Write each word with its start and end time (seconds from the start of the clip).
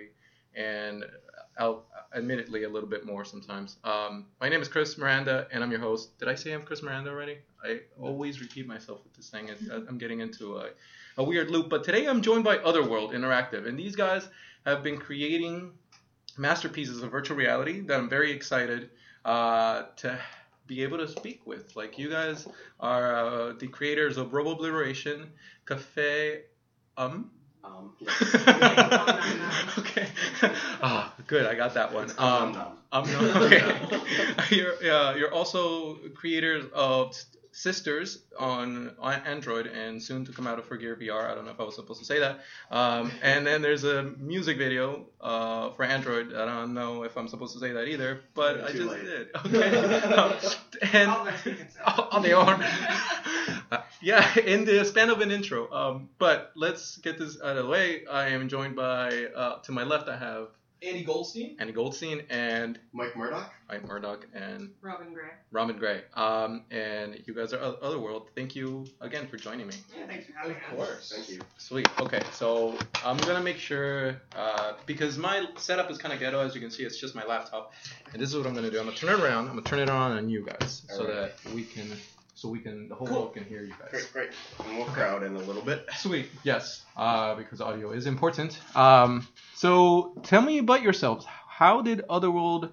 reality 0.00 0.10
and 0.54 1.04
I'll 1.58 1.84
admittedly 2.14 2.64
a 2.64 2.68
little 2.68 2.88
bit 2.88 3.04
more 3.04 3.24
sometimes. 3.24 3.76
Um, 3.84 4.26
my 4.40 4.48
name 4.48 4.62
is 4.62 4.68
Chris 4.68 4.98
Miranda, 4.98 5.46
and 5.52 5.62
I'm 5.62 5.70
your 5.70 5.80
host. 5.80 6.18
Did 6.18 6.28
I 6.28 6.34
say 6.34 6.52
I'm 6.52 6.62
Chris 6.62 6.82
Miranda 6.82 7.10
already? 7.10 7.38
I 7.62 7.80
always 8.00 8.40
repeat 8.40 8.66
myself 8.66 9.02
with 9.04 9.14
this 9.14 9.28
thing. 9.28 9.50
I'm 9.70 9.98
getting 9.98 10.20
into 10.20 10.56
a, 10.56 10.70
a 11.18 11.22
weird 11.22 11.50
loop. 11.50 11.68
But 11.68 11.84
today 11.84 12.06
I'm 12.06 12.22
joined 12.22 12.44
by 12.44 12.58
Otherworld 12.58 13.12
Interactive, 13.12 13.68
and 13.68 13.78
these 13.78 13.94
guys 13.94 14.28
have 14.66 14.82
been 14.82 14.98
creating 14.98 15.72
masterpieces 16.36 17.02
of 17.02 17.10
virtual 17.10 17.36
reality 17.36 17.80
that 17.80 17.98
I'm 17.98 18.08
very 18.08 18.32
excited 18.32 18.90
uh, 19.24 19.82
to 19.96 20.18
be 20.66 20.82
able 20.82 20.98
to 20.98 21.08
speak 21.08 21.46
with. 21.46 21.76
Like 21.76 21.98
you 21.98 22.08
guys 22.10 22.48
are 22.80 23.16
uh, 23.16 23.52
the 23.52 23.68
creators 23.68 24.16
of 24.16 24.32
Robo 24.32 24.52
Obliteration, 24.52 25.30
Cafe 25.66 26.42
Um. 26.96 27.30
Um, 27.64 27.92
okay. 29.78 30.08
Ah, 30.82 31.12
good. 31.26 31.44
I 31.44 31.54
got 31.54 31.74
that 31.74 31.92
one. 31.92 32.10
Um, 32.16 32.56
um, 32.56 32.78
um, 32.92 33.12
no, 33.12 33.20
okay. 33.44 33.62
you're, 34.50 34.74
uh, 34.90 35.14
you're 35.14 35.32
also 35.32 35.96
creators 36.14 36.64
of 36.72 37.14
Sisters 37.60 38.22
on, 38.38 38.92
on 38.98 39.14
Android 39.26 39.66
and 39.66 40.02
soon 40.02 40.24
to 40.24 40.32
come 40.32 40.46
out 40.46 40.58
of 40.58 40.64
for 40.64 40.78
Gear 40.78 40.96
VR. 40.96 41.30
I 41.30 41.34
don't 41.34 41.44
know 41.44 41.50
if 41.50 41.60
I 41.60 41.64
was 41.64 41.74
supposed 41.74 42.00
to 42.00 42.06
say 42.06 42.20
that. 42.20 42.40
Um, 42.70 43.12
and 43.22 43.46
then 43.46 43.60
there's 43.60 43.84
a 43.84 44.02
music 44.18 44.56
video 44.56 45.04
uh, 45.20 45.70
for 45.72 45.84
Android. 45.84 46.32
I 46.34 46.46
don't 46.46 46.72
know 46.72 47.02
if 47.02 47.18
I'm 47.18 47.28
supposed 47.28 47.52
to 47.52 47.60
say 47.60 47.72
that 47.72 47.86
either, 47.86 48.22
but 48.34 48.54
Too 48.54 48.64
I 48.64 48.72
just 48.72 48.90
late. 48.90 49.04
did. 49.04 49.28
Okay. 49.46 49.74
Um, 49.74 50.34
and 50.94 51.10
on 52.12 52.22
the 52.22 52.32
arm. 52.32 52.62
Yeah, 54.00 54.38
in 54.38 54.64
the 54.64 54.84
span 54.86 55.10
of 55.10 55.20
an 55.20 55.30
intro. 55.30 55.70
Um, 55.70 56.08
but 56.18 56.52
let's 56.56 56.96
get 56.96 57.18
this 57.18 57.36
out 57.42 57.56
of 57.58 57.64
the 57.64 57.70
way. 57.70 58.06
I 58.06 58.28
am 58.28 58.48
joined 58.48 58.74
by, 58.74 59.26
uh, 59.36 59.58
to 59.60 59.72
my 59.72 59.82
left, 59.84 60.08
I 60.08 60.16
have 60.16 60.48
Andy 60.82 61.04
Goldstein. 61.04 61.56
Andy 61.58 61.72
Goldstein 61.72 62.22
and 62.30 62.78
Mike 62.92 63.14
Murdoch. 63.16 63.52
Mike 63.68 63.86
Murdoch 63.86 64.26
and 64.34 64.70
Robin 64.80 65.12
Gray. 65.12 65.28
Robin 65.52 65.76
Gray. 65.76 66.02
Um, 66.14 66.64
and 66.70 67.22
you 67.26 67.34
guys 67.34 67.52
are 67.52 67.60
O- 67.60 67.76
Otherworld. 67.82 68.30
Thank 68.34 68.56
you 68.56 68.86
again 69.00 69.26
for 69.28 69.36
joining 69.36 69.66
me. 69.66 69.74
Yeah, 69.96 70.06
thanks 70.06 70.26
for 70.26 70.32
Of 70.32 70.38
having 70.38 70.56
us. 70.56 70.62
course. 70.74 71.12
Thank 71.14 71.28
you. 71.28 71.40
Sweet. 71.58 71.88
Okay, 72.00 72.22
so 72.32 72.78
I'm 73.04 73.18
gonna 73.18 73.42
make 73.42 73.58
sure 73.58 74.20
uh, 74.34 74.72
because 74.86 75.18
my 75.18 75.46
setup 75.56 75.90
is 75.90 75.98
kind 75.98 76.14
of 76.14 76.20
ghetto, 76.20 76.40
as 76.40 76.54
you 76.54 76.60
can 76.62 76.70
see. 76.70 76.84
It's 76.84 76.98
just 76.98 77.14
my 77.14 77.24
laptop, 77.26 77.72
and 78.12 78.20
this 78.22 78.30
is 78.30 78.36
what 78.36 78.46
I'm 78.46 78.54
gonna 78.54 78.70
do. 78.70 78.78
I'm 78.78 78.86
gonna 78.86 78.96
turn 78.96 79.10
it 79.10 79.22
around. 79.22 79.44
I'm 79.48 79.54
gonna 79.56 79.62
turn 79.62 79.80
it 79.80 79.90
on 79.90 80.12
on 80.12 80.30
you 80.30 80.44
guys, 80.46 80.82
so 80.88 81.02
Alright. 81.02 81.36
that 81.44 81.54
we 81.54 81.64
can, 81.64 81.90
so 82.40 82.48
we 82.48 82.58
can, 82.58 82.88
the 82.88 82.94
whole 82.94 83.06
Cool. 83.06 83.16
world 83.18 83.34
can 83.34 83.44
hear 83.44 83.62
you 83.62 83.74
guys. 83.78 83.90
Great, 83.90 84.12
great. 84.14 84.30
And 84.66 84.78
we'll 84.78 84.86
crowd 84.86 85.22
in 85.24 85.36
a 85.36 85.38
little 85.40 85.60
bit. 85.60 85.86
Sweet. 85.98 86.26
Yes, 86.42 86.86
uh, 86.96 87.34
because 87.34 87.60
audio 87.60 87.90
is 87.90 88.06
important. 88.06 88.58
Um, 88.74 89.28
so 89.54 90.14
tell 90.22 90.40
me 90.40 90.56
about 90.58 90.80
yourselves. 90.82 91.26
How 91.26 91.82
did 91.82 92.02
Otherworld 92.08 92.70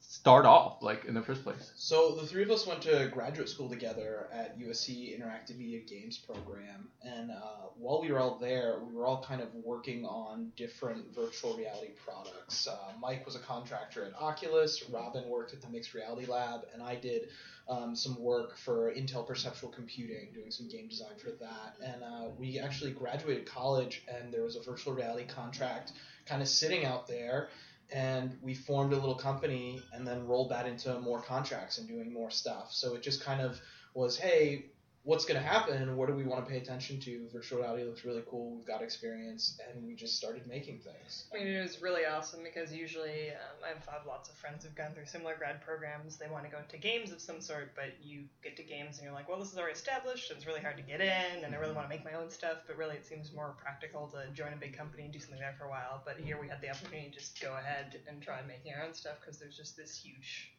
start 0.00 0.46
off, 0.46 0.82
like 0.82 1.04
in 1.04 1.12
the 1.14 1.20
first 1.22 1.42
place? 1.44 1.72
So 1.76 2.14
the 2.14 2.26
three 2.26 2.42
of 2.42 2.50
us 2.50 2.66
went 2.66 2.80
to 2.82 3.10
graduate 3.12 3.50
school 3.50 3.68
together 3.68 4.28
at 4.32 4.58
USC 4.58 5.14
Interactive 5.18 5.58
Media 5.58 5.80
Games 5.86 6.16
program, 6.16 6.88
and 7.02 7.30
uh, 7.30 7.34
while 7.76 8.00
we 8.00 8.10
were 8.10 8.18
all 8.18 8.38
there, 8.38 8.78
we 8.88 8.94
were 8.94 9.04
all 9.04 9.22
kind 9.22 9.42
of 9.42 9.48
working 9.62 10.06
on 10.06 10.50
different 10.56 11.14
virtual 11.14 11.54
reality 11.56 11.90
products. 12.02 12.66
Uh, 12.66 12.76
Mike 12.98 13.26
was 13.26 13.36
a 13.36 13.40
contractor 13.40 14.04
at 14.06 14.14
Oculus, 14.20 14.82
Robin 14.90 15.28
worked 15.28 15.52
at 15.52 15.60
the 15.60 15.68
Mixed 15.68 15.92
Reality 15.94 16.26
Lab, 16.26 16.62
and 16.72 16.82
I 16.82 16.96
did 16.96 17.28
um, 17.68 17.94
some 17.94 18.20
work 18.20 18.56
for 18.56 18.92
Intel 18.94 19.26
Perceptual 19.26 19.70
Computing, 19.70 20.28
doing 20.32 20.50
some 20.50 20.68
game 20.68 20.88
design 20.88 21.16
for 21.22 21.30
that. 21.30 21.76
And 21.84 22.02
uh, 22.02 22.30
we 22.38 22.58
actually 22.58 22.92
graduated 22.92 23.46
college, 23.46 24.04
and 24.08 24.32
there 24.32 24.42
was 24.42 24.56
a 24.56 24.62
virtual 24.62 24.94
reality 24.94 25.26
contract 25.26 25.92
kind 26.26 26.42
of 26.42 26.48
sitting 26.48 26.84
out 26.84 27.06
there 27.06 27.48
and 27.90 28.36
we 28.42 28.54
formed 28.54 28.92
a 28.92 28.96
little 28.96 29.14
company 29.14 29.80
and 29.92 30.06
then 30.06 30.26
rolled 30.26 30.50
that 30.50 30.66
into 30.66 30.98
more 31.00 31.22
contracts 31.22 31.78
and 31.78 31.88
doing 31.88 32.12
more 32.12 32.30
stuff. 32.30 32.70
So 32.70 32.94
it 32.94 33.02
just 33.02 33.24
kind 33.24 33.40
of 33.40 33.58
was, 33.94 34.18
hey, 34.18 34.66
what's 35.08 35.24
going 35.24 35.40
to 35.40 35.46
happen? 35.46 35.96
What 35.96 36.06
do 36.06 36.14
we 36.14 36.24
want 36.24 36.44
to 36.44 36.50
pay 36.50 36.58
attention 36.58 37.00
to? 37.00 37.26
Virtual 37.32 37.60
reality 37.60 37.84
looks 37.84 38.04
really 38.04 38.22
cool. 38.30 38.54
We've 38.54 38.66
got 38.66 38.82
experience, 38.82 39.58
and 39.64 39.82
we 39.82 39.94
just 39.94 40.18
started 40.18 40.46
making 40.46 40.80
things. 40.80 41.24
I 41.32 41.38
mean, 41.38 41.46
it 41.46 41.62
was 41.62 41.80
really 41.80 42.04
awesome 42.04 42.40
because 42.44 42.74
usually 42.74 43.30
um, 43.30 43.64
I've 43.64 43.86
had 43.86 44.04
lots 44.06 44.28
of 44.28 44.34
friends 44.34 44.64
who've 44.64 44.74
gone 44.74 44.92
through 44.92 45.06
similar 45.06 45.34
grad 45.38 45.62
programs. 45.62 46.18
They 46.18 46.28
want 46.28 46.44
to 46.44 46.50
go 46.50 46.58
into 46.58 46.76
games 46.76 47.10
of 47.10 47.22
some 47.22 47.40
sort, 47.40 47.74
but 47.74 47.96
you 48.02 48.24
get 48.44 48.54
to 48.58 48.62
games 48.62 48.98
and 48.98 49.06
you're 49.06 49.14
like, 49.14 49.30
well, 49.30 49.38
this 49.38 49.50
is 49.50 49.56
already 49.56 49.72
established. 49.72 50.30
And 50.30 50.36
it's 50.36 50.46
really 50.46 50.60
hard 50.60 50.76
to 50.76 50.82
get 50.82 51.00
in, 51.00 51.42
and 51.42 51.54
I 51.54 51.56
really 51.56 51.72
want 51.72 51.88
to 51.88 51.94
make 51.96 52.04
my 52.04 52.12
own 52.12 52.28
stuff. 52.28 52.58
But 52.66 52.76
really, 52.76 52.96
it 52.96 53.06
seems 53.06 53.32
more 53.32 53.56
practical 53.56 54.08
to 54.08 54.30
join 54.34 54.52
a 54.52 54.60
big 54.60 54.76
company 54.76 55.04
and 55.04 55.12
do 55.12 55.18
something 55.18 55.40
there 55.40 55.54
for 55.58 55.64
a 55.64 55.70
while. 55.70 56.02
But 56.04 56.20
here 56.20 56.38
we 56.38 56.48
had 56.48 56.60
the 56.60 56.68
opportunity 56.68 57.08
to 57.08 57.18
just 57.18 57.40
go 57.40 57.56
ahead 57.56 57.98
and 58.06 58.20
try 58.20 58.40
making 58.46 58.74
our 58.74 58.84
own 58.84 58.92
stuff 58.92 59.16
because 59.24 59.38
there's 59.38 59.56
just 59.56 59.74
this 59.74 59.96
huge 59.96 60.52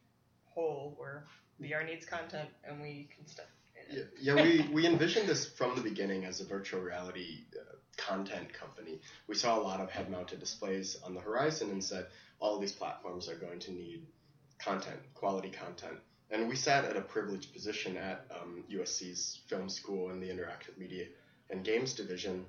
hole 0.46 0.96
where 0.98 1.26
VR 1.62 1.86
needs 1.86 2.08
content 2.08 2.50
and 2.64 2.82
we 2.82 3.08
can 3.16 3.28
stuff 3.28 3.46
in 3.46 3.59
Yeah, 3.90 4.04
yeah 4.22 4.36
we, 4.36 4.68
we 4.72 4.86
envisioned 4.86 5.28
this 5.28 5.46
from 5.46 5.76
the 5.76 5.82
beginning 5.82 6.26
as 6.26 6.42
a 6.42 6.46
virtual 6.46 6.82
reality 6.82 7.40
uh, 7.60 7.76
content 7.98 8.54
company. 8.54 9.00
We 9.28 9.36
saw 9.36 9.60
a 9.60 9.62
lot 9.62 9.80
of 9.82 9.90
head 9.90 10.10
mounted 10.10 10.40
displays 10.40 10.98
on 11.06 11.14
the 11.14 11.22
horizon 11.22 11.70
and 11.72 11.84
said 11.84 12.08
all 12.40 12.60
these 12.60 12.72
platforms 12.72 13.28
are 13.30 13.36
going 13.36 13.60
to 13.60 13.72
need 13.72 14.06
content, 14.60 15.00
quality 15.16 15.50
content. 15.50 15.98
And 16.32 16.48
we 16.48 16.56
sat 16.56 16.86
at 16.86 16.96
a 16.96 17.02
privileged 17.02 17.54
position 17.54 17.98
at 17.98 18.26
um, 18.40 18.64
USC's 18.72 19.40
film 19.48 19.68
school 19.70 20.12
in 20.12 20.20
the 20.20 20.30
interactive 20.30 20.78
media 20.78 21.06
and 21.50 21.64
games 21.64 21.94
division, 21.94 22.46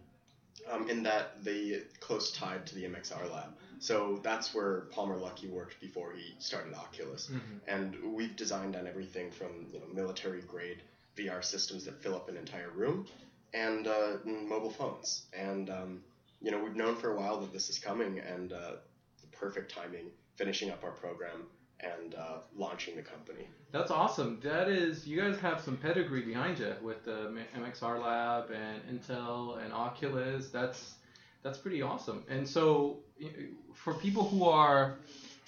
um, 0.70 0.90
in 0.90 1.02
that 1.04 1.42
they 1.42 1.80
close 2.00 2.30
tied 2.32 2.66
to 2.66 2.74
the 2.74 2.84
MXR 2.84 3.32
lab. 3.32 3.54
So 3.78 4.20
that's 4.22 4.54
where 4.54 4.82
Palmer 4.92 5.16
Luckey 5.16 5.48
worked 5.48 5.80
before 5.80 6.12
he 6.12 6.34
started 6.38 6.74
Oculus 6.74 7.30
and 7.66 7.96
we've 8.14 8.36
designed 8.36 8.76
on 8.76 8.86
everything 8.86 9.30
from 9.30 9.66
you 9.72 9.78
know 9.78 9.86
military 9.94 10.42
grade 10.42 10.82
VR 11.20 11.44
systems 11.44 11.84
that 11.84 12.02
fill 12.02 12.14
up 12.14 12.28
an 12.28 12.36
entire 12.36 12.70
room, 12.70 13.06
and 13.52 13.86
uh, 13.86 14.16
mobile 14.24 14.70
phones. 14.70 15.26
And 15.32 15.70
um, 15.70 16.00
you 16.40 16.50
know 16.50 16.62
we've 16.62 16.76
known 16.76 16.96
for 16.96 17.12
a 17.12 17.16
while 17.16 17.40
that 17.40 17.52
this 17.52 17.68
is 17.68 17.78
coming, 17.78 18.18
and 18.18 18.52
uh, 18.52 18.72
the 19.20 19.26
perfect 19.32 19.74
timing, 19.74 20.06
finishing 20.36 20.70
up 20.70 20.84
our 20.84 20.92
program 20.92 21.46
and 21.82 22.14
uh, 22.14 22.38
launching 22.56 22.96
the 22.96 23.02
company. 23.02 23.46
That's 23.72 23.90
awesome. 23.90 24.40
That 24.42 24.68
is, 24.68 25.06
you 25.06 25.20
guys 25.20 25.38
have 25.40 25.60
some 25.60 25.76
pedigree 25.76 26.22
behind 26.22 26.58
you 26.58 26.74
with 26.82 27.04
the 27.04 27.32
MXR 27.56 28.02
Lab 28.02 28.50
and 28.50 29.00
Intel 29.00 29.62
and 29.62 29.72
Oculus. 29.72 30.48
That's 30.48 30.94
that's 31.42 31.58
pretty 31.58 31.80
awesome. 31.80 32.22
And 32.28 32.46
so, 32.46 32.98
for 33.74 33.94
people 33.94 34.28
who 34.28 34.44
are, 34.44 34.96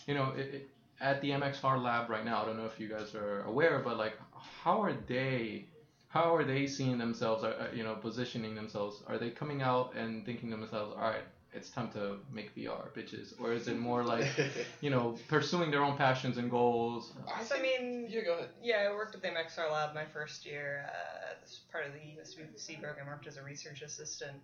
you 0.06 0.14
know, 0.14 0.32
i 0.36 0.40
i 0.40 0.60
at 1.00 1.20
the 1.20 1.30
MXR 1.30 1.82
Lab 1.82 2.08
right 2.08 2.24
now, 2.24 2.42
I 2.42 2.46
don't 2.46 2.56
know 2.56 2.64
if 2.64 2.78
you 2.78 2.88
guys 2.88 3.12
are 3.16 3.42
aware, 3.42 3.80
but 3.80 3.98
like, 3.98 4.16
how 4.62 4.80
are 4.82 4.92
they? 4.92 5.66
How 6.08 6.34
are 6.36 6.44
they 6.44 6.66
seeing 6.66 6.98
themselves? 6.98 7.42
uh, 7.42 7.48
uh, 7.48 7.74
You 7.74 7.84
know, 7.84 7.94
positioning 7.94 8.54
themselves? 8.54 9.02
Are 9.08 9.18
they 9.18 9.30
coming 9.30 9.62
out 9.62 9.94
and 9.96 10.24
thinking 10.26 10.50
to 10.50 10.56
themselves, 10.56 10.94
all 10.94 11.02
right, 11.10 11.24
it's 11.54 11.70
time 11.70 11.88
to 11.92 12.16
make 12.30 12.54
VR, 12.54 12.90
bitches? 12.96 13.32
Or 13.40 13.52
is 13.52 13.66
it 13.66 13.78
more 13.78 14.04
like, 14.04 14.26
you 14.80 14.90
know, 14.90 15.16
pursuing 15.28 15.70
their 15.70 15.82
own 15.82 15.96
passions 15.96 16.36
and 16.38 16.50
goals? 16.50 17.12
So, 17.48 17.56
I 17.56 17.62
mean, 17.62 18.06
yeah, 18.08 18.20
go 18.24 18.34
ahead. 18.34 18.50
Yeah, 18.62 18.88
I 18.90 18.92
worked 18.94 19.14
at 19.14 19.22
the 19.22 19.28
MXR 19.28 19.70
lab 19.72 19.94
my 19.94 20.04
first 20.04 20.44
year. 20.46 20.84
Uh, 20.86 21.44
as 21.44 21.60
part 21.72 21.86
of 21.86 21.92
the 21.94 21.98
USC 21.98 22.80
program, 22.80 23.06
I 23.08 23.10
worked 23.10 23.26
as 23.26 23.36
a 23.38 23.42
research 23.42 23.82
assistant. 23.82 24.36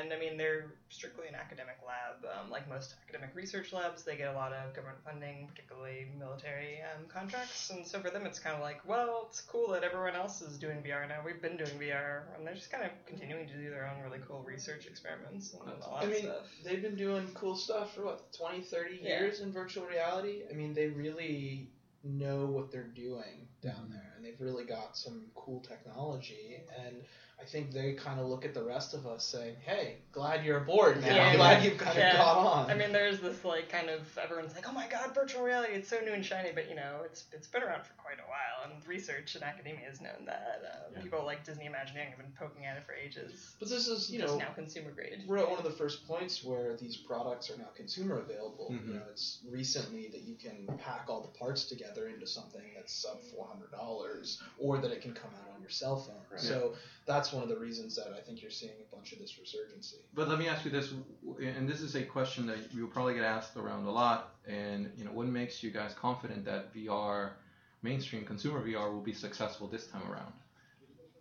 And 0.00 0.12
I 0.14 0.18
mean, 0.18 0.38
they're 0.38 0.72
strictly 0.88 1.28
an 1.28 1.34
academic 1.34 1.76
lab. 1.86 2.24
Um, 2.24 2.50
like 2.50 2.66
most 2.68 2.94
academic 3.06 3.34
research 3.34 3.72
labs, 3.72 4.02
they 4.02 4.16
get 4.16 4.28
a 4.28 4.36
lot 4.36 4.52
of 4.54 4.74
government 4.74 4.98
funding, 5.04 5.46
particularly 5.46 6.06
military 6.18 6.78
um, 6.82 7.04
contracts. 7.08 7.68
And 7.70 7.86
so 7.86 8.00
for 8.00 8.08
them, 8.10 8.24
it's 8.24 8.38
kind 8.38 8.54
of 8.56 8.62
like, 8.62 8.80
well, 8.88 9.26
it's 9.28 9.42
cool 9.42 9.68
that 9.72 9.84
everyone 9.84 10.14
else 10.16 10.40
is 10.40 10.56
doing 10.56 10.78
VR 10.82 11.06
now. 11.06 11.20
We've 11.24 11.42
been 11.42 11.58
doing 11.58 11.70
VR. 11.78 12.22
And 12.36 12.46
they're 12.46 12.54
just 12.54 12.70
kind 12.72 12.84
of 12.84 12.90
continuing 13.06 13.46
to 13.46 13.54
do 13.54 13.68
their 13.68 13.86
own 13.86 14.02
really 14.02 14.20
cool 14.26 14.42
research 14.42 14.86
experiments 14.86 15.52
and 15.52 15.60
all 15.82 15.98
that 16.00 16.06
I 16.06 16.10
mean, 16.10 16.22
stuff. 16.22 16.46
they've 16.64 16.82
been 16.82 16.96
doing 16.96 17.28
cool 17.34 17.54
stuff 17.54 17.94
for 17.94 18.04
what 18.06 18.32
20, 18.32 18.62
30 18.62 19.00
Yeah. 19.02 19.20
years 19.20 19.40
in 19.40 19.52
virtual 19.52 19.84
reality. 19.84 20.42
I 20.50 20.54
mean, 20.54 20.72
they 20.72 20.86
really 20.88 21.68
know 22.02 22.46
what 22.46 22.70
they're 22.72 22.82
doing 22.84 23.48
down 23.62 23.88
there, 23.90 24.13
and 24.24 24.32
they've 24.32 24.40
really 24.40 24.64
got 24.64 24.96
some 24.96 25.22
cool 25.34 25.60
technology. 25.60 26.56
And 26.84 26.96
I 27.40 27.44
think 27.44 27.72
they 27.72 27.92
kind 27.94 28.20
of 28.20 28.26
look 28.26 28.44
at 28.44 28.54
the 28.54 28.62
rest 28.62 28.94
of 28.94 29.06
us 29.06 29.24
saying, 29.24 29.56
"Hey, 29.66 29.96
glad 30.12 30.44
you're 30.44 30.58
aboard, 30.58 31.00
man. 31.00 31.16
Yeah. 31.16 31.26
I'm 31.30 31.36
glad 31.36 31.64
you've 31.64 31.76
kind 31.78 31.90
of 31.90 31.96
Yeah. 31.98 32.16
got 32.16 32.36
on." 32.38 32.70
I 32.70 32.74
mean, 32.74 32.92
there's 32.92 33.20
this 33.20 33.44
like 33.44 33.68
kind 33.68 33.90
of 33.90 34.00
everyone's 34.18 34.54
like, 34.54 34.68
oh 34.68 34.72
my 34.72 34.86
god, 34.88 35.12
virtual 35.14 35.42
reality, 35.42 35.72
it's 35.74 35.88
so 35.88 35.98
new 36.00 36.12
and 36.12 36.24
shiny, 36.24 36.52
but 36.52 36.68
you 36.68 36.76
know, 36.76 37.02
it's 37.04 37.24
it's 37.32 37.48
been 37.48 37.62
around 37.62 37.84
for 37.84 37.92
quite 37.94 38.18
a 38.18 38.28
while, 38.30 38.70
and 38.72 38.86
research 38.86 39.34
and 39.34 39.42
academia 39.44 39.84
has 39.88 40.00
known 40.00 40.24
that. 40.26 40.62
Uh, 40.64 40.78
Yeah. 40.94 41.02
People 41.02 41.24
like 41.24 41.44
Disney 41.44 41.66
Imagineering 41.66 42.10
have 42.10 42.18
been 42.18 42.32
poking 42.38 42.64
at 42.66 42.76
it 42.76 42.84
for 42.86 42.94
ages. 42.94 43.56
but 43.58 43.68
this 43.68 43.88
is, 43.88 44.08
you 44.10 44.22
It's 44.22 44.30
know, 44.32 44.38
now 44.38 44.52
consumer 44.54 44.92
grade. 44.92 45.24
we're 45.26 45.38
at 45.38 45.48
one 45.50 45.58
of 45.58 45.64
the 45.64 45.72
first 45.82 46.06
points 46.06 46.44
where 46.44 46.76
these 46.76 46.96
products 46.96 47.50
are 47.50 47.56
now 47.58 47.68
consumer 47.74 48.20
available. 48.20 48.68
Mhm. 48.70 48.86
You 48.88 48.94
know, 48.94 49.06
it's 49.10 49.40
recently 49.50 50.06
that 50.08 50.20
you 50.20 50.36
can 50.36 50.66
pack 50.78 51.06
all 51.08 51.20
the 51.22 51.36
parts 51.38 51.64
together 51.64 51.74
together 51.84 52.06
into 52.08 52.24
something 52.26 52.62
that's 52.76 52.92
sub 52.94 53.20
four 53.24 53.46
hundred 53.48 53.70
dollars, 53.72 54.13
or 54.58 54.78
that 54.78 54.90
it 54.90 55.00
can 55.00 55.12
come 55.12 55.30
out 55.40 55.54
on 55.54 55.60
your 55.60 55.70
cell 55.70 55.96
phone. 55.96 56.16
Right. 56.30 56.40
So 56.40 56.74
that's 57.06 57.32
one 57.32 57.42
of 57.42 57.48
the 57.48 57.56
reasons 57.56 57.96
that 57.96 58.14
I 58.16 58.20
think 58.20 58.42
you're 58.42 58.50
seeing 58.50 58.72
a 58.72 58.94
bunch 58.94 59.12
of 59.12 59.18
this 59.18 59.32
resurgency. 59.32 59.96
But 60.14 60.28
let 60.28 60.38
me 60.38 60.48
ask 60.48 60.64
you 60.64 60.70
this, 60.70 60.92
and 61.40 61.68
this 61.68 61.80
is 61.80 61.94
a 61.96 62.02
question 62.02 62.46
that 62.46 62.58
you'll 62.72 62.88
probably 62.88 63.14
get 63.14 63.24
asked 63.24 63.56
around 63.56 63.86
a 63.86 63.90
lot. 63.90 64.34
And 64.46 64.90
you 64.96 65.04
know, 65.04 65.12
what 65.12 65.26
makes 65.26 65.62
you 65.62 65.70
guys 65.70 65.94
confident 65.94 66.44
that 66.44 66.74
VR, 66.74 67.30
mainstream 67.82 68.24
consumer 68.24 68.66
VR, 68.66 68.92
will 68.92 69.00
be 69.00 69.14
successful 69.14 69.66
this 69.66 69.86
time 69.86 70.02
around? 70.10 70.32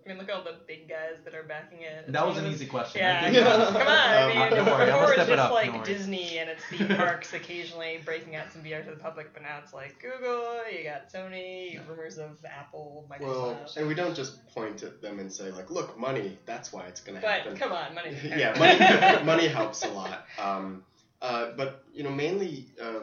I 0.06 0.10
mean, 0.10 0.18
look 0.18 0.30
at 0.30 0.36
all 0.36 0.44
the 0.44 0.56
big 0.68 0.90
guys 0.90 1.16
that 1.24 1.34
are 1.34 1.44
backing 1.44 1.80
it. 1.82 2.12
That 2.12 2.28
was 2.28 2.36
Some 2.36 2.46
an 2.46 2.52
easy 2.52 2.66
question. 2.66 3.00
Yeah, 3.02 3.22
I 3.24 3.32
think- 3.32 3.46
come 3.46 3.88
on. 3.88 3.88
I 3.88 4.28
mean, 4.28 4.50
don't 4.50 4.66
worry, 4.66 4.92
I'm 4.92 5.00
before 5.00 5.14
step 5.14 5.20
it's 5.20 5.30
it 5.30 5.36
just 5.36 5.40
up, 5.40 5.52
like. 5.52 5.84
Disney 5.86 6.38
and 6.40 6.50
its 6.50 6.64
theme 6.66 6.88
parks 6.98 7.34
occasionally 7.34 8.02
breaking 8.04 8.36
out 8.36 8.52
some 8.52 8.64
VR 8.64 8.84
to 8.84 8.92
the 8.92 8.98
public, 8.98 9.34
but 9.34 9.44
now 9.44 9.60
it's 9.64 9.74
like 9.74 10.02
Google, 10.02 10.56
you 10.70 10.84
got 10.84 11.12
Sony, 11.12 11.80
rumors 11.88 12.18
of 12.18 12.44
Apple, 12.46 13.08
Microsoft. 13.10 13.22
Well, 13.22 13.68
and 13.78 13.88
we 13.88 13.94
don't 13.94 14.16
just 14.16 14.46
point 14.54 14.84
at 14.84 15.02
them 15.02 15.20
and 15.20 15.32
say 15.32 15.52
like, 15.52 15.72
look, 15.72 15.98
money. 15.98 16.38
That's 16.46 16.74
why 16.74 16.86
it's 16.88 17.02
going 17.02 17.16
to 17.16 17.22
but 17.22 17.32
happen. 17.32 17.54
But 17.54 17.60
come 17.62 17.72
on, 17.72 17.96
money. 17.96 18.18
yeah, 18.24 18.58
money, 18.60 19.24
money 19.26 19.48
helps 19.48 19.84
a 19.86 19.90
lot. 19.90 20.26
Um, 20.42 20.84
uh, 21.22 21.52
but 21.56 21.86
you 21.94 22.04
know, 22.04 22.12
mainly 22.12 22.66
uh, 22.82 23.00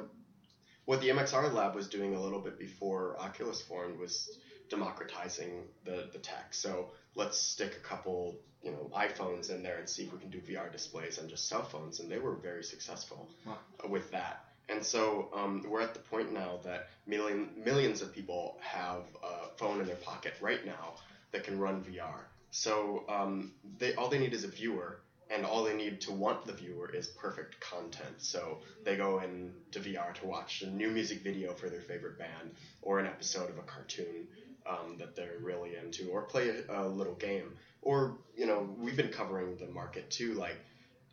what 0.85 1.00
the 1.00 1.08
MXR 1.08 1.53
lab 1.53 1.75
was 1.75 1.88
doing 1.88 2.14
a 2.14 2.20
little 2.20 2.41
bit 2.41 2.58
before 2.58 3.17
Oculus 3.19 3.62
formed 3.62 3.99
was 3.99 4.29
democratizing 4.70 5.67
the, 5.84 6.06
the 6.12 6.19
tech. 6.19 6.55
So 6.55 6.88
let's 7.14 7.38
stick 7.38 7.76
a 7.76 7.81
couple 7.81 8.37
you 8.62 8.70
know 8.72 8.90
iPhones 8.94 9.50
in 9.50 9.62
there 9.62 9.78
and 9.78 9.88
see 9.88 10.05
if 10.05 10.12
we 10.12 10.19
can 10.19 10.31
do 10.31 10.40
VR 10.40 10.70
displays 10.70 11.19
on 11.19 11.28
just 11.28 11.49
cell 11.49 11.62
phones, 11.64 12.00
and 12.00 12.11
they 12.11 12.19
were 12.19 12.34
very 12.37 12.64
successful 12.64 13.28
Wow. 13.46 13.58
with 13.88 14.11
that. 14.12 14.40
And 14.69 14.84
so 14.84 15.28
um, 15.34 15.62
we're 15.69 15.81
at 15.81 15.94
the 15.94 16.00
point 16.00 16.32
now 16.32 16.61
that 16.62 16.87
million, 17.06 17.50
millions 17.56 18.02
of 18.02 18.12
people 18.12 18.56
have 18.61 19.02
a 19.22 19.49
phone 19.56 19.81
in 19.81 19.87
their 19.87 19.96
pocket 19.96 20.34
right 20.40 20.64
now 20.64 20.94
that 21.32 21.43
can 21.43 21.58
run 21.58 21.82
VR. 21.82 22.28
So 22.52 23.05
um, 23.08 23.50
they 23.78 23.94
all 23.94 24.08
they 24.08 24.19
need 24.19 24.34
is 24.34 24.44
a 24.44 24.49
viewer, 24.49 24.99
and 25.31 25.44
all 25.44 25.62
they 25.64 25.75
need 25.75 26.00
to 26.02 26.12
want 26.12 26.44
the 26.44 26.52
viewer 26.52 26.88
is 26.93 27.08
perfect 27.08 27.58
content. 27.61 28.17
So 28.19 28.58
they 28.84 28.96
go 28.96 29.20
into 29.20 29.81
VR 29.81 30.12
to 30.14 30.26
watch 30.26 30.62
a 30.62 30.67
new 30.67 30.90
music 30.90 31.22
video 31.22 31.55
for 31.55 31.69
their 31.69 31.81
favorite 31.81 32.19
band, 32.19 32.52
or 32.82 32.99
an 33.00 33.06
episode 33.06 33.50
of 33.50 33.58
a 33.58 33.62
cartoon 33.62 34.26
um, 34.70 34.96
that 34.99 35.17
they're 35.17 35.38
really 35.43 35.76
into, 35.76 36.11
or 36.11 36.22
play 36.22 36.50
a, 36.69 36.82
a 36.82 36.88
little 36.88 37.14
game. 37.14 37.56
Or 37.82 38.19
you 38.37 38.46
know, 38.46 38.75
we've 38.78 38.96
been 38.96 39.08
covering 39.08 39.56
the 39.56 39.67
market 39.67 40.11
too, 40.11 40.34
like 40.34 40.58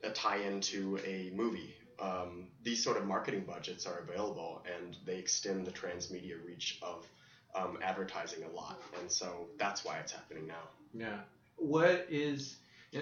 a 0.04 0.10
tie-in 0.10 0.62
to 0.62 1.00
a 1.06 1.32
movie. 1.36 1.74
Um, 2.00 2.48
these 2.64 2.84
sort 2.84 2.98
of 2.98 3.06
marketing 3.06 3.46
budgets 3.48 3.88
are 3.88 4.00
available, 4.00 4.62
and 4.78 4.96
they 5.06 5.18
extend 5.18 5.66
the 5.66 5.72
transmedia 5.72 6.36
reach 6.46 6.78
of 6.82 7.08
um, 7.56 7.80
advertising 7.82 8.44
a 8.44 8.56
lot, 8.56 8.80
and 9.00 9.12
so 9.12 9.48
that's 9.58 9.84
why 9.84 9.98
it's 9.98 10.12
happening 10.12 10.48
now. 10.48 10.68
Yeah. 10.94 11.18
What 11.58 12.06
is 12.10 12.58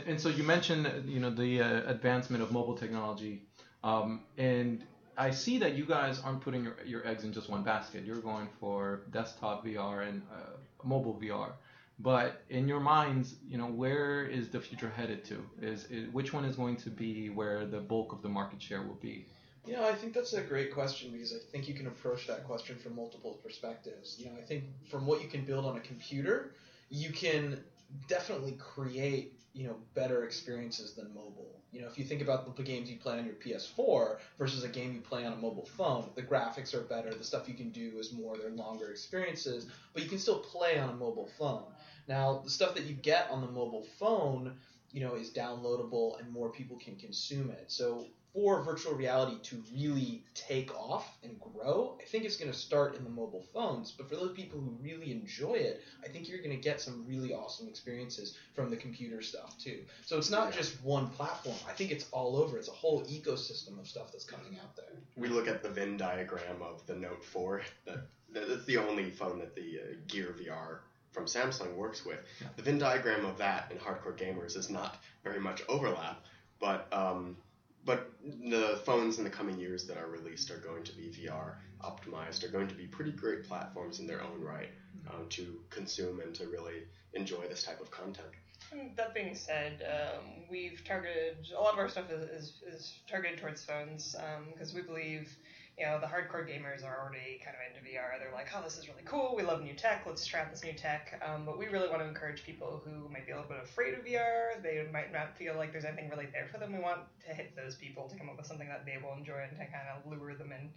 and 0.07 0.19
so 0.19 0.29
you 0.29 0.43
mentioned 0.43 0.89
you 1.05 1.19
know 1.19 1.29
the 1.29 1.61
uh, 1.61 1.91
advancement 1.91 2.41
of 2.41 2.51
mobile 2.51 2.77
technology, 2.77 3.43
um, 3.83 4.21
and 4.37 4.83
I 5.17 5.31
see 5.31 5.57
that 5.59 5.75
you 5.75 5.85
guys 5.85 6.21
aren't 6.23 6.41
putting 6.41 6.63
your, 6.63 6.77
your 6.85 7.07
eggs 7.07 7.23
in 7.23 7.33
just 7.33 7.50
one 7.50 7.63
basket. 7.63 8.03
You're 8.03 8.21
going 8.21 8.47
for 8.59 9.01
desktop 9.12 9.65
VR 9.65 10.07
and 10.07 10.21
uh, 10.31 10.57
mobile 10.83 11.19
VR. 11.21 11.53
But 12.00 12.41
in 12.50 12.67
your 12.67 12.81
minds, 12.81 13.35
you 13.47 13.57
know, 13.57 13.67
where 13.67 14.25
is 14.25 14.50
the 14.50 14.59
future 14.59 14.89
headed 14.89 15.23
to? 15.25 15.45
Is, 15.62 15.85
is 15.85 16.12
which 16.12 16.33
one 16.33 16.44
is 16.44 16.57
going 16.57 16.75
to 16.77 16.89
be 16.89 17.29
where 17.29 17.65
the 17.65 17.79
bulk 17.79 18.12
of 18.12 18.21
the 18.21 18.27
market 18.27 18.62
share 18.62 18.81
will 18.81 19.00
be? 19.01 19.25
Yeah, 19.65 19.85
I 19.85 19.95
think 19.95 20.13
that's 20.13 20.33
a 20.33 20.41
great 20.41 20.73
question 20.73 21.12
because 21.12 21.33
I 21.33 21.38
think 21.51 21.67
you 21.67 21.73
can 21.73 21.88
approach 21.88 22.27
that 22.27 22.45
question 22.45 22.75
from 22.77 22.95
multiple 22.95 23.39
perspectives. 23.41 24.17
You 24.19 24.27
know, 24.27 24.33
I 24.38 24.45
think 24.45 24.65
from 24.91 25.07
what 25.07 25.21
you 25.21 25.27
can 25.27 25.45
build 25.45 25.65
on 25.65 25.77
a 25.77 25.79
computer, 25.79 26.51
you 26.89 27.12
can 27.12 27.63
definitely 28.07 28.53
create, 28.53 29.39
you 29.53 29.67
know, 29.67 29.75
better 29.95 30.23
experiences 30.25 30.94
than 30.94 31.07
mobile. 31.15 31.62
You 31.75 31.81
know, 31.81 31.88
if 31.88 31.98
you 31.98 32.06
think 32.06 32.22
about 32.22 32.56
the 32.56 32.63
games 32.63 32.89
you 32.89 32.98
play 32.98 33.18
on 33.18 33.25
your 33.25 33.33
PS4 33.33 34.19
versus 34.38 34.63
a 34.63 34.69
game 34.69 34.94
you 34.94 35.01
play 35.01 35.25
on 35.25 35.33
a 35.33 35.36
mobile 35.36 35.68
phone, 35.75 36.10
the 36.16 36.24
graphics 36.24 36.74
are 36.74 36.80
better, 36.80 37.13
the 37.13 37.24
stuff 37.24 37.50
you 37.50 37.54
can 37.54 37.69
do 37.72 38.00
is 38.00 38.13
more, 38.13 38.38
they're 38.38 38.50
longer 38.51 38.92
experiences, 38.92 39.68
but 39.94 40.01
you 40.01 40.07
can 40.07 40.18
still 40.18 40.39
play 40.39 40.80
on 40.80 40.89
a 40.89 40.94
mobile 40.94 41.30
phone. 41.38 41.66
Now, 42.07 42.39
the 42.42 42.50
stuff 42.50 42.75
that 42.75 42.86
you 42.86 42.94
get 42.94 43.30
on 43.30 43.42
the 43.42 43.48
mobile 43.48 43.86
phone, 44.00 44.56
you 44.94 45.01
know, 45.01 45.16
is 45.16 45.31
downloadable 45.31 46.18
and 46.18 46.31
more 46.31 46.50
people 46.50 46.77
can 46.77 46.95
consume 46.95 47.50
it. 47.50 47.66
So 47.68 48.06
for 48.35 48.61
virtual 48.61 48.93
reality 48.93 49.37
to 49.43 49.63
really 49.73 50.21
take 50.33 50.69
off 50.75 51.17
and 51.23 51.39
grow, 51.39 51.97
I 52.01 52.03
think 52.03 52.25
it's 52.25 52.35
going 52.35 52.51
to 52.51 52.57
start 52.57 52.97
in 52.97 53.05
the 53.05 53.09
mobile 53.09 53.45
phones. 53.53 53.93
But 53.93 54.09
for 54.09 54.17
those 54.17 54.33
people 54.33 54.59
who 54.59 54.77
really 54.81 55.13
enjoy 55.13 55.53
it, 55.53 55.81
I 56.03 56.09
think 56.09 56.27
you're 56.27 56.39
going 56.39 56.49
to 56.55 56.61
get 56.61 56.81
some 56.81 57.05
really 57.07 57.33
awesome 57.33 57.69
experiences 57.69 58.37
from 58.53 58.69
the 58.69 58.75
computer 58.75 59.21
stuff 59.21 59.57
too. 59.57 59.79
So 60.05 60.17
it's 60.17 60.29
not 60.29 60.49
Yeah. 60.51 60.57
just 60.57 60.83
one 60.83 61.07
platform. 61.11 61.55
I 61.67 61.71
think 61.71 61.91
it's 61.91 62.07
all 62.11 62.35
over. 62.35 62.57
It's 62.57 62.67
a 62.67 62.71
whole 62.71 63.05
ecosystem 63.05 63.79
of 63.79 63.87
stuff 63.87 64.11
that's 64.11 64.25
coming 64.25 64.59
out 64.61 64.75
there. 64.75 64.91
We 65.15 65.29
look 65.29 65.47
at 65.47 65.63
the 65.63 65.69
Venn 65.69 65.95
diagram 65.95 66.61
of 66.61 66.85
the 66.88 66.95
Note 66.95 67.23
4. 67.23 67.61
That 67.85 67.99
that's 68.33 68.65
the 68.65 68.77
only 68.77 69.11
phone 69.11 69.39
that 69.39 69.55
the 69.55 69.79
uh, 69.79 69.95
Gear 70.07 70.35
VR 70.38 70.79
from 71.13 71.24
Samsung 71.25 71.74
works 71.75 72.05
with. 72.05 72.19
The 72.57 72.63
Venn 72.63 72.79
diagram 72.79 73.24
of 73.24 73.38
that 73.38 73.71
and 73.71 73.79
hardcore 73.79 74.17
gamers 74.17 74.57
is 74.57 74.69
not 74.69 74.98
very 75.24 75.39
much 75.39 75.63
overlap, 75.69 76.21
but 76.60 76.91
um, 76.91 77.38
but 77.86 78.12
the 78.24 78.80
phones 78.84 79.18
in 79.20 79.24
the 79.24 79.30
coming 79.30 79.60
years 79.60 79.86
that 79.86 79.98
are 79.98 80.08
released 80.08 80.50
are 80.51 80.58
going 80.58 80.84
to 80.84 80.94
be 80.94 81.04
VR 81.04 81.56
optimized. 81.82 82.44
Are 82.44 82.51
going 82.51 82.68
to 82.68 82.75
be 82.75 82.88
pretty 82.88 83.12
great 83.12 83.44
platforms 83.44 84.00
in 84.00 84.08
their 84.08 84.22
own 84.22 84.42
right 84.42 84.70
um, 85.10 85.27
to 85.30 85.60
consume 85.70 86.20
and 86.20 86.34
to 86.36 86.48
really 86.48 86.84
enjoy 87.13 87.48
this 87.48 87.63
type 87.63 87.80
of 87.80 87.92
content. 87.92 88.27
And 88.72 88.96
That 88.96 89.13
being 89.13 89.36
said, 89.36 89.84
um, 89.84 90.25
we've 90.50 90.84
targeted 90.84 91.38
a 91.56 91.62
lot 91.62 91.74
of 91.74 91.80
our 91.80 91.88
stuff 91.88 92.10
is, 92.10 92.30
is, 92.30 92.54
is 92.68 92.94
targeted 93.08 93.39
towards 93.39 93.63
phones 93.63 94.15
because 94.51 94.74
we 94.74 94.82
believe 94.82 95.30
you 95.77 95.86
know 95.86 96.00
the 96.00 96.08
hardcore 96.08 96.48
gamers 96.48 96.86
are 96.86 96.98
already 97.03 97.39
kind 97.44 97.55
of 97.55 97.62
into 97.67 97.84
VR. 97.84 98.17
They're 98.17 98.32
like, 98.32 98.48
oh, 98.55 98.62
this 98.63 98.77
is 98.77 98.88
really 98.88 99.03
cool. 99.03 99.34
We 99.36 99.44
love 99.44 99.62
new 99.62 99.74
tech. 99.74 100.03
Let's 100.08 100.25
try 100.25 100.39
out 100.39 100.50
this 100.51 100.63
new 100.63 100.72
tech. 100.74 101.22
Um, 101.25 101.44
but 101.46 101.60
we 101.60 101.67
really 101.67 101.89
want 101.89 102.01
to 102.01 102.08
encourage 102.08 102.44
people 102.46 102.82
who 102.86 103.10
might 103.12 103.25
be 103.25 103.34
a 103.34 103.36
little 103.36 103.50
bit 103.50 103.60
afraid 103.62 103.94
of 103.94 104.05
VR. 104.05 104.62
They 104.63 104.88
might 104.94 105.12
not 105.12 105.38
feel 105.38 105.55
like 105.58 105.74
there's 105.74 105.84
anything 105.84 106.10
really 106.10 106.27
there 106.32 106.48
for 106.50 106.60
them. 106.60 106.72
We 106.72 106.79
want 106.79 107.01
to 107.27 107.34
hit 107.34 107.55
those 107.58 107.75
people 107.75 108.08
to 108.08 108.15
come 108.17 108.29
up 108.29 108.38
with 108.38 108.46
something 108.46 108.70
that 108.70 108.86
they 108.86 108.98
will 109.03 109.17
enjoy 109.17 109.44
and 109.50 109.51
to 109.60 109.65
kind 109.65 109.88
of 109.94 110.10
lure 110.10 110.34
them 110.36 110.53
and 110.53 110.70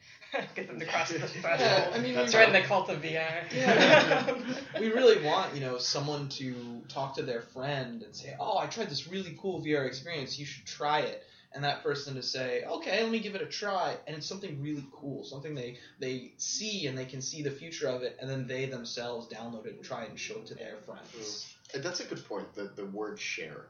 get 0.57 0.67
them 0.67 0.81
to 0.81 0.87
cross 0.87 1.11
the 1.11 1.21
threshold. 1.21 1.61
Yeah, 1.61 1.91
I 1.95 1.99
mean, 2.01 2.15
That's 2.15 2.33
Join 2.33 2.47
how- 2.47 2.53
the 2.53 2.63
cult 2.63 2.89
of 2.91 3.01
VR. 3.01 3.45
Yeah. 3.55 4.35
we 4.81 4.89
really 4.91 5.25
want 5.25 5.55
you 5.55 5.61
know 5.61 5.79
someone 5.79 6.29
to 6.31 6.83
talk 6.89 7.15
to 7.17 7.23
their 7.23 7.43
friend 7.43 8.03
and 8.03 8.15
say, 8.17 8.35
"Oh, 8.41 8.59
I 8.59 8.67
tried 8.67 8.91
this 8.91 9.07
really 9.07 9.37
cool 9.41 9.61
VR 9.63 9.87
experience. 9.87 10.39
You 10.39 10.47
should 10.47 10.67
try 10.67 11.01
it." 11.01 11.23
And 11.53 11.65
that 11.65 11.83
person 11.83 12.15
to 12.17 12.23
say, 12.23 12.65
"Okay, 12.65 13.03
let 13.03 13.11
me 13.11 13.21
give 13.21 13.35
it 13.35 13.43
a 13.43 13.47
try." 13.47 13.97
And 14.07 14.17
it's 14.17 14.27
something 14.27 14.61
really 14.63 14.85
cool, 14.93 15.25
something 15.25 15.55
they 15.55 15.79
they 15.99 16.33
see 16.37 16.87
and 16.87 16.97
they 16.97 17.07
can 17.07 17.23
see 17.23 17.43
the 17.43 17.51
future 17.51 17.89
of 17.89 18.03
it, 18.03 18.17
and 18.21 18.29
then 18.29 18.47
they 18.47 18.67
themselves 18.67 19.33
download 19.33 19.67
it 19.67 19.75
and 19.77 19.85
try 19.85 20.05
and 20.05 20.19
show 20.19 20.37
it 20.39 20.47
to 20.47 20.55
their 20.55 20.77
friends. 20.79 21.47
Uh, 21.75 21.79
That's 21.79 22.01
a 22.01 22.05
good 22.05 22.25
point. 22.27 22.55
The 22.55 22.65
the 22.65 22.87
word 22.87 23.19
share. 23.19 23.67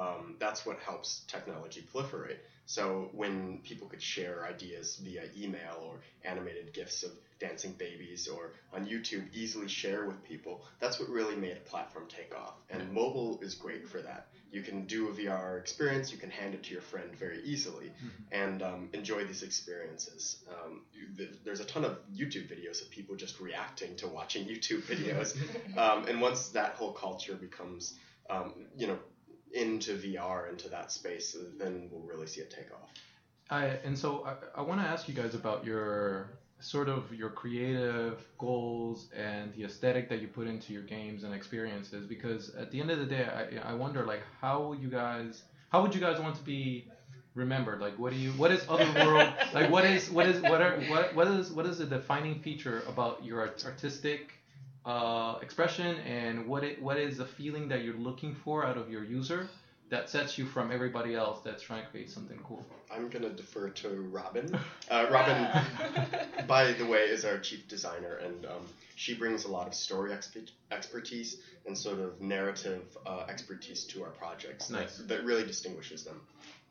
Um, 0.00 0.36
that's 0.38 0.64
what 0.64 0.78
helps 0.78 1.20
technology 1.28 1.86
proliferate. 1.92 2.38
So 2.64 3.10
when 3.12 3.58
people 3.64 3.86
could 3.86 4.00
share 4.00 4.46
ideas 4.46 4.96
via 4.96 5.24
email 5.38 5.82
or 5.84 5.96
animated 6.24 6.72
gifs 6.72 7.02
of 7.02 7.10
dancing 7.38 7.72
babies 7.72 8.28
or 8.28 8.52
on 8.72 8.86
YouTube 8.86 9.24
easily 9.34 9.68
share 9.68 10.06
with 10.06 10.22
people, 10.22 10.62
that's 10.78 10.98
what 10.98 11.08
really 11.10 11.36
made 11.36 11.56
a 11.56 11.68
platform 11.68 12.06
take 12.08 12.34
off. 12.34 12.54
And 12.70 12.90
mobile 12.92 13.40
is 13.42 13.54
great 13.54 13.88
for 13.88 14.00
that. 14.02 14.28
You 14.52 14.62
can 14.62 14.86
do 14.86 15.08
a 15.08 15.12
VR 15.12 15.58
experience, 15.58 16.10
you 16.12 16.18
can 16.18 16.30
hand 16.30 16.54
it 16.54 16.62
to 16.64 16.72
your 16.72 16.82
friend 16.82 17.14
very 17.14 17.40
easily, 17.44 17.92
and 18.32 18.62
um, 18.62 18.88
enjoy 18.92 19.24
these 19.24 19.42
experiences. 19.42 20.38
Um, 20.48 20.82
th- 21.16 21.30
there's 21.44 21.60
a 21.60 21.64
ton 21.64 21.84
of 21.84 21.98
YouTube 22.12 22.48
videos 22.48 22.82
of 22.82 22.90
people 22.90 23.14
just 23.16 23.38
reacting 23.40 23.94
to 23.96 24.08
watching 24.08 24.44
YouTube 24.52 24.82
videos 24.82 25.36
um, 25.78 26.08
and 26.08 26.20
once 26.20 26.48
that 26.48 26.72
whole 26.72 26.92
culture 26.92 27.34
becomes, 27.34 27.94
um, 28.28 28.54
you 28.76 28.86
know, 28.86 28.98
into 29.52 29.94
VR, 29.96 30.50
into 30.50 30.68
that 30.68 30.92
space, 30.92 31.36
then 31.58 31.88
we'll 31.90 32.02
really 32.02 32.26
see 32.26 32.40
it 32.40 32.50
take 32.50 32.72
off. 32.72 32.90
I, 33.50 33.64
and 33.84 33.98
so 33.98 34.24
I, 34.26 34.60
I 34.60 34.62
want 34.62 34.80
to 34.80 34.86
ask 34.86 35.08
you 35.08 35.14
guys 35.14 35.34
about 35.34 35.64
your 35.64 36.28
sort 36.60 36.88
of 36.88 37.12
your 37.12 37.30
creative 37.30 38.26
goals 38.38 39.08
and 39.16 39.52
the 39.54 39.64
aesthetic 39.64 40.08
that 40.08 40.20
you 40.20 40.28
put 40.28 40.46
into 40.46 40.72
your 40.72 40.82
games 40.82 41.24
and 41.24 41.34
experiences 41.34 42.06
because 42.06 42.54
at 42.54 42.70
the 42.70 42.80
end 42.80 42.90
of 42.90 42.98
the 42.98 43.06
day 43.06 43.24
I, 43.24 43.70
I 43.70 43.74
wonder 43.74 44.04
like 44.04 44.22
how 44.40 44.74
you 44.74 44.88
guys 44.88 45.42
how 45.70 45.80
would 45.82 45.94
you 45.94 46.00
guys 46.02 46.20
want 46.20 46.36
to 46.36 46.42
be 46.42 46.86
remembered 47.34 47.80
like 47.80 47.98
what 47.98 48.12
do 48.12 48.18
you 48.18 48.32
what 48.32 48.50
is 48.50 48.64
otherworld 48.68 49.32
like 49.54 49.70
what 49.70 49.84
is 49.84 50.10
what 50.10 50.26
is 50.26 50.42
what 50.42 50.60
are 50.60 50.78
what 50.88 51.14
what 51.14 51.28
is 51.28 51.50
what 51.50 51.64
is 51.64 51.78
the 51.78 51.86
defining 51.86 52.40
feature 52.40 52.82
about 52.88 53.24
your 53.24 53.40
art- 53.40 53.64
artistic 53.64 54.39
uh, 54.84 55.36
expression 55.42 55.96
and 55.98 56.46
what 56.46 56.64
it 56.64 56.80
what 56.82 56.98
is 56.98 57.18
the 57.18 57.26
feeling 57.26 57.68
that 57.68 57.84
you're 57.84 57.96
looking 57.98 58.34
for 58.34 58.64
out 58.64 58.76
of 58.76 58.90
your 58.90 59.04
user 59.04 59.48
that 59.90 60.08
sets 60.08 60.38
you 60.38 60.46
from 60.46 60.70
everybody 60.72 61.14
else 61.14 61.40
that's 61.44 61.62
trying 61.62 61.84
to 61.84 61.90
create 61.90 62.10
something 62.10 62.38
cool? 62.44 62.64
I'm 62.90 63.08
gonna 63.08 63.30
defer 63.30 63.68
to 63.68 63.88
Robin. 64.10 64.58
Uh, 64.90 65.06
Robin, 65.08 65.46
by 66.48 66.72
the 66.72 66.84
way, 66.84 67.02
is 67.02 67.24
our 67.24 67.38
chief 67.38 67.68
designer, 67.68 68.16
and 68.16 68.44
um, 68.44 68.66
she 68.96 69.14
brings 69.14 69.44
a 69.44 69.48
lot 69.48 69.68
of 69.68 69.74
story 69.74 70.10
expe- 70.10 70.50
expertise 70.72 71.36
and 71.64 71.78
sort 71.78 72.00
of 72.00 72.20
narrative 72.20 72.82
uh, 73.06 73.24
expertise 73.28 73.84
to 73.84 74.02
our 74.02 74.10
projects 74.10 74.68
Nice. 74.68 74.96
that, 74.96 75.06
that 75.06 75.24
really 75.24 75.44
distinguishes 75.46 76.02
them. 76.02 76.20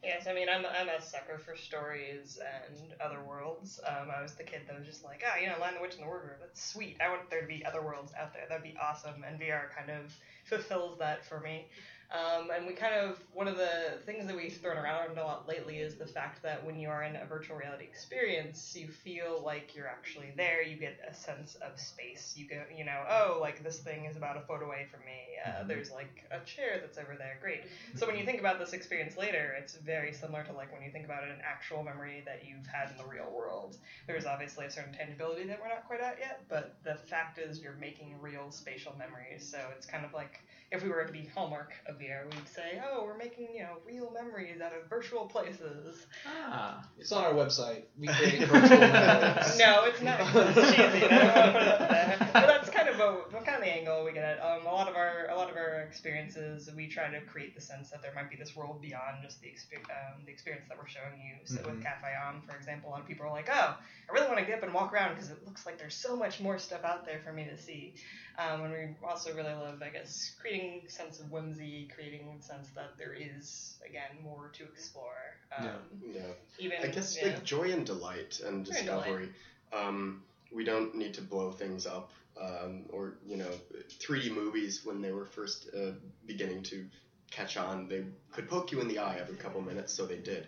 Yes, 0.04 0.28
I 0.28 0.34
mean, 0.34 0.48
I'm, 0.50 0.66
I'm 0.66 0.90
a 0.90 1.02
sucker 1.02 1.38
for 1.38 1.56
stories 1.56 2.40
and 2.68 2.94
other 3.02 3.22
worlds. 3.26 3.80
Um, 3.86 4.10
I 4.14 4.22
was 4.22 4.34
the 4.34 4.44
kid 4.44 4.62
that 4.68 4.78
was 4.78 4.86
just 4.86 5.04
like, 5.06 5.24
ah, 5.26 5.38
you 5.40 5.48
know, 5.48 5.56
Lion 5.60 5.76
the 5.76 5.82
Witch 5.82 5.94
and 5.96 6.04
the 6.04 6.08
Wardrobe, 6.08 6.38
that's 6.42 6.62
sweet. 6.72 6.98
I 7.00 7.10
want 7.10 7.30
there 7.30 7.42
to 7.42 7.48
be 7.48 7.66
other 7.66 7.82
worlds 7.82 8.12
out 8.20 8.34
there. 8.34 8.44
That'd 8.50 8.64
be 8.64 8.76
awesome. 8.82 9.24
And 9.26 9.40
VR 9.40 9.70
kind 9.78 9.90
of 9.90 10.14
fulfills 10.46 11.00
that 11.00 11.26
for 11.26 11.40
me. 11.40 11.68
Um, 12.12 12.50
and 12.50 12.66
we 12.66 12.74
kind 12.74 12.96
of, 12.96 13.20
one 13.34 13.48
of 13.48 13.56
the 13.58 14.00
things 14.04 14.26
that 14.26 14.36
we've 14.36 14.58
thrown 14.58 14.78
around 14.78 15.16
a 15.20 15.24
lot 15.24 15.48
lately 15.48 15.78
is 15.78 15.94
the 15.96 16.08
fact 16.08 16.42
that 16.42 16.66
when 16.66 16.80
you 16.80 16.90
are 16.90 17.04
in 17.04 17.16
a 17.16 17.26
virtual 17.26 17.56
reality 17.56 17.84
experience, 17.84 18.76
you 18.76 18.88
feel 18.88 19.44
like 19.46 19.76
you're 19.76 19.88
actually 19.88 20.34
there. 20.36 20.64
You 20.64 20.76
get 20.78 21.00
a 21.08 21.14
sense 21.14 21.54
of 21.56 21.80
space. 21.80 22.34
You 22.36 22.48
go, 22.50 22.64
you 22.76 22.84
know, 22.84 23.04
oh, 23.08 23.38
like 23.40 23.64
this 23.64 23.78
thing 23.78 24.06
is 24.06 24.18
about 24.18 24.38
a 24.38 24.42
foot 24.42 24.64
away 24.64 24.88
from 24.92 25.02
me. 25.02 25.38
Uh, 25.46 25.50
Mhm. 25.64 25.68
There's 25.68 25.92
like 25.92 26.24
a 26.32 26.40
chair 26.46 26.80
that's 26.82 26.98
over 26.98 27.16
there. 27.16 27.38
Great. 27.42 27.66
So 27.96 28.08
when 28.08 28.18
you 28.18 28.26
think 28.26 28.40
about 28.40 28.58
this 28.58 28.74
experience 28.74 29.16
later, 29.16 29.56
it's 29.60 29.76
very 29.76 30.12
similar 30.12 30.44
to 30.46 30.54
like 30.54 30.72
when 30.74 30.82
you 30.82 30.92
think 30.92 31.06
about 31.06 31.24
an 31.24 31.40
actual 31.44 31.84
memory 31.84 32.24
that 32.26 32.44
you've 32.44 32.66
had 32.66 32.90
in 32.90 32.98
the 32.98 33.06
real 33.06 33.30
world. 33.32 33.78
There's 34.08 34.26
obviously 34.26 34.66
a 34.66 34.72
certain 34.72 34.94
tangibility 34.94 35.46
that 35.46 35.60
we're 35.62 35.70
not 35.70 35.86
quite 35.86 36.02
at 36.02 36.18
yet, 36.20 36.42
but 36.50 36.76
the 36.84 36.96
fact 36.96 37.38
is 37.38 37.62
you're 37.62 37.74
making 37.74 38.20
real 38.20 38.50
spatial 38.50 38.96
memories. 38.98 39.48
So 39.48 39.60
it's 39.78 39.86
kind 39.86 40.04
of 40.06 40.14
like 40.14 40.42
if 40.72 40.84
we 40.84 40.90
were 40.90 41.04
to 41.04 41.12
be 41.14 41.30
Hallmark 41.36 41.74
of 41.88 41.99
VR, 42.00 42.26
we'd 42.34 42.48
say, 42.48 42.82
oh, 42.92 43.04
we're 43.04 43.18
making 43.18 43.48
you 43.54 43.62
know 43.64 43.78
real 43.86 44.12
memories 44.12 44.62
out 44.62 44.72
of 44.74 44.90
virtual 44.90 45.26
places. 45.26 46.06
Ah, 46.26 46.84
It's 46.98 47.12
on 47.12 47.24
our 47.24 47.34
website. 47.34 47.84
We 48.00 48.08
create 48.18 48.48
virtual 48.48 48.78
memories. 48.80 49.58
No, 49.60 49.84
it's 49.86 50.02
not. 50.02 50.20
It's 50.36 50.72
cheesy. 50.72 51.06
I 51.06 51.08
don't 51.10 51.36
want 51.36 51.46
to 51.46 51.52
put 51.52 51.62
it 51.62 51.68
up 51.68 51.90
there. 51.90 52.30
But 52.34 52.48
that's 52.48 52.70
kind 52.70 52.90
of 52.90 53.00
a 53.00 53.24
kind 53.44 53.58
of 53.58 53.62
the 53.64 53.74
angle 53.76 54.06
we 54.06 54.14
get 54.14 54.24
at. 54.24 54.40
Um, 54.40 54.66
a 54.66 54.72
lot 54.72 54.88
of 54.88 54.96
our 54.96 55.28
a 55.30 55.36
lot 55.36 55.50
of 55.50 55.58
our 55.58 55.82
experiences, 55.82 56.70
we 56.76 56.88
try 56.88 57.10
to 57.10 57.22
create 57.22 57.56
the 57.56 57.62
sense 57.62 57.90
that 57.92 58.02
there 58.02 58.14
might 58.16 58.30
be 58.30 58.36
this 58.38 58.56
world 58.56 58.82
beyond 58.82 59.18
just 59.24 59.42
the 59.42 59.48
exper- 59.48 59.84
um, 59.90 60.24
the 60.26 60.32
experience 60.32 60.66
that 60.70 60.78
we're 60.78 60.88
showing 60.88 61.20
you. 61.20 61.36
So 61.46 61.62
with 61.66 61.80
Mhm. 61.80 61.84
Cafe 61.84 62.08
On, 62.28 62.42
for 62.48 62.56
example, 62.56 62.90
a 62.90 62.92
lot 62.92 63.02
of 63.02 63.08
people 63.08 63.26
are 63.26 63.32
like, 63.32 63.50
oh, 63.52 63.76
I 64.10 64.14
really 64.14 64.28
want 64.28 64.40
to 64.40 64.46
get 64.46 64.58
up 64.60 64.64
and 64.64 64.74
walk 64.74 64.94
around 64.94 65.16
because 65.16 65.30
it 65.30 65.46
looks 65.46 65.66
like 65.66 65.78
there's 65.78 65.96
so 65.96 66.16
much 66.16 66.40
more 66.40 66.58
stuff 66.60 66.84
out 66.84 67.06
there 67.06 67.20
for 67.24 67.32
me 67.34 67.46
to 67.46 67.58
see. 67.58 67.94
Um, 68.38 68.64
and 68.64 68.72
we 68.74 69.08
also 69.08 69.34
really 69.36 69.54
love, 69.54 69.82
I 69.82 69.90
guess, 69.90 70.32
creating 70.40 70.84
a 70.88 70.90
sense 70.90 71.20
of 71.20 71.30
whimsy, 71.30 71.89
creating 71.94 72.28
a 72.40 72.44
sense 72.44 72.70
that 72.76 72.98
there 72.98 73.14
is 73.14 73.78
again 73.88 74.24
more 74.24 74.50
to 74.54 74.64
explore. 74.64 75.38
Um, 75.58 75.66
Yeah. 75.66 76.22
Yeah. 76.22 76.22
Even 76.60 76.78
I 76.84 76.88
guess 76.88 77.18
yeah. 77.20 77.30
like 77.30 77.44
joy 77.44 77.72
and 77.72 77.86
delight 77.86 78.40
and 78.46 78.66
Joy 78.66 78.74
and 78.78 78.86
delight. 78.86 79.04
discovery. 79.06 79.30
Um, 79.72 80.24
we 80.52 80.64
don't 80.64 80.96
need 80.96 81.14
to 81.16 81.22
blow 81.22 81.52
things 81.52 81.86
up, 81.86 82.12
um, 82.42 82.86
or 82.90 83.16
you 83.26 83.38
know, 83.38 83.52
3D 84.00 84.34
movies 84.34 84.82
when 84.84 85.02
they 85.02 85.12
were 85.12 85.26
first 85.26 85.70
uh, 85.76 85.92
beginning 86.26 86.64
to 86.64 86.86
catch 87.32 87.58
on, 87.58 87.88
they 87.88 88.04
could 88.32 88.50
poke 88.50 88.72
you 88.72 88.82
in 88.82 88.88
the 88.88 88.98
eye 89.00 89.18
every 89.20 89.36
couple 89.36 89.62
minutes, 89.62 89.94
so 89.94 90.06
they 90.06 90.18
did. 90.18 90.48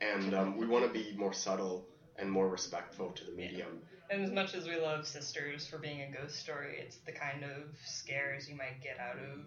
And 0.00 0.34
um, 0.34 0.56
we 0.56 0.66
want 0.66 0.86
to 0.86 0.92
be 0.92 1.14
more 1.16 1.32
subtle 1.32 1.86
and 2.16 2.30
more 2.30 2.48
respectful 2.48 3.10
to 3.10 3.24
the 3.24 3.32
medium. 3.32 3.80
And 4.10 4.24
as 4.24 4.30
much 4.30 4.54
as 4.54 4.66
we 4.66 4.76
love 4.76 5.06
Sisters 5.06 5.66
for 5.66 5.78
being 5.78 6.02
a 6.02 6.10
ghost 6.10 6.36
story, 6.36 6.78
it's 6.80 6.96
the 7.06 7.12
kind 7.12 7.44
of 7.44 7.76
scares 7.84 8.48
you 8.48 8.56
might 8.56 8.82
get 8.82 8.98
out 8.98 9.16
of 9.16 9.40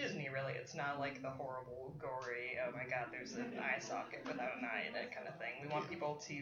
Disney, 0.00 0.30
really. 0.32 0.54
It's 0.54 0.74
not 0.74 0.98
like 0.98 1.20
the 1.20 1.28
horrible, 1.28 1.92
gory, 2.00 2.56
oh 2.64 2.72
my 2.72 2.88
god, 2.88 3.12
there's 3.12 3.34
an 3.34 3.52
eye 3.60 3.78
socket 3.78 4.24
without 4.24 4.56
an 4.56 4.64
eye 4.64 4.88
in 4.88 4.96
it 4.96 5.12
kind 5.14 5.28
of 5.28 5.36
thing. 5.36 5.60
We 5.60 5.68
want 5.68 5.90
people 5.90 6.16
to 6.26 6.36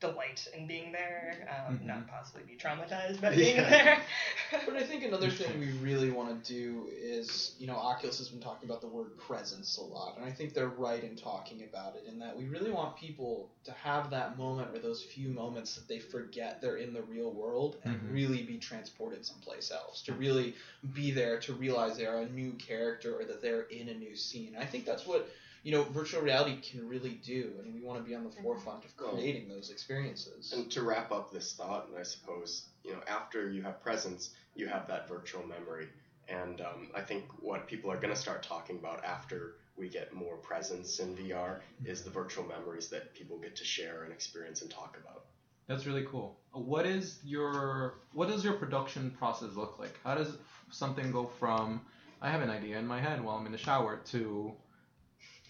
delight 0.00 0.46
in 0.52 0.66
being 0.66 0.92
there, 0.92 1.44
um, 1.48 1.74
Mhm. 1.74 1.86
not 1.86 2.06
possibly 2.06 2.42
be 2.42 2.56
traumatized 2.56 3.20
by 3.20 3.30
being 3.36 3.56
Yeah. 3.56 3.62
there. 3.62 3.98
But 4.66 4.76
I 4.76 4.82
think 4.82 5.02
another 5.02 5.30
thing 5.30 5.58
we 5.58 5.70
really 5.70 6.08
want 6.10 6.28
to 6.28 6.34
do 6.52 6.88
is, 6.90 7.50
you 7.56 7.66
know, 7.66 7.76
Oculus 7.76 8.18
has 8.18 8.28
been 8.28 8.40
talking 8.40 8.66
about 8.66 8.80
the 8.80 8.88
word 8.88 9.16
presence 9.16 9.76
a 9.76 9.82
lot, 9.82 10.14
and 10.16 10.24
I 10.24 10.30
think 10.30 10.52
they're 10.52 10.68
right 10.68 11.02
in 11.02 11.16
talking 11.16 11.62
about 11.62 11.94
it 11.94 12.04
in 12.04 12.18
that 12.18 12.34
we 12.36 12.46
really 12.46 12.70
want 12.70 12.94
people 12.94 13.48
to 13.64 13.72
have 13.72 14.10
that 14.10 14.30
moment 14.30 14.70
or 14.70 14.78
those 14.78 15.02
few 15.02 15.30
moments 15.30 15.74
that 15.74 15.88
they 15.88 15.98
forget 15.98 16.56
they're 16.60 16.74
in 16.76 16.92
the 16.92 17.02
real 17.02 17.32
world 17.32 17.76
and 17.82 17.92
Mhm. 17.92 18.10
really 18.10 18.42
be 18.42 18.58
transported 18.58 19.24
someplace 19.24 19.70
else, 19.70 20.02
to 20.02 20.12
really 20.12 20.52
be 20.92 21.10
there 21.10 21.36
to 21.38 21.52
realize 21.52 21.96
they 21.96 22.04
are 22.06 22.18
a 22.18 22.24
new 22.26 22.54
character 22.54 23.14
or 23.14 23.24
that 23.24 23.40
they're 23.40 23.64
in 23.70 23.88
a 23.88 23.94
new 23.94 24.14
scene. 24.14 24.54
I 24.56 24.64
think 24.64 24.84
that's 24.84 25.06
what 25.06 25.24
you 25.62 25.72
know 25.72 25.82
virtual 25.84 26.22
reality 26.22 26.56
can 26.60 26.88
really 26.88 27.20
do, 27.24 27.52
and 27.62 27.74
we 27.74 27.80
want 27.80 27.98
to 28.02 28.08
be 28.08 28.14
on 28.14 28.24
the 28.24 28.30
forefront 28.30 28.84
of 28.84 28.92
Well, 29.00 29.12
creating 29.12 29.48
those 29.48 29.70
experiences. 29.70 30.52
And 30.52 30.70
to 30.72 30.82
wrap 30.82 31.12
up 31.12 31.32
this 31.32 31.52
thought, 31.52 31.88
and 31.88 31.98
I 31.98 32.02
suppose 32.02 32.64
you 32.84 32.92
know, 32.92 33.00
after 33.06 33.50
you 33.50 33.62
have 33.62 33.82
presence, 33.82 34.30
you 34.54 34.68
have 34.68 34.86
that 34.88 35.08
virtual 35.08 35.46
memory. 35.46 35.88
And 36.28 36.60
um, 36.60 36.88
I 36.94 37.00
think 37.00 37.24
what 37.40 37.66
people 37.66 37.90
are 37.90 37.96
going 37.96 38.14
to 38.14 38.20
start 38.20 38.42
talking 38.42 38.76
about 38.76 39.04
after 39.04 39.56
we 39.76 39.88
get 39.88 40.12
more 40.12 40.36
presence 40.36 41.00
in 41.00 41.16
VR 41.16 41.58
is 41.84 42.02
the 42.02 42.10
virtual 42.10 42.46
memories 42.46 42.88
that 42.88 43.14
people 43.14 43.38
get 43.38 43.56
to 43.56 43.64
share 43.64 44.04
and 44.04 44.12
experience 44.12 44.62
and 44.62 44.70
talk 44.70 44.96
about. 45.02 45.24
that's 45.66 45.86
really 45.86 46.04
cool. 46.04 46.36
What 46.52 46.86
is 46.86 47.18
your 47.24 47.94
what 48.12 48.28
does 48.28 48.44
your 48.44 48.54
production 48.54 49.10
process 49.18 49.54
look 49.56 49.78
like? 49.78 49.98
How 50.04 50.14
does 50.14 50.36
something 50.70 51.10
go 51.10 51.30
from 51.38 51.80
I 52.22 52.30
have 52.30 52.42
an 52.42 52.50
idea 52.50 52.78
in 52.78 52.86
my 52.86 53.00
head 53.00 53.22
while 53.24 53.36
I'm 53.36 53.46
in 53.46 53.52
the 53.52 53.58
shower 53.58 54.00
to 54.12 54.52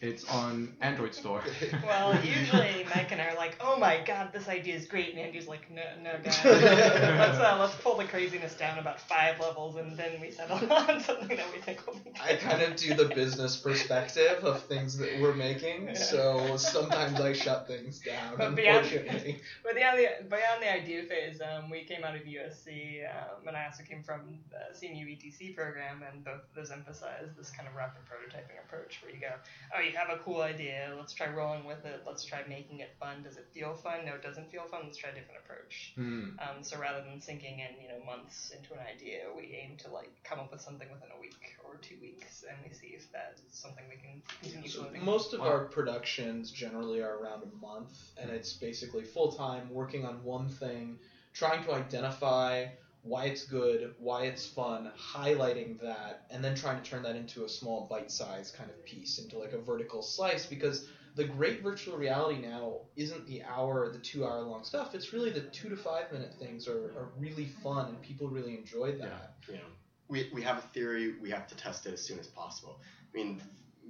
it's 0.01 0.25
on 0.25 0.73
Android 0.81 1.15
store? 1.15 1.43
well, 1.85 2.15
usually 2.25 2.87
Mike 2.95 3.13
and 3.13 3.21
I 3.21 3.27
are 3.29 3.37
like, 3.37 3.57
oh 3.61 3.79
my 3.79 4.01
god, 4.07 4.33
this 4.33 4.49
idea 4.49 4.75
is 4.75 4.87
great, 4.87 5.11
and 5.11 5.19
Andrew's 5.19 5.47
like, 5.47 5.71
no, 5.71 5.83
no, 6.03 6.13
guys. 6.23 6.41
let's, 6.45 7.39
uh, 7.39 7.57
let's 7.61 7.75
pull 7.77 7.97
the 7.97 8.05
craziness 8.05 8.55
down 8.55 8.79
about 8.79 8.99
five 9.01 9.39
levels, 9.41 9.77
and 9.77 9.97
then 9.97 10.21
we 10.21 10.31
settle 10.31 10.57
on 10.73 11.01
something 11.01 11.37
that 11.37 11.53
we 11.53 11.61
think 11.61 11.87
will 11.87 11.95
be 11.95 12.13
I 12.23 12.37
kind 12.37 12.63
of 12.63 12.77
do 12.77 12.95
the 12.95 13.07
business 13.15 13.57
perspective 13.57 14.43
of 14.43 14.63
things 14.65 14.97
that 14.99 15.21
we're 15.21 15.35
making, 15.35 15.89
Yeah. 15.89 15.95
so 15.95 16.57
sometimes 16.57 17.21
I 17.21 17.33
shut 17.35 17.67
things 17.67 18.01
down. 18.01 18.37
But 18.39 18.55
beyond- 18.55 18.87
unfortunately, 18.87 19.41
But 19.63 19.75
beyond 19.75 19.99
the 19.99 20.25
beyond 20.25 20.63
the 20.63 20.73
idea 20.73 21.03
phase, 21.03 21.41
um, 21.43 21.69
we 21.69 21.85
came 21.85 22.05
out 22.05 22.15
of 22.17 22.23
USC, 22.23 23.05
um, 23.05 23.47
and 23.47 23.57
I 23.57 23.67
also 23.67 23.83
came 23.83 24.03
from 24.03 24.39
the 24.51 24.75
CMU 24.79 25.07
ETC 25.07 25.55
program, 25.55 26.03
and 26.11 26.25
both 26.25 26.37
of 26.37 26.55
those 26.55 26.71
emphasize 26.71 27.29
this 27.37 27.51
kind 27.51 27.69
of 27.69 27.75
rapid 27.75 28.01
prototyping 28.09 28.57
approach, 28.65 29.01
where 29.03 29.13
you 29.13 29.21
go, 29.21 29.33
oh, 29.77 29.81
you 29.91 29.97
have 29.99 30.11
a 30.11 30.19
cool 30.23 30.43
idea, 30.43 30.95
let's 30.97 31.13
try 31.13 31.29
rolling 31.29 31.65
with 31.65 31.85
it, 31.85 32.03
let's 32.07 32.25
try 32.25 32.43
making 32.49 32.81
it 32.81 32.91
fun. 33.01 33.23
Does 33.23 33.37
it 33.37 33.49
feel 33.53 33.75
fun? 33.75 34.05
No, 34.07 34.15
it 34.15 34.23
doesn't 34.23 34.51
feel 34.51 34.65
fun. 34.65 34.83
Let's 34.85 34.99
try 34.99 35.11
a 35.11 35.15
different 35.15 35.41
approach. 35.45 35.93
Hmm. 35.97 36.31
Um, 36.39 36.63
so 36.63 36.79
rather 36.79 37.03
than 37.03 37.21
sinking 37.21 37.61
in, 37.61 37.83
you 37.83 37.89
know, 37.89 38.05
months 38.05 38.53
into 38.57 38.75
an 38.75 38.81
idea, 38.81 39.25
we 39.37 39.59
aim 39.63 39.77
to 39.79 39.91
like 39.91 40.11
come 40.25 40.39
up 40.39 40.53
with 40.53 40.61
something 40.61 40.89
within 40.93 41.09
a 41.17 41.21
week 41.21 41.57
or 41.65 41.77
two 41.77 41.97
weeks, 42.01 42.45
and 42.49 42.57
we 42.67 42.75
see 42.75 42.95
if 42.95 43.11
that's 43.13 43.43
something 43.51 43.85
we 43.89 43.97
can 43.97 44.23
continue 44.41 44.69
So 44.69 44.83
floating. 44.83 45.05
most 45.05 45.35
of 45.35 45.41
Wow. 45.41 45.49
our 45.49 45.65
productions 45.67 46.51
generally 46.51 47.01
are 47.01 47.19
around 47.19 47.43
a 47.43 47.57
month, 47.67 47.93
and 48.17 48.31
it's 48.31 48.53
basically 48.55 49.05
full 49.05 49.33
time 49.33 49.71
working 49.71 50.05
on 50.05 50.23
one 50.23 50.49
thing, 50.49 50.99
trying 51.33 51.65
to 51.65 51.73
identify 51.73 52.67
why 53.03 53.25
it's 53.25 53.45
good, 53.45 53.95
why 53.99 54.25
it's 54.25 54.47
fun, 54.47 54.91
highlighting 54.99 55.81
that, 55.81 56.27
and 56.31 56.45
then 56.45 56.55
trying 56.55 56.81
to 56.81 56.89
turn 56.89 57.03
that 57.03 57.17
into 57.17 57.45
a 57.45 57.49
small 57.49 57.87
bite 57.91 58.11
sized 58.11 58.55
kind 58.55 58.71
of 58.71 58.85
piece, 58.85 59.19
into 59.19 59.39
like 59.39 59.53
a 59.53 59.59
vertical 59.59 60.03
slice, 60.03 60.47
because 60.47 60.89
the 61.17 61.25
great 61.25 61.63
virtual 61.63 61.97
reality 61.97 62.41
now 62.41 62.77
isn't 62.97 63.27
the 63.27 63.43
hour, 63.43 63.91
the 63.91 63.99
two 63.99 64.25
hour 64.25 64.43
long 64.43 64.65
stuff. 64.65 64.95
It's 64.95 65.13
really 65.13 65.31
the 65.31 65.41
two 65.41 65.69
to 65.71 65.77
five 65.77 66.13
minute 66.13 66.35
things 66.39 66.69
are, 66.69 66.93
are 66.97 67.11
really 67.19 67.47
fun, 67.47 67.89
and 67.89 68.03
people 68.03 68.29
really 68.29 68.57
enjoy 68.57 68.93
that. 68.99 69.35
You 69.49 69.55
know, 69.55 69.61
we, 70.09 70.31
we 70.33 70.43
have 70.43 70.59
a 70.59 70.63
theory, 70.63 71.15
we 71.21 71.31
have 71.31 71.47
to 71.49 71.57
test 71.57 71.87
it 71.87 71.95
as 71.95 72.03
soon 72.03 72.19
as 72.19 72.27
possible. 72.27 72.81
I 73.13 73.17
mean, 73.17 73.41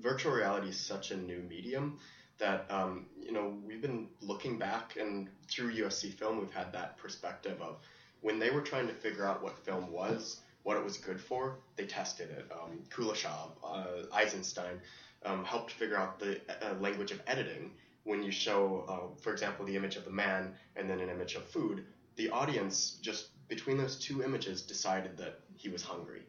virtual 0.00 0.32
reality 0.32 0.68
is 0.68 0.78
such 0.78 1.10
a 1.10 1.16
new 1.16 1.42
medium 1.48 1.98
that 2.38 2.66
um, 2.70 3.06
you 3.20 3.32
know 3.32 3.54
we've 3.66 3.82
been 3.82 4.08
looking 4.20 4.58
back 4.58 4.96
and 4.98 5.28
through 5.46 5.72
USC 5.74 6.14
Film 6.14 6.38
we've 6.38 6.52
had 6.52 6.72
that 6.72 6.96
perspective 6.96 7.60
of 7.60 7.76
when 8.20 8.38
they 8.38 8.50
were 8.50 8.60
trying 8.60 8.86
to 8.86 8.94
figure 8.94 9.26
out 9.26 9.42
what 9.42 9.58
film 9.58 9.90
was, 9.90 10.40
what 10.62 10.76
it 10.76 10.84
was 10.84 10.98
good 10.98 11.20
for, 11.20 11.58
they 11.76 11.86
tested 11.86 12.30
it. 12.30 12.50
Um, 12.52 12.80
Kuleshov, 12.90 13.52
uh, 13.64 14.06
Eisenstein 14.12 14.80
um, 15.24 15.44
helped 15.44 15.72
figure 15.72 15.96
out 15.96 16.18
the 16.18 16.40
uh, 16.62 16.74
language 16.80 17.12
of 17.12 17.20
editing. 17.26 17.72
When 18.04 18.22
you 18.22 18.30
show, 18.30 18.84
uh, 18.88 19.20
for 19.22 19.32
example, 19.32 19.64
the 19.64 19.76
image 19.76 19.96
of 19.96 20.04
the 20.04 20.10
man 20.10 20.54
and 20.76 20.88
then 20.88 21.00
an 21.00 21.10
image 21.10 21.34
of 21.34 21.44
food, 21.44 21.84
the 22.16 22.30
audience 22.30 22.98
just 23.02 23.28
between 23.48 23.76
those 23.76 23.96
two 23.96 24.22
images 24.22 24.62
decided 24.62 25.16
that 25.18 25.40
he 25.56 25.68
was 25.68 25.82
hungry. 25.82 26.22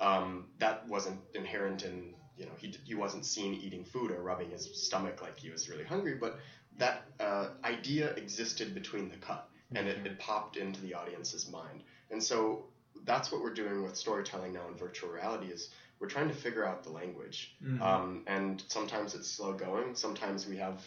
Um, 0.00 0.46
that 0.58 0.86
wasn't 0.88 1.20
inherent 1.34 1.84
in 1.84 2.14
you 2.36 2.46
know 2.46 2.52
he, 2.58 2.72
he 2.84 2.94
wasn't 2.94 3.26
seen 3.26 3.54
eating 3.54 3.84
food 3.84 4.12
or 4.12 4.22
rubbing 4.22 4.50
his 4.50 4.70
stomach 4.72 5.20
like 5.22 5.36
he 5.36 5.50
was 5.50 5.68
really 5.68 5.84
hungry, 5.84 6.14
but 6.14 6.38
that 6.78 7.02
uh, 7.18 7.48
idea 7.64 8.10
existed 8.10 8.74
between 8.74 9.08
the 9.08 9.16
cut 9.16 9.48
and 9.74 9.88
it, 9.88 10.06
it 10.06 10.18
popped 10.18 10.56
into 10.56 10.80
the 10.80 10.94
audience's 10.94 11.48
mind. 11.50 11.82
And 12.10 12.22
so 12.22 12.64
that's 13.04 13.30
what 13.30 13.42
we're 13.42 13.54
doing 13.54 13.82
with 13.82 13.96
storytelling 13.96 14.52
now 14.52 14.66
in 14.68 14.74
virtual 14.74 15.10
reality 15.10 15.46
is 15.46 15.70
we're 16.00 16.08
trying 16.08 16.28
to 16.28 16.34
figure 16.34 16.66
out 16.66 16.84
the 16.84 16.90
language. 16.90 17.54
Mhm. 17.64 17.80
Um, 17.80 18.24
and 18.26 18.62
sometimes 18.68 19.14
it's 19.14 19.28
slow 19.28 19.52
going. 19.52 19.94
Sometimes 19.94 20.46
we 20.46 20.56
have 20.58 20.86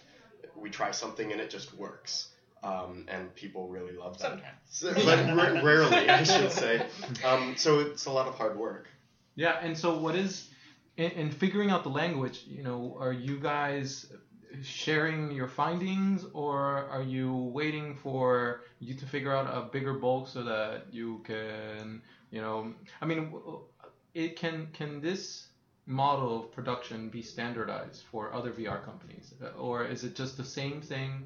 we 0.55 0.69
try 0.69 0.91
something 0.91 1.31
and 1.31 1.39
it 1.39 1.50
just 1.50 1.73
works. 1.73 2.27
Um, 2.63 3.05
and 3.07 3.33
people 3.33 3.67
really 3.67 3.93
love 3.93 4.19
that. 4.19 4.39
Sometimes. 4.71 5.05
But 5.05 5.35
ra- 5.35 5.61
rarely, 5.61 6.09
I 6.09 6.23
should 6.23 6.51
say. 6.51 6.85
Um, 7.25 7.55
so 7.57 7.79
it's 7.79 8.05
a 8.05 8.11
lot 8.11 8.27
of 8.27 8.35
hard 8.35 8.57
work. 8.57 8.88
Yeah, 9.35 9.57
and 9.61 9.77
so 9.77 9.97
what 9.97 10.15
is 10.15 10.47
in, 10.97 11.11
in 11.11 11.31
figuring 11.31 11.71
out 11.71 11.83
the 11.83 11.89
language? 11.89 12.43
You 12.45 12.63
know, 12.63 12.97
are 13.00 13.13
you 13.13 13.39
guys 13.39 14.05
sharing 14.62 15.31
your 15.31 15.48
findings, 15.48 16.25
or 16.34 16.86
are 16.89 17.03
you 17.03 17.34
waiting 17.34 17.96
for 17.96 18.62
you 18.79 18.93
to 18.96 19.05
figure 19.05 19.36
out 19.36 19.48
a 19.48 19.70
bigger 19.72 19.93
bulk 19.93 20.27
so 20.27 20.43
that 20.43 20.86
you 20.91 21.22
can, 21.24 22.01
you 22.31 22.41
know, 22.41 22.74
I 23.01 23.05
mean, 23.05 23.34
it 24.13 24.36
can 24.36 24.67
can 24.74 25.01
this 25.01 25.48
model 25.86 26.39
of 26.39 26.51
production 26.51 27.10
be 27.10 27.22
standardized 27.22 28.03
for 28.12 28.34
other 28.34 28.51
VR 28.51 28.84
companies, 28.84 29.34
Uh, 29.41 29.50
or 29.58 29.86
is 29.86 30.03
it 30.03 30.15
just 30.15 30.38
the 30.38 30.43
same 30.43 30.81
thing 30.81 31.25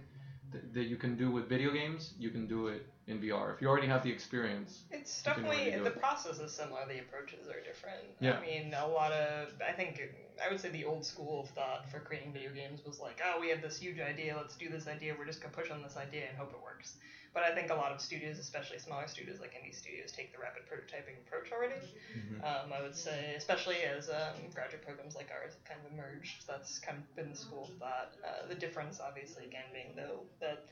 that, 0.55 0.74
that 0.74 0.83
you 0.85 0.95
can 0.95 1.15
do 1.15 1.31
with 1.31 1.47
video 1.47 1.71
games? 1.71 2.13
You 2.17 2.29
can 2.29 2.47
do 2.47 2.67
it 2.67 2.85
in 3.07 3.19
VR 3.19 3.53
if 3.53 3.62
you 3.62 3.67
already 3.67 3.88
have 3.88 4.03
the 4.03 4.12
experience. 4.12 4.83
It's 4.91 5.21
definitely 5.21 5.69
the 5.71 5.85
it. 5.85 6.00
process 6.00 6.39
is 6.39 6.51
similar. 6.51 6.81
The 6.88 7.00
approaches 7.00 7.47
are 7.47 7.62
different. 7.63 8.01
Yeah. 8.19 8.38
I 8.38 8.41
mean, 8.41 8.74
a 8.74 8.88
lot 8.88 9.12
of 9.12 9.50
I 9.67 9.74
think 9.74 10.01
I 10.43 10.50
would 10.50 10.59
say 10.59 10.69
the 10.69 10.85
old 10.85 11.05
school 11.05 11.41
of 11.41 11.50
thought 11.50 11.89
for 11.89 12.00
creating 12.00 12.33
video 12.33 12.51
games 12.51 12.81
was 12.85 13.00
like, 13.00 13.21
oh, 13.24 13.39
we 13.39 13.50
have 13.50 13.62
this 13.62 13.77
huge 13.77 14.00
idea. 14.00 14.35
Let's 14.35 14.55
do 14.55 14.69
this 14.69 14.88
idea. 14.88 15.13
We're 15.17 15.25
just 15.25 15.41
gonna 15.41 15.53
push 15.53 15.69
on 15.71 15.81
this 15.83 15.97
idea 15.97 16.24
and 16.29 16.38
hope 16.38 16.51
it 16.51 16.63
works. 16.63 16.95
But 17.36 17.44
I 17.44 17.54
think 17.54 17.70
a 17.70 17.75
lot 17.75 17.92
of 17.92 18.00
studios, 18.00 18.39
especially 18.39 18.80
smaller 18.80 19.08
studios 19.10 19.42
like 19.42 19.51
indie 19.60 19.75
studios, 19.75 20.13
take 20.13 20.32
the 20.32 20.39
rapid 20.39 20.63
prototyping 20.72 21.20
approach 21.27 21.51
already. 21.51 21.75
Mhm. 22.15 22.42
Um, 22.42 22.72
I 22.72 22.82
would 22.82 22.96
say, 22.96 23.36
especially 23.36 23.82
as 23.84 24.10
um, 24.10 24.50
graduate 24.54 24.82
programs 24.84 25.15
like 25.18 25.30
ours 25.32 25.54
have 25.54 25.65
kind 25.65 25.82
of 25.86 25.92
emerged, 25.92 26.48
that's 26.48 26.80
kind 26.80 26.98
of 26.98 27.15
been 27.18 27.30
the 27.32 27.36
school 27.36 27.65
of 27.65 27.77
thought. 27.77 28.13
Uh, 28.24 28.48
the 28.48 28.56
difference, 28.56 29.01
obviously, 29.01 29.44
again, 29.44 29.65
being 29.74 29.92
though 29.98 30.22
that 30.39 30.63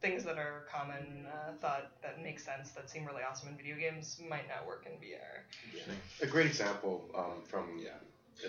things 0.00 0.22
that 0.22 0.38
are 0.38 0.64
common 0.70 1.26
uh, 1.26 1.54
thought 1.60 1.90
that 2.02 2.22
make 2.22 2.38
sense, 2.38 2.70
that 2.70 2.88
seem 2.88 3.04
really 3.04 3.22
awesome 3.28 3.48
in 3.48 3.56
video 3.56 3.76
games, 3.76 4.20
might 4.28 4.46
not 4.48 4.64
work 4.64 4.86
in 4.86 4.92
VR. 5.00 5.42
A 6.20 6.26
great 6.28 6.46
example 6.46 7.10
um, 7.16 7.42
from 7.44 7.80
Yeah. 7.80 7.98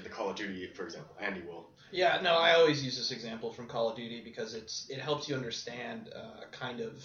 the 0.03 0.10
Call 0.10 0.30
of 0.30 0.36
Duty, 0.36 0.68
for 0.68 0.84
example. 0.86 1.15
Andy 1.20 1.42
will. 1.42 1.70
Yeah, 1.92 2.20
no, 2.22 2.36
I 2.36 2.53
always 2.53 2.84
use 2.86 2.98
this 2.98 3.12
example 3.12 3.51
from 3.51 3.68
Call 3.68 3.89
of 3.89 3.96
Duty 3.96 4.22
because 4.22 4.53
it's 4.53 4.88
it 4.89 5.00
helps 5.00 5.27
you 5.27 5.36
understand 5.36 6.12
uh, 6.15 6.46
kind 6.51 6.80
of 6.80 7.03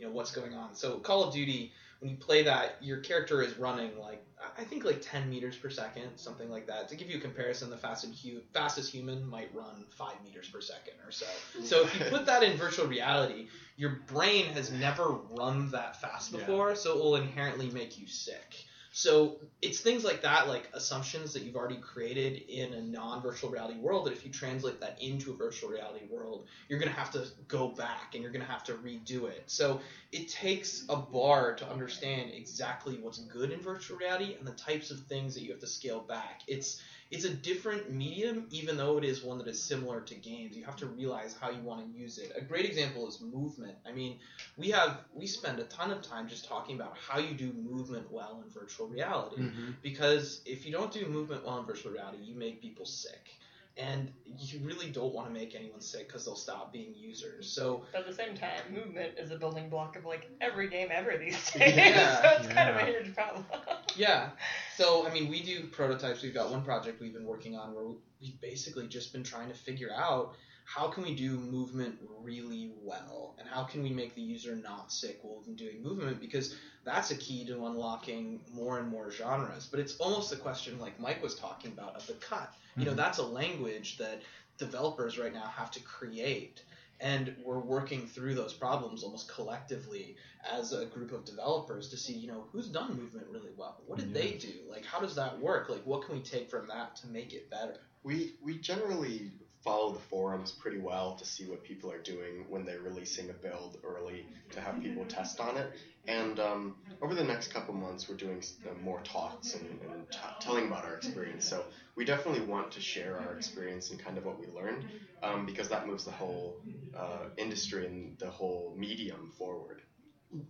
you 0.00 0.06
know 0.06 0.12
what's 0.12 0.30
going 0.32 0.54
on. 0.54 0.74
So 0.74 0.98
Call 0.98 1.22
of 1.24 1.34
Duty, 1.34 1.72
when 2.00 2.10
you 2.10 2.16
play 2.16 2.42
that, 2.44 2.76
your 2.80 2.98
character 2.98 3.42
is 3.42 3.58
running 3.58 3.90
like 3.98 4.24
I 4.58 4.64
think 4.64 4.84
like 4.84 5.02
10 5.02 5.28
meters 5.28 5.54
per 5.56 5.68
second, 5.68 6.16
something 6.16 6.50
like 6.50 6.66
that. 6.68 6.88
To 6.88 6.96
give 6.96 7.10
you 7.10 7.18
a 7.18 7.20
comparison, 7.20 7.68
the 7.68 7.76
fastest 7.76 8.24
hu- 8.24 8.40
fastest 8.54 8.90
human 8.90 9.28
might 9.28 9.54
run 9.54 9.84
five 9.90 10.14
meters 10.24 10.48
per 10.48 10.62
second 10.62 10.94
or 11.06 11.12
so. 11.12 11.26
So 11.62 11.82
if 11.82 11.98
you 11.98 12.06
put 12.06 12.24
that 12.24 12.42
in 12.42 12.56
virtual 12.56 12.86
reality, 12.86 13.48
your 13.76 14.00
brain 14.06 14.46
has 14.46 14.72
never 14.72 15.10
run 15.30 15.70
that 15.72 16.00
fast 16.00 16.32
Yeah. 16.32 16.38
before, 16.38 16.74
so 16.74 16.92
it 16.92 16.96
will 16.96 17.16
inherently 17.16 17.68
make 17.68 17.98
you 17.98 18.06
sick. 18.06 18.64
So 18.92 19.36
it's 19.62 19.80
things 19.80 20.04
like 20.04 20.22
that, 20.22 20.48
like 20.48 20.68
assumptions 20.72 21.32
that 21.34 21.42
you've 21.42 21.56
already 21.56 21.76
created 21.76 22.42
in 22.48 22.72
a 22.74 22.82
non-virtual 22.82 23.50
reality 23.50 23.78
world. 23.78 24.06
That 24.06 24.12
if 24.12 24.24
you 24.26 24.32
translate 24.32 24.80
that 24.80 25.00
into 25.00 25.32
a 25.32 25.36
virtual 25.36 25.70
reality 25.70 26.06
world, 26.10 26.46
you're 26.68 26.80
gonna 26.80 26.90
have 26.90 27.12
to 27.12 27.26
go 27.46 27.68
back 27.68 28.14
and 28.14 28.22
you're 28.22 28.32
gonna 28.32 28.44
have 28.44 28.64
to 28.64 28.74
redo 28.74 29.28
it. 29.28 29.44
So 29.46 29.80
it 30.10 30.28
takes 30.28 30.84
a 30.88 30.96
bar 30.96 31.54
to 31.56 31.68
understand 31.70 32.32
exactly 32.34 32.98
what's 33.00 33.18
good 33.18 33.52
in 33.52 33.60
virtual 33.60 33.96
reality 33.96 34.34
and 34.36 34.46
the 34.46 34.52
types 34.52 34.90
of 34.90 34.98
things 35.00 35.34
that 35.34 35.42
you 35.42 35.50
have 35.52 35.60
to 35.60 35.68
scale 35.68 36.00
back. 36.00 36.40
It's 36.48 36.82
it's 37.10 37.24
a 37.24 37.34
different 37.34 37.90
medium, 37.92 38.46
even 38.50 38.76
though 38.76 38.96
it 38.96 39.04
is 39.04 39.24
one 39.24 39.38
that 39.38 39.48
is 39.48 39.60
similar 39.60 40.00
to 40.02 40.14
games. 40.14 40.56
You 40.56 40.64
have 40.64 40.76
to 40.76 40.86
realize 40.86 41.36
how 41.40 41.50
you 41.50 41.60
want 41.62 41.84
to 41.84 41.98
use 41.98 42.18
it. 42.18 42.32
A 42.36 42.40
great 42.40 42.64
example 42.64 43.08
is 43.08 43.20
movement. 43.20 43.74
I 43.86 43.92
mean, 43.92 44.18
we 44.56 44.70
have 44.70 44.98
we 45.12 45.26
spend 45.26 45.58
a 45.58 45.64
ton 45.64 45.90
of 45.90 46.02
time 46.02 46.28
just 46.28 46.46
talking 46.48 46.76
about 46.76 46.96
how 46.96 47.18
you 47.18 47.34
do 47.34 47.52
movement 47.52 48.10
well 48.12 48.42
in 48.44 48.50
virtual 48.50 48.86
reality 48.86 49.42
Mhm. 49.42 49.74
because 49.82 50.40
if 50.46 50.64
you 50.64 50.72
don't 50.72 50.92
do 50.92 51.04
movement 51.06 51.44
well 51.44 51.58
in 51.58 51.66
virtual 51.66 51.92
reality, 51.92 52.22
you 52.22 52.34
make 52.34 52.60
people 52.62 52.86
sick. 52.86 53.36
And 53.76 54.12
you 54.38 54.60
really 54.62 54.90
don't 54.90 55.14
want 55.14 55.28
to 55.28 55.32
make 55.32 55.54
anyone 55.54 55.80
sick 55.80 56.06
because 56.08 56.24
they'll 56.24 56.34
stop 56.34 56.72
being 56.72 56.94
users. 56.94 57.50
So 57.50 57.84
But 57.92 58.02
at 58.02 58.06
the 58.06 58.14
same 58.14 58.36
time, 58.36 58.60
movement 58.72 59.12
is 59.18 59.30
a 59.30 59.36
building 59.36 59.68
block 59.68 59.96
of 59.96 60.04
like 60.04 60.28
every 60.40 60.68
game 60.68 60.88
ever 60.90 61.16
these 61.16 61.50
days. 61.52 61.76
Yeah. 61.76 62.22
so 62.22 62.28
it's 62.38 62.52
kind 62.52 62.70
of 62.70 62.76
a 62.76 62.84
huge 62.86 63.14
problem. 63.14 63.44
Yeah. 63.96 64.30
So, 64.76 65.04
I 65.04 65.12
mean, 65.12 65.28
we 65.28 65.42
do 65.42 65.64
prototypes. 65.66 66.22
We've 66.22 66.32
got 66.32 66.48
one 66.50 66.62
project 66.62 67.00
we've 67.00 67.12
been 67.12 67.24
working 67.26 67.56
on 67.56 67.74
where 67.74 67.86
we've 68.20 68.40
basically 68.40 68.86
just 68.86 69.12
been 69.12 69.24
trying 69.24 69.48
to 69.48 69.54
figure 69.54 69.90
out 69.92 70.36
how 70.74 70.88
can 70.88 71.02
we 71.02 71.14
do 71.14 71.36
movement 71.38 71.96
really 72.22 72.70
well 72.82 73.34
and 73.38 73.48
how 73.48 73.64
can 73.64 73.82
we 73.82 73.90
make 73.90 74.14
the 74.14 74.20
user 74.22 74.54
not 74.54 74.92
sick 74.92 75.18
while 75.22 75.42
doing 75.56 75.82
movement 75.82 76.20
because 76.20 76.54
that's 76.84 77.10
a 77.10 77.16
key 77.16 77.44
to 77.46 77.66
unlocking 77.66 78.40
more 78.52 78.78
and 78.78 78.88
more 78.88 79.10
genres. 79.10 79.66
But 79.70 79.80
it's 79.80 79.96
almost 79.96 80.32
a 80.32 80.36
question 80.36 80.78
like 80.78 80.98
Mike 81.00 81.22
was 81.22 81.34
talking 81.34 81.72
about 81.72 81.96
of 81.96 82.06
the 82.06 82.14
cut. 82.14 82.52
You 82.76 82.84
know, 82.86 82.92
Mhm. 82.92 82.96
that's 82.96 83.18
a 83.18 83.26
language 83.26 83.96
that 83.98 84.22
developers 84.58 85.18
right 85.18 85.32
now 85.32 85.46
have 85.46 85.70
to 85.72 85.80
create. 85.80 86.62
And 87.00 87.34
we're 87.44 87.58
working 87.58 88.06
through 88.06 88.34
those 88.34 88.52
problems 88.52 89.02
almost 89.02 89.28
collectively 89.28 90.16
as 90.44 90.72
a 90.72 90.86
group 90.86 91.12
of 91.12 91.24
developers 91.24 91.88
to 91.88 91.96
see, 91.96 92.14
you 92.14 92.28
know, 92.28 92.46
who's 92.52 92.68
done 92.68 92.94
movement 92.96 93.26
really 93.28 93.50
well. 93.56 93.82
What 93.86 93.98
did 93.98 94.12
they 94.12 94.32
do? 94.34 94.52
Like, 94.68 94.84
how 94.84 95.00
does 95.00 95.14
that 95.16 95.40
work? 95.40 95.68
Like, 95.68 95.84
what 95.84 96.02
can 96.04 96.14
we 96.14 96.22
take 96.22 96.48
from 96.50 96.68
that 96.68 96.96
to 96.96 97.08
make 97.08 97.32
it 97.32 97.50
better? 97.50 97.80
We 98.04 98.36
we 98.42 98.58
generally 98.58 99.32
follow 99.62 99.92
the 99.92 100.00
forums 100.00 100.52
pretty 100.52 100.78
well 100.78 101.16
to 101.16 101.24
see 101.24 101.44
what 101.46 101.62
people 101.62 101.90
are 101.92 102.00
doing 102.02 102.46
when 102.48 102.64
they're 102.64 102.80
releasing 102.80 103.28
a 103.30 103.32
build 103.34 103.78
early 103.84 104.26
to 104.52 104.60
have 104.60 104.80
people 104.82 105.04
test 105.04 105.40
on 105.40 105.56
it. 105.56 105.70
And 106.08 106.40
um, 106.40 106.76
over 107.02 107.14
the 107.14 107.24
next 107.24 107.52
couple 107.52 107.74
months, 107.74 108.08
we're 108.08 108.16
doing 108.16 108.42
uh, 108.66 108.72
more 108.82 109.00
talks 109.02 109.54
and, 109.54 109.66
and 109.92 110.10
t- 110.10 110.18
telling 110.40 110.66
about 110.66 110.84
our 110.84 110.94
experience. 110.94 111.46
So 111.46 111.64
we 111.94 112.04
definitely 112.06 112.40
want 112.46 112.70
to 112.72 112.80
share 112.80 113.20
our 113.20 113.34
experience 113.34 113.90
and 113.90 113.98
kind 114.02 114.16
of 114.16 114.24
what 114.24 114.38
we 114.40 114.46
learned 114.46 114.86
um, 115.22 115.44
because 115.44 115.68
that 115.68 115.86
moves 115.86 116.04
the 116.04 116.10
whole 116.10 116.56
uh, 116.96 117.28
industry 117.36 117.86
and 117.86 118.18
the 118.18 118.30
whole 118.30 118.74
medium 118.76 119.30
forward. 119.38 119.82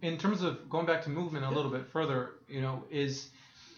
in 0.03 0.19
terms 0.19 0.43
of 0.43 0.69
going 0.71 0.87
back 0.87 1.03
to 1.03 1.11
movement 1.11 1.45
a 1.45 1.51
little 1.51 1.71
bit 1.71 1.87
further, 1.89 2.33
you 2.49 2.61
know, 2.61 2.85
is 2.91 3.31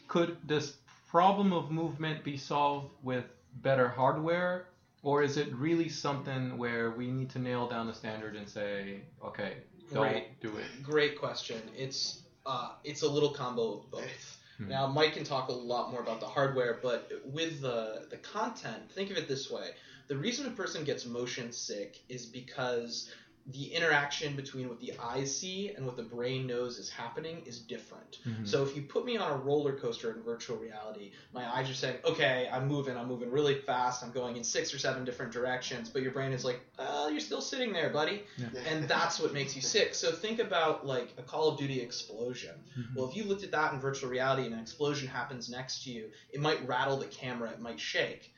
could 0.08 0.36
this 0.44 0.76
problem 1.08 1.52
of 1.52 1.70
movement 1.70 2.24
be 2.24 2.36
solved 2.36 2.90
with 3.02 3.24
better 3.54 3.88
hardware, 3.88 4.66
or 5.02 5.22
is 5.22 5.36
it 5.36 5.52
really 5.54 5.88
something 5.88 6.56
where 6.58 6.90
we 6.92 7.10
need 7.10 7.30
to 7.30 7.38
nail 7.38 7.68
down 7.68 7.86
the 7.86 7.94
standard 7.94 8.36
and 8.36 8.48
say, 8.48 9.00
okay, 9.24 9.56
don't 9.92 10.02
Right. 10.04 10.40
do 10.40 10.56
it? 10.56 10.82
Great 10.82 11.18
question. 11.18 11.60
It's 11.76 12.20
uh, 12.44 12.70
it's 12.82 13.02
a 13.02 13.08
little 13.08 13.30
combo 13.30 13.78
of 13.78 13.90
both. 13.90 14.38
Hmm. 14.58 14.68
Now, 14.68 14.86
Mike 14.88 15.14
can 15.14 15.24
talk 15.24 15.48
a 15.48 15.52
lot 15.52 15.92
more 15.92 16.00
about 16.00 16.20
the 16.20 16.26
hardware, 16.26 16.78
but 16.82 17.10
with 17.24 17.60
the 17.60 18.06
the 18.10 18.16
content, 18.16 18.90
think 18.92 19.10
of 19.10 19.16
it 19.16 19.28
this 19.28 19.50
way: 19.50 19.70
the 20.08 20.16
reason 20.16 20.46
a 20.46 20.50
person 20.50 20.84
gets 20.84 21.06
motion 21.06 21.52
sick 21.52 22.00
is 22.08 22.26
because 22.26 23.10
the 23.46 23.74
interaction 23.74 24.36
between 24.36 24.68
what 24.68 24.78
the 24.80 24.92
eyes 25.00 25.36
see 25.36 25.70
and 25.70 25.84
what 25.84 25.96
the 25.96 26.02
brain 26.02 26.46
knows 26.46 26.78
is 26.78 26.88
happening 26.88 27.42
is 27.44 27.58
different. 27.58 28.18
Mhm. 28.24 28.46
So 28.46 28.62
if 28.62 28.76
you 28.76 28.82
put 28.82 29.04
me 29.04 29.16
on 29.16 29.32
a 29.32 29.36
roller 29.36 29.76
coaster 29.76 30.12
in 30.12 30.22
virtual 30.22 30.56
reality, 30.58 31.10
my 31.32 31.44
eyes 31.52 31.68
are 31.68 31.74
saying, 31.74 31.98
"Okay, 32.04 32.48
I'm 32.52 32.68
moving. 32.68 32.96
I'm 32.96 33.08
moving 33.08 33.30
really 33.30 33.56
fast. 33.56 34.04
I'm 34.04 34.12
going 34.12 34.36
in 34.36 34.44
six 34.44 34.72
or 34.72 34.78
seven 34.78 35.04
different 35.04 35.32
directions." 35.32 35.88
But 35.90 36.02
your 36.02 36.12
brain 36.12 36.32
is 36.32 36.44
like, 36.44 36.60
"Oh, 36.78 37.08
you're 37.08 37.20
still 37.20 37.40
sitting 37.40 37.72
there, 37.72 37.90
buddy." 37.90 38.22
and 38.66 38.88
that's 38.88 39.18
what 39.18 39.32
makes 39.32 39.56
you 39.56 39.62
sick. 39.62 39.94
So 39.94 40.12
think 40.12 40.38
about 40.38 40.86
like 40.86 41.12
a 41.18 41.22
Call 41.22 41.48
of 41.48 41.58
Duty 41.58 41.80
explosion. 41.80 42.54
Mhm. 42.78 42.94
Well, 42.94 43.08
if 43.08 43.16
you 43.16 43.24
looked 43.24 43.42
at 43.42 43.50
that 43.50 43.72
in 43.72 43.80
virtual 43.80 44.08
reality 44.08 44.44
and 44.44 44.54
an 44.54 44.60
explosion 44.60 45.08
happens 45.08 45.48
next 45.48 45.82
to 45.84 45.90
you, 45.90 46.10
it 46.30 46.40
might 46.40 46.64
rattle 46.66 46.96
the 46.96 47.06
camera, 47.06 47.50
it 47.50 47.60
might 47.60 47.80
shake. 47.80 48.32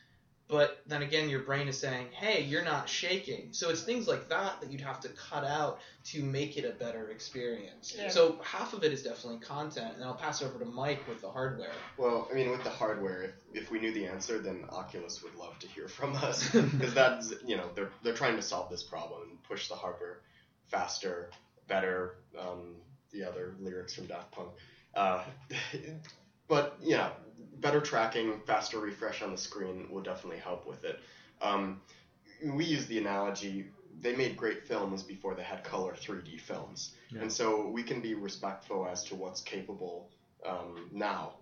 But 0.46 0.82
then 0.86 1.02
again, 1.02 1.30
your 1.30 1.40
brain 1.40 1.68
is 1.68 1.78
saying, 1.78 2.08
"Hey, 2.12 2.42
you're 2.42 2.64
not 2.64 2.86
shaking." 2.86 3.52
So 3.52 3.70
it's 3.70 3.82
things 3.82 4.06
like 4.06 4.28
that 4.28 4.60
that 4.60 4.70
you'd 4.70 4.82
have 4.82 5.00
to 5.00 5.08
cut 5.08 5.42
out 5.44 5.80
to 6.04 6.22
make 6.22 6.58
it 6.58 6.66
a 6.66 6.72
better 6.72 7.08
experience. 7.08 7.94
Yeah. 7.96 8.10
So 8.10 8.38
half 8.42 8.74
of 8.74 8.84
it 8.84 8.92
is 8.92 9.02
definitely 9.02 9.40
content, 9.40 9.94
and 9.94 10.04
I'll 10.04 10.14
pass 10.14 10.42
over 10.42 10.58
to 10.58 10.66
Mike 10.66 11.08
with 11.08 11.22
the 11.22 11.30
hardware. 11.30 11.72
Well, 11.96 12.28
I 12.30 12.34
mean, 12.34 12.50
with 12.50 12.62
the 12.62 12.70
hardware, 12.70 13.22
if, 13.22 13.32
if 13.54 13.70
we 13.70 13.80
knew 13.80 13.92
the 13.92 14.06
answer, 14.06 14.38
then 14.38 14.64
Oculus 14.68 15.22
would 15.22 15.34
love 15.34 15.58
to 15.60 15.66
hear 15.68 15.88
from 15.88 16.14
us 16.16 16.46
because 16.52 16.92
that's 16.92 17.32
you 17.46 17.56
know 17.56 17.70
they're 17.74 17.90
they're 18.02 18.14
trying 18.14 18.36
to 18.36 18.42
solve 18.42 18.68
this 18.68 18.82
problem 18.82 19.22
and 19.30 19.42
push 19.44 19.68
the 19.68 19.76
hardware 19.76 20.20
faster, 20.66 21.30
better. 21.68 22.16
Um, 22.38 22.76
the 23.12 23.24
other 23.24 23.54
lyrics 23.60 23.94
from 23.94 24.06
Daft 24.06 24.32
Punk, 24.32 24.50
uh, 24.94 25.22
but 26.48 26.66
yeah, 26.78 27.10
better 27.54 27.80
tracking, 27.80 28.38
faster 28.46 28.78
refresh 28.78 29.22
on 29.22 29.30
the 29.30 29.36
screen 29.38 29.86
will 29.88 30.02
definitely 30.02 30.38
help 30.38 30.66
with 30.66 30.84
it. 30.84 31.00
Um, 31.40 31.76
we 32.42 32.64
use 32.64 32.86
the 32.86 32.98
analogy. 32.98 33.64
They 33.90 34.12
made 34.12 34.36
great 34.36 34.60
films 34.62 35.02
before 35.02 35.34
they 35.34 35.42
had 35.42 35.62
color 35.62 35.94
3D 35.94 36.36
films, 36.36 36.90
Yeah. 37.10 37.20
and 37.20 37.30
so 37.30 37.66
we 37.66 37.82
can 37.82 38.00
be 38.00 38.14
respectful 38.14 38.86
as 38.86 39.02
to 39.04 39.14
what's 39.14 39.40
capable 39.40 40.06
um, 40.44 40.86
now 40.90 41.32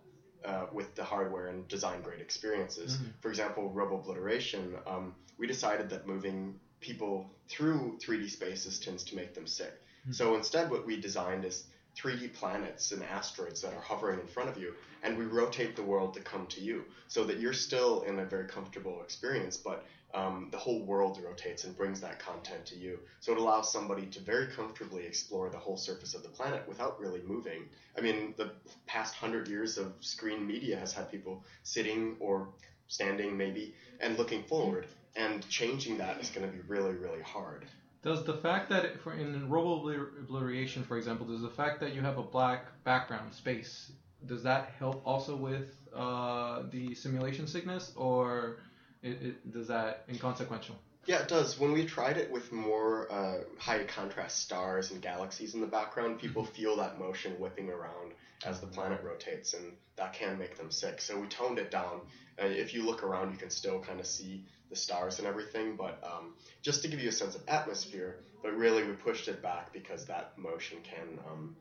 uh, 0.44 0.64
with 0.70 0.92
the 0.94 1.02
hardware 1.02 1.46
and 1.46 1.66
design 1.68 2.00
great 2.00 2.20
experiences. 2.20 2.98
Mhm. 2.98 3.12
For 3.20 3.28
example, 3.28 3.70
Robo 3.70 3.94
Obliteration, 3.94 4.76
um, 4.86 5.14
we 5.38 5.46
decided 5.46 5.88
that 5.88 6.04
moving 6.04 6.54
people 6.80 7.24
through 7.48 7.94
3D 8.00 8.26
spaces 8.28 8.78
tends 8.78 9.02
to 9.04 9.14
make 9.14 9.32
them 9.32 9.46
sick. 9.46 9.72
Mhm. 10.04 10.12
So 10.12 10.34
instead, 10.34 10.68
what 10.68 10.84
we 10.84 10.96
designed 10.96 11.44
is 11.44 11.62
3D 11.96 12.34
planets 12.34 12.92
and 12.92 13.02
asteroids 13.02 13.60
that 13.62 13.74
are 13.74 13.80
hovering 13.80 14.20
in 14.20 14.26
front 14.26 14.48
of 14.48 14.56
you, 14.56 14.74
and 15.02 15.16
we 15.16 15.24
rotate 15.24 15.76
the 15.76 15.82
world 15.82 16.14
to 16.14 16.20
come 16.20 16.46
to 16.48 16.60
you 16.60 16.84
so 17.08 17.24
that 17.24 17.38
you're 17.38 17.52
still 17.52 18.02
in 18.02 18.18
a 18.18 18.24
very 18.24 18.46
comfortable 18.46 19.02
experience, 19.02 19.56
but 19.56 19.84
um, 20.14 20.48
the 20.50 20.58
whole 20.58 20.82
world 20.82 21.18
rotates 21.24 21.64
and 21.64 21.76
brings 21.76 22.00
that 22.00 22.18
content 22.18 22.66
to 22.66 22.76
you. 22.76 22.98
So 23.20 23.32
it 23.32 23.38
allows 23.38 23.72
somebody 23.72 24.06
to 24.06 24.20
very 24.20 24.46
comfortably 24.46 25.06
explore 25.06 25.48
the 25.48 25.58
whole 25.58 25.76
surface 25.76 26.14
of 26.14 26.22
the 26.22 26.28
planet 26.28 26.66
without 26.68 27.00
really 27.00 27.22
moving. 27.22 27.64
I 27.96 28.00
mean, 28.00 28.34
the 28.36 28.50
past 28.86 29.14
hundred 29.14 29.48
years 29.48 29.78
of 29.78 29.92
screen 30.00 30.46
media 30.46 30.76
has 30.76 30.92
had 30.92 31.10
people 31.10 31.42
sitting 31.62 32.16
or 32.20 32.48
standing 32.88 33.36
maybe 33.36 33.74
and 34.00 34.18
looking 34.18 34.42
forward, 34.42 34.86
and 35.16 35.46
changing 35.48 35.98
that 35.98 36.20
is 36.20 36.30
going 36.30 36.46
to 36.46 36.52
be 36.52 36.60
really, 36.66 36.94
really 36.94 37.22
hard. 37.22 37.66
Does 38.02 38.24
the 38.24 38.34
fact 38.34 38.68
that 38.70 39.00
for 39.00 39.12
in 39.14 39.48
robo 39.48 39.88
obliteration, 40.20 40.82
for 40.82 40.96
example, 40.96 41.26
does 41.26 41.42
the 41.42 41.50
fact 41.50 41.80
that 41.80 41.94
you 41.94 42.00
have 42.00 42.18
a 42.18 42.22
black 42.22 42.66
background 42.84 43.32
space 43.32 43.92
does 44.26 44.42
that 44.42 44.72
help 44.78 45.02
also 45.04 45.36
with 45.36 45.76
uh, 45.94 46.62
the 46.70 46.94
simulation 46.94 47.46
sickness, 47.46 47.92
or 47.96 48.58
it, 49.02 49.22
it, 49.22 49.52
does 49.52 49.68
that 49.68 50.04
inconsequential? 50.08 50.76
Yeah, 51.06 51.22
it 51.22 51.28
does. 51.28 51.58
When 51.58 51.72
we 51.72 51.84
tried 51.84 52.16
it 52.16 52.30
with 52.30 52.52
more 52.52 53.10
uh, 53.10 53.38
high 53.58 53.82
contrast 53.84 54.38
stars 54.38 54.92
and 54.92 55.02
galaxies 55.02 55.54
in 55.54 55.60
the 55.60 55.66
background, 55.66 56.20
people 56.20 56.44
feel 56.44 56.76
that 56.76 56.98
motion 56.98 57.32
whipping 57.40 57.68
around 57.70 58.12
as 58.44 58.60
the 58.60 58.68
planet 58.68 59.02
rotates, 59.02 59.54
and 59.54 59.72
that 59.96 60.12
can 60.12 60.38
make 60.38 60.56
them 60.56 60.70
sick. 60.70 61.00
So 61.00 61.18
we 61.18 61.26
toned 61.26 61.58
it 61.58 61.72
down. 61.72 62.02
Uh, 62.40 62.46
if 62.46 62.72
you 62.72 62.86
look 62.86 63.02
around, 63.02 63.32
you 63.32 63.36
can 63.36 63.50
still 63.50 63.80
kind 63.80 63.98
of 63.98 64.06
see 64.06 64.44
the 64.72 64.78
stars 64.78 65.18
and 65.18 65.28
everything, 65.28 65.76
but 65.76 66.02
um, 66.02 66.32
just 66.62 66.82
to 66.82 66.88
give 66.88 67.00
you 67.00 67.10
a 67.10 67.12
sense 67.22 67.34
of 67.34 67.42
atmosphere. 67.46 68.16
But 68.42 68.56
really, 68.56 68.82
we 68.82 68.94
pushed 68.94 69.28
it 69.28 69.42
back 69.42 69.72
because 69.72 70.06
that 70.06 70.32
motion 70.36 70.78
can, 70.82 71.08
um, 71.28 71.54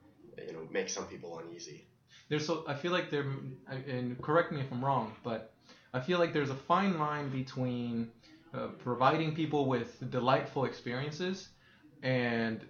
you 0.48 0.54
know, 0.54 0.66
make 0.72 0.90
some 0.90 1.06
people 1.06 1.38
uneasy. 1.40 1.86
There's 2.30 2.46
so 2.48 2.64
I 2.68 2.74
feel 2.74 2.94
like 2.94 3.12
there, 3.12 3.26
and 3.68 4.20
correct 4.22 4.52
me 4.54 4.62
if 4.62 4.72
I'm 4.72 4.84
wrong, 4.84 5.12
but 5.24 5.52
I 5.94 6.00
feel 6.00 6.18
like 6.20 6.32
there's 6.32 6.50
a 6.50 6.62
fine 6.72 6.98
line 6.98 7.30
between 7.30 8.08
uh, 8.54 8.68
providing 8.88 9.36
people 9.36 9.66
with 9.68 9.90
delightful 10.10 10.64
experiences 10.66 11.50
and 12.04 12.66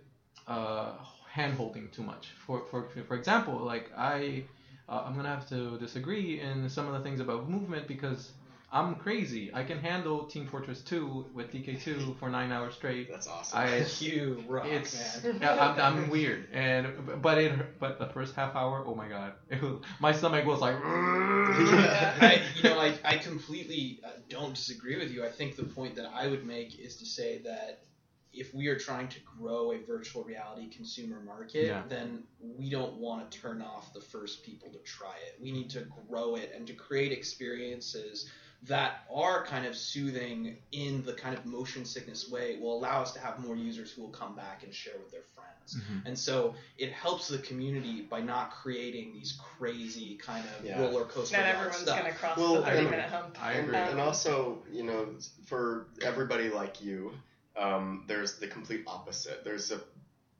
uh, 0.47 0.93
hand-holding 1.29 1.89
too 1.89 2.03
much. 2.03 2.31
For, 2.45 2.65
for, 2.71 2.89
for 3.07 3.15
example, 3.15 3.55
like 3.59 3.91
I, 3.95 4.43
uh, 4.89 5.03
I'm 5.05 5.15
gonna 5.15 5.29
have 5.29 5.47
to 5.49 5.77
disagree 5.77 6.39
in 6.39 6.67
some 6.67 6.87
of 6.87 6.93
the 6.93 6.99
things 7.07 7.19
about 7.19 7.47
movement 7.47 7.87
because 7.87 8.31
I'm 8.73 8.95
crazy. 8.95 9.51
I 9.53 9.63
can 9.63 9.79
handle 9.79 10.25
Team 10.27 10.47
Fortress 10.47 10.81
2 10.81 11.31
with 11.33 11.51
DK2 11.51 12.17
for 12.17 12.29
nine 12.29 12.53
hours 12.53 12.73
straight. 12.75 13.09
That's 13.09 13.27
awesome. 13.27 13.59
I, 13.59 13.85
You 13.99 14.43
rock, 14.47 14.65
it's 14.65 15.21
man. 15.23 15.39
yeah, 15.41 15.55
I'm, 15.59 16.03
I'm 16.03 16.09
weird, 16.09 16.47
and 16.53 17.21
but 17.21 17.37
it 17.37 17.79
but 17.79 17.99
the 17.99 18.07
first 18.07 18.33
half 18.33 18.55
hour, 18.55 18.83
oh 18.87 18.95
my 18.95 19.09
god, 19.09 19.33
was, 19.61 19.81
my 19.99 20.13
stomach 20.13 20.45
was 20.45 20.61
like. 20.61 20.75
I, 20.83 22.41
you 22.55 22.63
know, 22.63 22.79
I, 22.79 22.93
I 23.03 23.17
completely 23.17 23.99
uh, 24.05 24.09
don't 24.29 24.53
disagree 24.55 24.97
with 24.97 25.11
you. 25.11 25.25
I 25.25 25.29
think 25.29 25.57
the 25.57 25.65
point 25.65 25.95
that 25.95 26.09
I 26.13 26.27
would 26.27 26.45
make 26.45 26.79
is 26.79 26.95
to 26.97 27.05
say 27.05 27.39
that 27.39 27.83
if 28.33 28.53
we 28.53 28.67
are 28.67 28.77
trying 28.79 29.09
to 29.09 29.19
grow 29.37 29.73
a 29.73 29.79
virtual 29.79 30.23
reality 30.23 30.69
consumer 30.69 31.19
market, 31.19 31.65
Yeah. 31.65 31.81
then 31.89 32.23
we 32.39 32.69
don't 32.69 32.93
want 32.95 33.29
to 33.29 33.37
turn 33.37 33.61
off 33.61 33.93
the 33.93 33.99
first 33.99 34.43
people 34.43 34.69
to 34.71 34.77
try 34.79 35.15
it. 35.27 35.37
We 35.41 35.51
need 35.51 35.69
to 35.71 35.85
grow 36.07 36.35
it 36.35 36.53
and 36.55 36.65
to 36.67 36.73
create 36.73 37.11
experiences 37.11 38.29
that 38.63 39.05
are 39.13 39.43
kind 39.45 39.65
of 39.65 39.75
soothing 39.75 40.55
in 40.71 41.03
the 41.03 41.13
kind 41.13 41.35
of 41.35 41.45
motion 41.45 41.83
sickness 41.83 42.29
way 42.29 42.57
will 42.61 42.77
allow 42.77 43.01
us 43.01 43.11
to 43.13 43.19
have 43.19 43.39
more 43.39 43.55
users 43.55 43.91
who 43.91 44.03
will 44.03 44.09
come 44.09 44.35
back 44.35 44.61
and 44.63 44.73
share 44.73 44.93
with 45.01 45.11
their 45.11 45.23
friends. 45.33 45.77
Mhm. 45.77 46.05
And 46.05 46.19
so 46.19 46.53
it 46.77 46.91
helps 46.91 47.27
the 47.27 47.39
community 47.39 48.01
by 48.01 48.21
not 48.21 48.51
creating 48.51 49.13
these 49.13 49.33
crazy 49.57 50.15
kind 50.17 50.45
of 50.59 50.65
Yeah. 50.65 50.79
roller 50.79 51.05
coaster 51.05 51.37
Not 51.37 51.47
everyone's 51.47 51.77
stuff. 51.77 51.97
gonna 51.97 52.13
cross 52.13 52.37
Well, 52.37 52.55
the 52.55 52.61
30 52.63 52.77
and- 52.79 52.89
minute 52.91 53.09
hump. 53.09 53.41
I 53.43 53.53
agree. 53.53 53.75
And, 53.75 53.89
and 53.91 53.99
also, 53.99 54.61
you 54.71 54.83
know, 54.83 55.15
for 55.45 55.87
everybody 56.03 56.49
like 56.49 56.81
you, 56.83 57.13
um, 57.57 58.03
there's 58.07 58.37
the 58.37 58.47
complete 58.47 58.83
opposite. 58.85 59.43
There's 59.43 59.71
a 59.71 59.81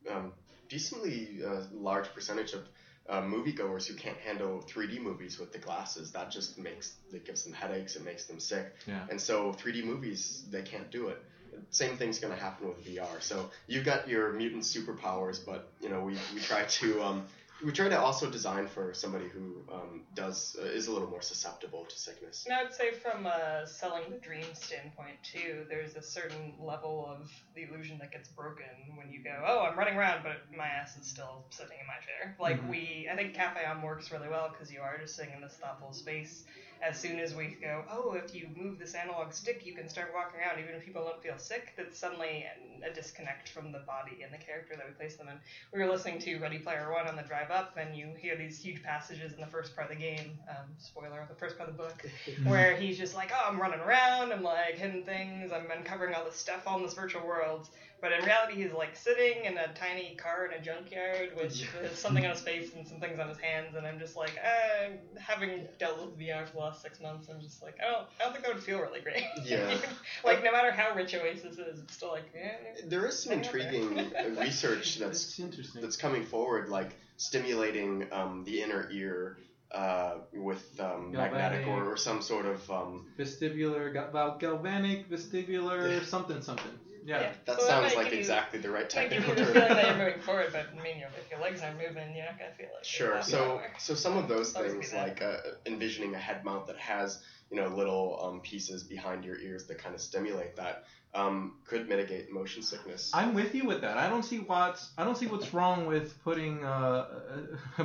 um, 0.10 0.34
decently 0.70 1.44
uh, 1.44 1.64
large 1.72 2.08
percentage 2.14 2.54
of 2.54 2.68
uh, 3.10 3.22
moviegoers 3.22 3.88
who 3.88 3.96
can't 3.96 4.18
handle 4.18 4.64
3D 4.68 5.02
movies 5.02 5.40
with 5.40 5.52
the 5.52 5.58
glasses. 5.58 6.12
That 6.12 6.32
just 6.32 6.58
makes 6.58 6.94
it 7.12 7.26
gives 7.26 7.44
them 7.44 7.54
headaches. 7.54 7.96
It 7.96 8.06
makes 8.06 8.26
them 8.26 8.40
sick. 8.40 8.74
Yeah. 8.88 9.06
And 9.10 9.20
so 9.20 9.54
3D 9.54 9.84
movies, 9.84 10.44
they 10.50 10.62
can't 10.62 10.90
do 10.92 11.08
it. 11.08 11.22
Same 11.70 11.98
thing's 11.98 12.20
going 12.20 12.34
to 12.34 12.40
happen 12.40 12.68
with 12.70 12.86
VR. 12.86 13.22
So 13.22 13.50
you've 13.68 13.84
got 13.84 14.08
your 14.08 14.32
mutant 14.34 14.64
superpowers, 14.64 15.46
but 15.46 15.70
you 15.82 15.90
know 15.90 16.02
we, 16.02 16.18
we 16.34 16.40
try 16.40 16.64
to 16.64 17.04
um, 17.04 17.26
we 17.64 17.72
try 17.72 17.90
to 17.90 18.00
also 18.00 18.30
design 18.30 18.68
for 18.68 18.94
somebody 18.94 19.28
who 19.28 19.64
um, 19.72 20.04
does 20.14 20.56
uh, 20.60 20.66
is 20.66 20.88
a 20.88 20.92
little 20.92 21.10
more 21.10 21.22
susceptible 21.22 21.86
to 21.86 21.98
sickness. 21.98 22.44
And 22.46 22.54
I 22.54 22.64
would 22.64 22.74
say 22.74 22.92
from 22.92 23.26
a 23.26 23.64
selling 23.66 24.10
the 24.10 24.18
dream 24.18 24.46
standpoint 24.54 25.18
too, 25.24 25.66
there's 25.70 25.96
a 25.96 26.02
certain 26.02 26.54
level 26.60 27.08
of 27.08 27.30
the 27.56 27.64
illusion 27.64 27.98
that 28.00 28.12
gets 28.12 28.30
broken 28.30 28.66
when 28.96 29.10
you 29.12 29.22
go, 29.24 29.44
oh, 29.46 29.62
I'm 29.62 29.78
running 29.78 29.96
around, 29.96 30.24
but 30.24 30.38
my 30.56 30.68
ass 30.68 30.96
is 30.96 31.08
still 31.08 31.44
sitting 31.50 31.78
in 31.80 31.88
my 31.88 31.98
chair. 32.06 32.36
Like 32.40 32.58
Mhm. 32.58 32.70
we, 32.70 33.08
I 33.12 33.16
think 33.16 33.34
Cafe 33.34 33.64
On 33.64 33.82
works 33.82 34.12
really 34.12 34.30
well 34.30 34.50
because 34.50 34.72
you 34.72 34.82
are 34.82 34.98
just 34.98 35.16
sitting 35.16 35.34
in 35.34 35.42
this 35.42 35.56
thoughtful 35.62 35.94
space. 35.94 36.44
As 36.82 36.98
soon 36.98 37.20
as 37.20 37.36
we 37.36 37.58
go, 37.62 37.84
oh, 37.92 38.14
if 38.14 38.34
you 38.34 38.48
move 38.56 38.80
this 38.80 38.96
analog 38.96 39.34
stick, 39.34 39.66
you 39.66 39.74
can 39.74 39.88
start 39.88 40.12
walking 40.16 40.40
around, 40.40 40.60
even 40.60 40.74
if 40.74 40.84
people 40.84 41.04
don't 41.04 41.22
feel 41.22 41.38
sick. 41.38 41.74
That's 41.78 41.98
suddenly 41.98 42.46
a 42.84 42.92
disconnect 42.92 43.50
from 43.50 43.72
the 43.72 43.80
body 43.80 44.24
and 44.24 44.34
the 44.34 44.44
character 44.44 44.76
that 44.76 44.86
we 44.88 44.94
place 44.94 45.16
them 45.16 45.28
in. 45.28 45.36
We 45.72 45.80
were 45.80 45.92
listening 45.92 46.20
to 46.20 46.38
Ready 46.40 46.58
Player 46.58 46.92
One 46.92 47.08
on 47.08 47.16
the 47.16 47.22
drive 47.22 47.52
up, 47.52 47.78
and 47.78 47.96
you 47.96 48.10
hear 48.18 48.36
these 48.36 48.60
huge 48.60 48.82
passages 48.82 49.34
in 49.34 49.40
the 49.40 49.48
first 49.48 49.76
part 49.76 49.92
of 49.92 49.98
the 49.98 50.02
game. 50.02 50.40
Um, 50.50 50.66
spoiler: 50.80 51.26
the 51.30 51.36
first 51.36 51.58
part 51.58 51.70
of 51.70 51.78
the 51.78 51.84
book 51.84 52.06
where 52.46 52.76
he's 52.76 52.98
just 52.98 53.16
like, 53.16 53.32
oh, 53.34 53.50
I'm 53.50 53.60
running 53.60 53.80
around, 53.80 54.32
I'm 54.32 54.44
like 54.44 54.78
hitting 54.78 55.04
things, 55.04 55.52
I'm 55.52 55.70
uncovering 55.70 56.16
all 56.16 56.26
this 56.26 56.36
stuff 56.36 56.64
all 56.66 56.78
in 56.78 56.84
this 56.84 56.94
virtual 56.94 57.26
world. 57.26 57.70
But 58.02 58.14
in 58.14 58.26
reality, 58.26 58.56
he's 58.56 58.74
like 58.74 58.96
sitting 58.96 59.46
in 59.46 59.58
a 59.60 59.68
tiny 59.74 60.16
car 60.16 60.48
in 60.48 60.60
a 60.60 60.62
junkyard 60.64 61.34
with 61.38 61.56
Yeah. 61.62 61.90
something 61.94 62.26
on 62.26 62.32
his 62.32 62.42
face 62.42 62.74
and 62.76 62.88
some 62.88 63.00
things 63.00 63.20
on 63.20 63.30
his 63.30 63.38
hands, 63.38 63.76
and 63.78 63.86
I'm 63.86 64.00
just 64.00 64.16
like, 64.18 64.34
uh, 64.44 64.90
having 65.20 65.68
dealt 65.78 66.02
with 66.04 66.18
VR 66.18 66.48
for 66.48 66.54
the 66.54 66.60
last 66.60 66.82
six 66.82 67.00
months, 67.00 67.30
I'm 67.30 67.40
just 67.40 67.62
like, 67.62 67.78
I 67.80 67.92
don't, 67.92 68.08
I 68.20 68.24
don't 68.24 68.34
think 68.34 68.44
that 68.46 68.56
would 68.56 68.64
feel 68.64 68.80
really 68.80 69.02
great. 69.02 69.24
Yeah. 69.46 69.78
like 70.24 70.44
no 70.44 70.52
matter 70.52 70.72
how 70.72 70.96
rich 70.96 71.14
Oasis 71.14 71.58
is, 71.60 71.80
it's 71.84 71.94
still 71.94 72.10
like, 72.12 72.26
eh. 72.36 72.82
There 72.88 73.06
is 73.06 73.22
some 73.22 73.34
Hang 73.34 73.46
out 73.46 73.52
there. 73.54 73.62
intriguing 73.62 74.38
research 74.40 74.98
that's 74.98 75.24
That's 75.26 75.40
interesting. 75.40 75.82
that's 75.82 75.96
coming 75.98 76.26
forward, 76.26 76.70
like 76.70 76.96
stimulating 77.18 78.08
um, 78.12 78.44
the 78.46 78.62
inner 78.64 78.90
ear 78.92 79.38
uh, 79.72 80.16
with 80.34 80.64
um, 80.80 81.12
magnetic 81.12 81.66
or, 81.68 81.94
or 81.94 81.98
some 81.98 82.22
sort 82.22 82.46
of. 82.46 82.70
Um, 82.72 83.06
vestibular, 83.18 83.94
ga- 83.94 84.38
galvanic, 84.40 85.10
vestibular, 85.10 86.04
something, 86.04 86.42
something. 86.42 86.72
Yeah. 87.04 87.34
that 87.46 87.60
So 87.60 87.68
sounds 87.68 87.96
like 87.96 88.06
give 88.06 88.14
you- 88.14 88.20
exactly 88.20 88.60
the 88.60 88.70
right 88.70 88.94
might 88.96 89.10
give 89.10 89.24
technical 89.24 89.38
you 89.40 89.46
the 89.54 89.60
that 89.60 89.68
term. 89.70 89.98
you're 89.98 90.06
moving 90.08 90.22
forward, 90.22 90.48
but 90.52 90.68
I 90.78 90.84
mean, 90.84 91.00
your- 91.00 91.10
if 91.18 91.30
your 91.32 91.40
legs 91.40 91.62
aren't 91.62 91.78
moving, 91.78 92.16
you're 92.16 92.26
not 92.26 92.38
gonna 92.40 92.52
feel 92.54 92.70
it. 92.80 92.86
Sure. 92.86 93.22
So, 93.24 93.40
nowhere. 93.48 93.74
so 93.80 93.96
some 93.96 94.18
of 94.18 94.28
those 94.28 94.56
Always 94.56 94.72
be 94.74 94.78
things, 94.80 94.94
like 94.94 95.22
uh, 95.22 95.38
envisioning 95.66 96.14
a 96.16 96.20
head 96.20 96.44
mount 96.46 96.68
that 96.68 96.78
has 96.78 97.24
you 97.50 97.58
know 97.58 97.68
little 97.68 98.20
um, 98.24 98.42
pieces 98.42 98.84
behind 98.84 99.26
your 99.26 99.38
ears 99.40 99.66
that 99.68 99.78
kind 99.78 99.94
of 99.96 100.02
stimulate 100.02 100.56
that, 100.56 100.84
um, 101.14 101.56
could 101.66 101.90
mitigate 101.90 102.32
motion 102.32 102.62
sickness. 102.62 103.12
I'm 103.14 103.34
with 103.34 103.54
you 103.54 103.66
with 103.66 103.82
that. 103.82 103.98
I 103.98 104.08
don't 104.10 104.24
see 104.24 104.40
what's 104.40 104.92
I 104.98 105.04
don't 105.04 105.18
see 105.18 105.28
what's 105.28 105.54
wrong 105.54 105.86
with 105.86 106.22
putting 106.24 106.64
uh, 106.64 107.06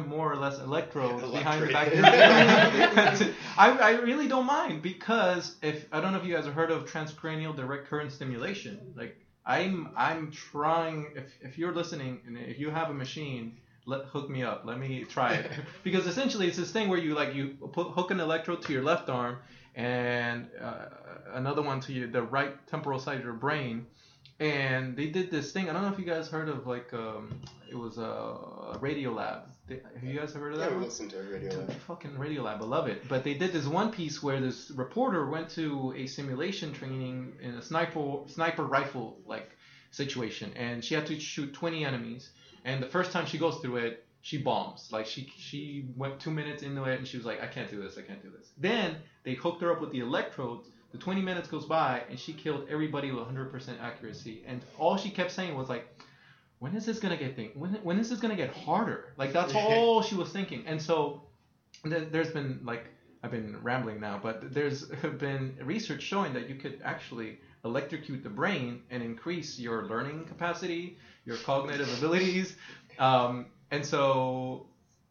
more 0.07 0.31
or 0.33 0.37
less 0.37 0.59
electrodes 0.59 1.23
behind 1.33 1.63
the 1.63 1.73
back 1.73 1.93
of 3.21 3.35
I, 3.59 3.71
I 3.71 3.91
really 4.01 4.29
don't 4.29 4.47
mind 4.47 4.83
because 4.83 5.57
if 5.63 5.87
I 5.93 6.01
don't 6.01 6.13
know 6.13 6.19
if 6.19 6.25
you 6.25 6.35
guys 6.35 6.45
have 6.45 6.55
heard 6.55 6.71
of 6.71 6.85
transcranial 6.85 7.55
direct 7.57 7.89
current 7.89 8.13
stimulation. 8.13 8.95
Like 8.97 9.17
I'm 9.45 9.91
I'm 9.97 10.31
trying 10.31 11.13
if 11.17 11.33
if 11.41 11.59
you're 11.59 11.73
listening 11.75 12.21
and 12.27 12.39
if 12.39 12.59
you 12.59 12.71
have 12.71 12.91
a 12.91 12.95
machine 12.95 13.57
let 13.87 14.05
hook 14.07 14.29
me 14.29 14.43
up 14.43 14.63
let 14.65 14.79
me 14.79 15.05
try 15.05 15.35
it 15.35 15.51
because 15.85 16.07
essentially 16.07 16.49
it's 16.49 16.57
this 16.57 16.73
thing 16.73 16.89
where 16.89 16.99
you 16.99 17.15
like 17.15 17.35
you 17.35 17.57
put 17.73 17.87
hook 17.89 18.11
an 18.11 18.19
electrode 18.19 18.61
to 18.63 18.73
your 18.73 18.83
left 18.83 19.09
arm 19.09 19.39
and 19.77 20.49
uh, 20.61 20.87
another 21.35 21.63
one 21.63 21.81
to 21.81 21.93
your, 21.93 22.09
the 22.09 22.23
right 22.23 22.55
temporal 22.67 22.99
side 22.99 23.19
of 23.19 23.25
your 23.25 23.33
brain 23.35 23.87
and 24.39 24.97
they 24.97 25.07
did 25.07 25.31
this 25.31 25.53
thing 25.53 25.69
i 25.69 25.73
don't 25.73 25.83
know 25.83 25.93
if 25.93 25.99
you 25.99 26.05
guys 26.05 26.29
heard 26.29 26.49
of 26.49 26.67
like 26.67 26.93
um, 26.93 27.41
it 27.71 27.75
was 27.75 27.97
a 27.99 28.77
radio 28.81 29.11
lab 29.11 29.43
They- 29.67 29.81
have 29.95 30.05
you 30.05 30.19
guys 30.19 30.33
heard 30.35 30.53
of 30.53 30.59
that 30.59 30.67
yeah, 30.67 30.71
we 30.71 30.77
one? 30.77 30.85
listen 30.85 31.09
to 31.09 31.17
radio. 31.19 31.51
Dude, 31.51 31.73
fucking 31.89 32.17
Radio 32.19 32.43
Lab, 32.43 32.61
I 32.63 32.67
love 32.67 32.87
it. 32.87 33.09
But 33.09 33.25
they 33.25 33.35
did 33.35 33.53
this 33.53 33.67
one 33.67 33.91
piece 33.91 34.23
where 34.23 34.41
this 34.41 34.71
reporter 34.71 35.27
went 35.29 35.49
to 35.51 35.93
a 35.97 36.07
simulation 36.07 36.73
training 36.73 37.33
in 37.43 37.55
a 37.55 37.63
sniper 37.63 38.19
sniper 38.29 38.65
rifle 38.65 39.19
like 39.27 39.51
situation, 39.91 40.53
and 40.55 40.85
she 40.85 40.95
had 40.95 41.07
to 41.07 41.19
shoot 41.19 41.53
20 41.53 41.85
enemies. 41.85 42.31
And 42.65 42.81
the 42.83 42.87
first 42.87 43.11
time 43.13 43.27
she 43.27 43.39
goes 43.39 43.57
through 43.59 43.79
it, 43.79 44.05
she 44.23 44.39
bombs. 44.39 44.89
Like 44.93 45.07
she 45.07 45.33
she 45.37 45.89
went 45.97 46.21
two 46.21 46.31
minutes 46.31 46.63
into 46.63 46.85
it 46.85 46.99
and 46.99 47.07
she 47.09 47.17
was 47.17 47.27
like, 47.27 47.43
I 47.43 47.47
can't 47.49 47.71
do 47.71 47.83
this, 47.83 47.99
I 47.99 48.03
can't 48.03 48.23
do 48.23 48.31
this. 48.31 48.49
Then 48.59 48.97
they 49.25 49.35
hooked 49.35 49.63
her 49.63 49.73
up 49.73 49.81
with 49.81 49.91
the 49.91 50.01
electrodes. 50.01 50.69
The 50.97 51.03
20 51.03 51.21
minutes 51.21 51.47
goes 51.49 51.67
by 51.67 52.05
and 52.09 52.19
she 52.19 52.33
killed 52.33 52.69
everybody 52.71 53.11
with 53.13 53.27
100% 53.29 53.81
accuracy. 53.83 54.43
And 54.47 54.63
all 54.79 54.97
she 54.97 55.11
kept 55.11 55.31
saying 55.31 55.55
was 55.55 55.69
like, 55.69 55.87
when 56.59 56.75
is 56.75 56.87
this 56.87 56.99
gonna 56.99 57.19
get 57.19 57.37
thing? 57.37 57.51
When 57.55 57.75
when 57.83 57.99
is 57.99 58.09
this 58.09 58.19
gonna 58.19 58.35
get 58.35 58.57
harder? 58.57 59.13
Like 59.19 59.35
that's 59.35 59.55
all 59.55 60.01
she 60.01 60.15
was 60.15 60.31
thinking. 60.33 60.65
And 60.67 60.81
so 60.81 61.21
th- 61.85 62.09
there's 62.11 62.31
been 62.31 62.61
like 62.65 62.87
I've 63.23 63.31
been 63.31 63.63
rambling 63.63 64.01
now, 64.01 64.19
but 64.23 64.55
there's 64.55 64.85
been 65.19 65.59
research 65.63 66.01
showing 66.01 66.33
that 66.33 66.49
you 66.49 66.55
could 66.55 66.81
actually 66.83 67.41
electrocute 67.63 68.23
the 68.23 68.31
brain 68.31 68.81
and 68.91 69.03
increase 69.03 69.59
your 69.59 69.85
learning 69.85 70.25
capacity, 70.25 70.97
your 71.27 71.37
cognitive 71.37 71.93
abilities. 71.99 72.57
Um, 72.99 73.47
and 73.71 73.85
so 73.85 74.67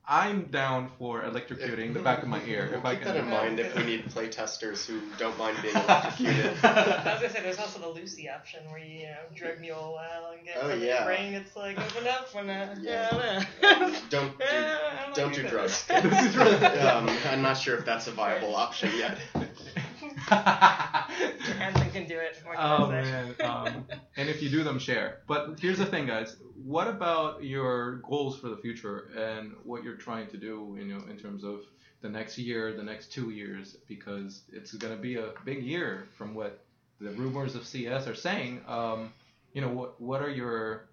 I'm 0.08 0.44
down 0.46 0.90
for 1.00 1.24
electrocuting 1.24 1.94
the 1.94 2.00
back 2.00 2.22
of 2.22 2.30
my 2.30 2.40
ear. 2.46 2.68
We'll 2.70 2.80
if 2.80 2.86
I 2.86 2.96
keep 2.96 3.06
that 3.06 3.16
in 3.18 3.28
mind 3.28 3.60
if 3.60 3.76
we 3.76 3.84
need 3.86 4.06
playtesters 4.06 4.86
who 4.86 5.00
don't 5.18 5.36
mind 5.40 5.58
being 5.64 5.74
electrocuted. 5.76 6.58
I 6.64 7.04
was 7.14 7.22
gonna 7.22 7.30
say 7.34 7.42
there's 7.42 7.58
also 7.58 7.80
the 7.80 7.90
Lucy 7.90 8.30
option 8.30 8.60
where 8.70 8.78
you, 8.78 9.00
you 9.00 9.06
know 9.06 9.18
drug 9.36 9.60
mule 9.60 9.94
well 9.98 10.32
and 10.32 10.46
get 10.46 10.58
Oh, 10.58 10.62
something 10.62 10.82
in 10.82 10.86
yeah. 10.88 10.96
your 10.98 11.06
brain. 11.06 11.34
It's 11.34 11.56
like 11.56 11.80
open 11.80 12.08
up 12.08 12.34
when 12.36 12.50
uh, 12.52 12.76
Yeah. 12.80 13.10
yeah. 13.16 13.46
I 13.64 13.80
don't. 13.80 14.10
Don't 14.12 14.38
do, 14.38 14.46
Yeah, 14.46 14.78
I 14.92 15.06
don't 15.06 15.16
don't 15.16 15.26
like 15.28 15.36
do 15.36 15.42
that. 15.44 15.52
drugs. 15.52 15.86
Don't 15.88 16.04
do 16.04 16.30
drugs. 16.32 16.64
um, 16.86 17.10
I'm 17.32 17.42
not 17.42 17.58
sure 17.58 17.76
if 17.76 17.86
that's 17.86 18.06
a 18.08 18.12
viable 18.12 18.56
option 18.56 18.92
yet. 18.98 19.18
Hanson 20.28 21.90
can 21.92 22.08
do 22.08 22.18
it. 22.18 22.42
Oh 22.58 22.88
man! 22.88 23.36
Um, 23.44 23.86
and 24.18 24.30
if 24.30 24.42
you 24.42 24.50
do 24.50 24.64
them, 24.64 24.80
share. 24.80 25.22
But 25.28 25.60
here's 25.60 25.78
the 25.78 25.86
thing, 25.86 26.08
guys. 26.08 26.38
What 26.64 26.88
about 26.88 27.44
your 27.44 27.98
goals 27.98 28.40
for 28.40 28.50
the 28.50 28.58
future 28.58 29.12
and 29.18 29.54
what 29.64 29.84
you're 29.84 29.98
trying 29.98 30.28
to 30.28 30.38
do? 30.38 30.76
You 30.80 30.86
know, 30.86 31.04
in 31.10 31.18
terms 31.18 31.44
of 31.44 31.62
the 32.02 32.10
next 32.10 32.38
year, 32.38 32.74
the 32.74 32.84
next 32.84 33.12
two 33.12 33.30
years, 33.32 33.78
because 33.88 34.44
it's 34.52 34.74
going 34.74 34.96
to 34.96 35.02
be 35.02 35.16
a 35.16 35.30
big 35.44 35.64
year 35.64 36.08
from 36.18 36.34
what 36.34 36.64
the 37.00 37.12
rumors 37.12 37.56
of 37.56 37.66
CES 37.66 38.08
are 38.08 38.16
saying. 38.16 38.62
Um, 38.68 39.12
you 39.54 39.62
know, 39.62 39.70
what 39.70 40.00
what 40.02 40.22
are 40.22 40.30
your? 40.30 40.88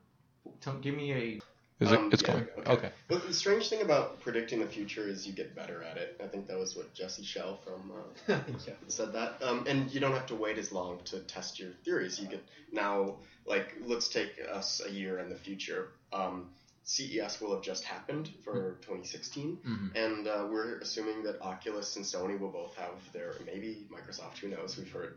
Give 0.81 0.95
me 0.95 1.13
a. 1.13 1.41
Is 1.83 1.93
Um, 1.93 2.07
it? 2.07 2.15
It's 2.15 2.23
yeah, 2.23 2.33
going. 2.33 2.47
okay. 2.59 2.73
Okay. 2.73 2.91
But 3.09 3.27
the 3.27 3.35
strange 3.35 3.69
thing 3.69 3.83
about 3.83 4.21
predicting 4.21 4.61
the 4.61 4.67
future 4.67 5.07
is 5.09 5.27
you 5.27 5.33
get 5.33 5.55
better 5.55 5.83
at 5.83 5.97
it. 5.97 6.21
I 6.23 6.27
think 6.29 6.47
that 6.47 6.59
was 6.59 6.77
what 6.77 6.93
Jesse 6.95 7.25
Schell 7.25 7.59
from 7.65 7.93
uh, 7.93 8.39
yeah. 8.67 8.75
said 8.89 9.13
that. 9.13 9.43
Um, 9.43 9.65
and 9.67 9.93
you 9.93 10.01
don't 10.01 10.13
have 10.13 10.27
to 10.27 10.35
wait 10.37 10.59
as 10.59 10.73
long 10.73 11.01
to 11.07 11.21
test 11.21 11.59
your 11.59 11.71
theories. 11.85 12.21
You 12.21 12.29
could 12.29 12.41
now, 12.73 13.17
like, 13.47 13.75
let's 13.85 14.09
take 14.09 14.33
us 14.53 14.81
a 14.87 14.91
year 14.91 15.19
in 15.19 15.29
the 15.29 15.37
future. 15.37 15.89
Um, 16.13 16.51
CES 16.85 17.41
will 17.41 17.55
have 17.55 17.63
just 17.63 17.85
happened 17.85 18.29
for 18.45 18.77
2016, 18.83 19.57
Mhm. 19.65 19.95
and 19.95 20.27
uh, 20.27 20.47
we're 20.51 20.79
assuming 20.79 21.23
that 21.23 21.41
Oculus 21.41 21.95
and 21.95 22.05
Sony 22.05 22.39
will 22.39 22.51
both 22.51 22.75
have 22.75 22.97
their, 23.13 23.35
maybe 23.47 23.87
Microsoft, 23.89 24.39
who 24.39 24.49
knows? 24.49 24.77
We've 24.77 24.91
heard, 24.91 25.17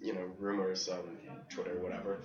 you 0.00 0.12
know, 0.12 0.26
rumors 0.40 0.88
on 0.88 1.16
Twitter, 1.50 1.78
whatever. 1.78 2.18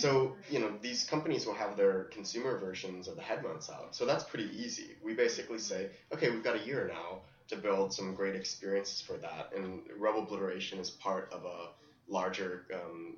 So, 0.00 0.36
you 0.50 0.60
know, 0.60 0.72
these 0.80 1.04
companies 1.04 1.46
will 1.46 1.54
have 1.54 1.76
their 1.76 2.04
consumer 2.04 2.58
versions 2.58 3.08
of 3.08 3.16
the 3.16 3.22
head 3.22 3.42
mounts 3.42 3.68
out. 3.70 3.94
So 3.96 4.06
that's 4.06 4.24
pretty 4.24 4.48
easy. 4.56 4.96
We 5.02 5.14
basically 5.14 5.58
say, 5.58 5.90
okay, 6.12 6.30
we've 6.30 6.44
got 6.44 6.56
a 6.56 6.64
year 6.64 6.88
now 6.92 7.20
to 7.48 7.56
build 7.56 7.92
some 7.92 8.14
great 8.14 8.36
experiences 8.36 9.00
for 9.00 9.14
that. 9.14 9.52
And 9.56 9.82
Robo 9.98 10.22
Obliteration 10.22 10.78
is 10.78 10.90
part 10.90 11.32
of 11.32 11.44
a 11.44 11.70
larger 12.08 12.66
um, 12.72 13.16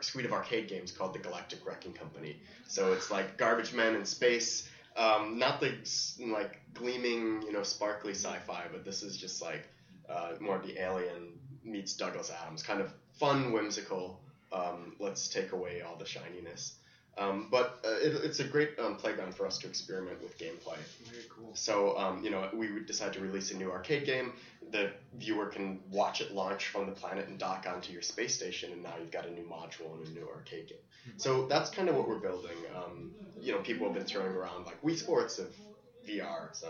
suite 0.00 0.24
of 0.24 0.32
arcade 0.32 0.68
games 0.68 0.92
called 0.92 1.14
the 1.14 1.18
Galactic 1.18 1.66
Wrecking 1.66 1.92
Company. 1.92 2.40
So 2.68 2.92
it's 2.92 3.10
like 3.10 3.36
garbage 3.36 3.72
men 3.74 3.94
in 3.94 4.04
space. 4.04 4.68
Um, 4.96 5.38
not 5.38 5.60
the 5.60 5.72
like 6.20 6.60
gleaming, 6.72 7.42
you 7.42 7.52
know, 7.52 7.64
sparkly 7.64 8.12
sci-fi, 8.12 8.66
but 8.70 8.84
this 8.84 9.02
is 9.02 9.16
just 9.16 9.42
like 9.42 9.68
uh, 10.08 10.32
more 10.40 10.56
of 10.56 10.66
the 10.66 10.80
alien 10.80 11.38
meets 11.64 11.94
Douglas 11.94 12.30
Adams, 12.30 12.62
kind 12.62 12.80
of 12.80 12.92
fun, 13.18 13.52
whimsical. 13.52 14.20
Um, 14.54 14.94
let's 15.00 15.28
take 15.28 15.52
away 15.52 15.82
all 15.82 15.96
the 15.96 16.06
shininess. 16.06 16.74
Um, 17.16 17.48
but 17.50 17.78
uh, 17.84 17.90
it, 18.02 18.12
it's 18.24 18.40
a 18.40 18.44
great 18.44 18.70
um, 18.78 18.96
playground 18.96 19.34
for 19.36 19.46
us 19.46 19.58
to 19.58 19.68
experiment 19.68 20.20
with 20.22 20.36
gameplay. 20.36 20.78
Very 21.12 21.22
cool. 21.30 21.50
So, 21.54 21.96
um, 21.96 22.24
you 22.24 22.30
know, 22.30 22.48
we 22.52 22.72
would 22.72 22.86
decide 22.86 23.12
to 23.12 23.20
release 23.20 23.52
a 23.52 23.56
new 23.56 23.70
arcade 23.70 24.04
game. 24.04 24.32
The 24.72 24.90
viewer 25.12 25.46
can 25.46 25.80
watch 25.90 26.20
it 26.20 26.32
launch 26.32 26.66
from 26.66 26.86
the 26.86 26.92
planet 26.92 27.28
and 27.28 27.38
dock 27.38 27.66
onto 27.68 27.92
your 27.92 28.02
space 28.02 28.34
station, 28.34 28.72
and 28.72 28.82
now 28.82 28.94
you've 29.00 29.12
got 29.12 29.26
a 29.26 29.30
new 29.30 29.44
module 29.44 29.96
and 29.96 30.06
a 30.08 30.10
new 30.10 30.28
arcade 30.28 30.66
game. 30.68 30.78
So 31.16 31.46
that's 31.46 31.70
kind 31.70 31.88
of 31.88 31.94
what 31.94 32.08
we're 32.08 32.18
building. 32.18 32.56
Um, 32.74 33.12
you 33.40 33.52
know, 33.52 33.58
people 33.60 33.86
have 33.86 33.94
been 33.94 34.06
throwing 34.06 34.32
around 34.32 34.66
like 34.66 34.82
Wii 34.82 34.96
Sports 34.98 35.38
of 35.38 35.54
VR. 36.08 36.50
So 36.52 36.68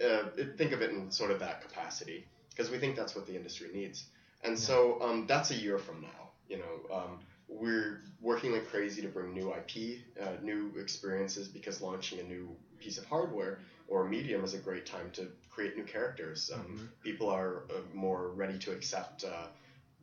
uh, 0.00 0.28
it- 0.36 0.56
think 0.58 0.72
of 0.72 0.82
it 0.82 0.90
in 0.90 1.10
sort 1.10 1.30
of 1.32 1.40
that 1.40 1.60
capacity 1.62 2.28
because 2.50 2.70
we 2.70 2.78
think 2.78 2.94
that's 2.94 3.16
what 3.16 3.26
the 3.26 3.34
industry 3.34 3.68
needs. 3.74 4.06
And 4.44 4.56
so 4.58 5.00
um, 5.02 5.26
that's 5.26 5.50
a 5.50 5.56
year 5.56 5.78
from 5.78 6.02
now. 6.02 6.31
You 6.52 6.58
know, 6.58 6.94
um, 6.94 7.18
we're 7.48 8.02
working 8.20 8.52
like 8.52 8.68
crazy 8.68 9.00
to 9.00 9.08
bring 9.08 9.32
new 9.32 9.54
IP, 9.54 10.00
uh, 10.20 10.32
new 10.42 10.70
experiences 10.78 11.48
because 11.48 11.80
launching 11.80 12.20
a 12.20 12.24
new 12.24 12.54
piece 12.78 12.98
of 12.98 13.06
hardware 13.06 13.60
or 13.88 14.06
medium 14.06 14.44
is 14.44 14.52
a 14.52 14.58
great 14.58 14.84
time 14.84 15.10
to 15.14 15.28
create 15.50 15.76
new 15.78 15.84
characters. 15.84 16.50
Um, 16.54 16.90
People 17.02 17.30
are 17.30 17.62
uh, 17.70 17.80
more 17.94 18.28
ready 18.32 18.58
to 18.60 18.72
accept 18.72 19.24
uh, 19.24 19.46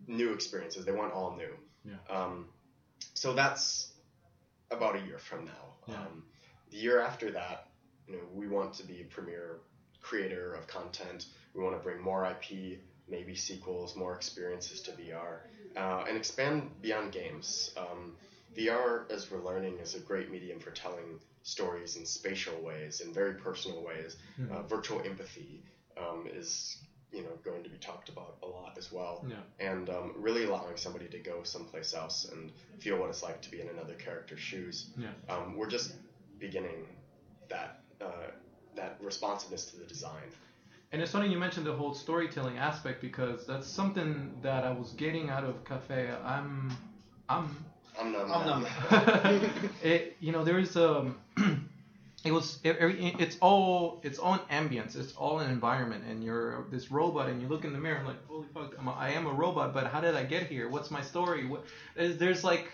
new 0.07 0.33
experiences. 0.33 0.85
They 0.85 0.91
want 0.91 1.13
all 1.13 1.37
new. 1.37 1.53
Yeah. 1.85 2.15
Um, 2.15 2.45
so 3.13 3.33
that's 3.33 3.91
about 4.71 4.95
a 4.95 5.01
year 5.05 5.19
from 5.19 5.45
now. 5.45 5.65
Yeah. 5.87 5.95
Um, 5.97 6.23
the 6.71 6.77
year 6.77 6.99
after 6.99 7.29
that, 7.31 7.67
you 8.07 8.15
know, 8.15 8.23
we 8.33 8.47
want 8.47 8.73
to 8.75 8.83
be 8.87 9.01
a 9.01 9.05
premier 9.05 9.57
creator 10.01 10.55
of 10.55 10.65
content. 10.65 11.27
We 11.53 11.63
want 11.63 11.75
to 11.77 11.83
bring 11.83 12.01
more 12.01 12.25
IP, 12.25 12.79
maybe 13.07 13.35
sequels, 13.35 13.95
more 13.95 14.15
experiences 14.15 14.81
to 14.81 14.91
VR, 14.91 15.41
uh, 15.75 16.03
and 16.07 16.17
expand 16.17 16.69
beyond 16.81 17.11
games. 17.11 17.71
Um, 17.77 18.13
VR, 18.55 19.05
as 19.09 19.29
we're 19.29 19.41
learning, 19.43 19.77
is 19.79 19.93
a 19.95 19.99
great 19.99 20.29
medium 20.31 20.59
for 20.59 20.71
telling 20.71 21.19
stories 21.43 21.95
in 21.95 22.05
spatial 22.05 22.59
ways, 22.61 23.01
in 23.01 23.13
very 23.13 23.33
personal 23.33 23.81
ways. 23.83 24.17
Mhm. 24.39 24.51
Uh, 24.51 24.61
virtual 24.63 25.01
empathy 25.05 25.61
um, 25.97 26.27
is, 26.33 26.77
you 27.11 27.21
know, 27.23 27.37
going 27.43 27.63
to 27.63 27.69
be 27.69 27.77
talked 27.77 28.09
about 28.09 28.37
a 28.43 28.47
lot 28.47 28.77
as 28.77 28.91
well 28.91 29.23
Yeah. 29.27 29.41
and 29.59 29.89
um, 29.89 30.13
really 30.15 30.43
allowing 30.45 30.77
somebody 30.77 31.07
to 31.09 31.19
go 31.19 31.43
someplace 31.43 31.93
else 31.93 32.25
and 32.25 32.51
feel 32.79 32.97
what 32.97 33.09
it's 33.09 33.21
like 33.23 33.41
to 33.41 33.49
be 33.51 33.59
in 33.61 33.67
another 33.69 33.95
character's 33.95 34.39
shoes. 34.39 34.85
Yeah. 34.97 35.11
Um, 35.27 35.55
we're 35.55 35.67
just 35.67 35.91
beginning 36.37 36.87
that 37.49 37.81
uh, 38.01 38.31
that 38.75 38.95
responsiveness 39.01 39.65
to 39.65 39.77
the 39.77 39.85
design. 39.85 40.31
And 40.91 41.01
it's 41.01 41.11
funny 41.11 41.29
you 41.29 41.37
mentioned 41.37 41.65
the 41.67 41.73
whole 41.73 41.93
storytelling 41.93 42.57
aspect 42.57 42.99
because 43.01 43.45
that's 43.45 43.67
something 43.67 44.33
that 44.41 44.63
I 44.63 44.71
was 44.71 44.93
getting 44.93 45.29
out 45.29 45.43
of 45.43 45.63
Cafe. 45.63 46.09
I'm, 46.23 46.71
I'm 47.29 47.55
I'm 47.99 48.11
not. 48.11 48.29
I'm 48.29 48.61
not- 48.63 49.41
it, 49.83 50.15
you 50.19 50.31
know, 50.31 50.43
there 50.43 50.57
is 50.57 50.75
um, 50.75 51.19
it 52.25 52.31
was 52.31 52.59
it, 52.63 52.77
every- 52.77 53.13
it's 53.19 53.37
all 53.41 53.99
it's 54.03 54.17
all 54.17 54.33
an 54.33 54.39
ambience, 54.49 54.95
it's 54.95 55.13
all 55.13 55.39
an 55.39 55.51
environment, 55.51 56.05
and 56.05 56.23
you're 56.23 56.65
this 56.71 56.89
robot, 56.91 57.29
and 57.29 57.41
you 57.41 57.47
look 57.47 57.65
in 57.65 57.73
the 57.73 57.79
mirror, 57.79 57.97
and 57.97 58.07
like, 58.07 58.25
holy 58.27 58.47
fuck, 58.53 58.73
I'm 58.79 58.87
a, 58.87 58.93
I 58.93 59.09
am 59.11 59.27
a 59.27 59.31
robot, 59.33 59.73
but 59.73 59.87
how 59.87 60.01
did 60.01 60.15
I 60.15 60.23
get 60.23 60.47
here? 60.47 60.69
What's 60.69 60.89
my 60.89 61.01
story? 61.01 61.45
What, 61.45 61.65
there's, 61.95 62.17
there's 62.17 62.43
like 62.43 62.71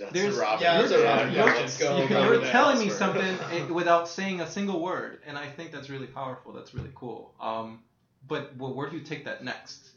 That's 0.00 0.12
There's- 0.12 0.36
a 0.36 0.40
Robin. 0.40 0.62
yeah, 0.62 0.78
you're, 0.80 0.88
that's 0.88 1.00
a 1.00 1.04
Robin. 1.04 1.32
yeah, 1.32 1.44
you're- 1.44 1.58
let's 1.60 1.78
Go 1.78 1.96
you're- 1.98 2.38
that 2.38 2.50
telling 2.50 2.78
me 2.78 2.88
something 2.90 3.38
eh, 3.52 3.64
without 3.70 4.08
saying 4.08 4.40
a 4.40 4.46
single 4.50 4.80
word, 4.80 5.20
and 5.26 5.38
I 5.38 5.46
think 5.46 5.70
that's 5.72 5.88
really 5.90 6.06
powerful. 6.06 6.52
That's 6.52 6.74
really 6.74 6.90
cool. 6.94 7.34
Um, 7.40 7.80
but 8.26 8.56
well, 8.56 8.72
where 8.74 8.88
do 8.90 8.96
you 8.96 9.02
take 9.04 9.24
that 9.26 9.44
next? 9.44 9.90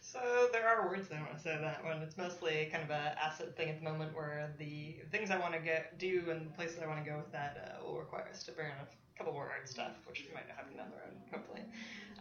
So 0.00 0.48
there 0.52 0.66
are 0.66 0.88
words 0.88 1.08
that 1.08 1.18
I 1.18 1.22
want 1.22 1.36
to 1.36 1.42
say 1.42 1.56
that 1.60 1.84
one. 1.84 1.98
It's 2.02 2.16
mostly 2.16 2.68
kind 2.72 2.82
of 2.82 2.90
a 2.90 3.16
asset 3.22 3.56
thing 3.56 3.68
at 3.68 3.78
the 3.78 3.84
moment 3.84 4.14
where 4.16 4.52
the 4.58 4.96
things 5.12 5.30
I 5.30 5.38
want 5.38 5.52
to 5.54 5.60
get 5.60 5.98
do 5.98 6.24
and 6.30 6.46
the 6.46 6.50
places 6.54 6.78
I 6.82 6.86
want 6.86 7.04
to 7.04 7.10
go 7.10 7.16
with 7.18 7.30
that 7.32 7.78
uh, 7.80 7.84
will 7.86 7.98
require 7.98 8.26
us 8.32 8.42
to 8.44 8.52
bring 8.52 8.68
on 8.68 8.72
a 8.82 9.18
couple 9.18 9.32
more 9.32 9.50
art 9.50 9.68
stuff, 9.68 9.92
which 10.08 10.24
we 10.26 10.34
might 10.34 10.48
happen 10.48 10.76
down 10.76 10.86
the 10.90 10.96
road, 10.96 11.16
hopefully. 11.30 11.60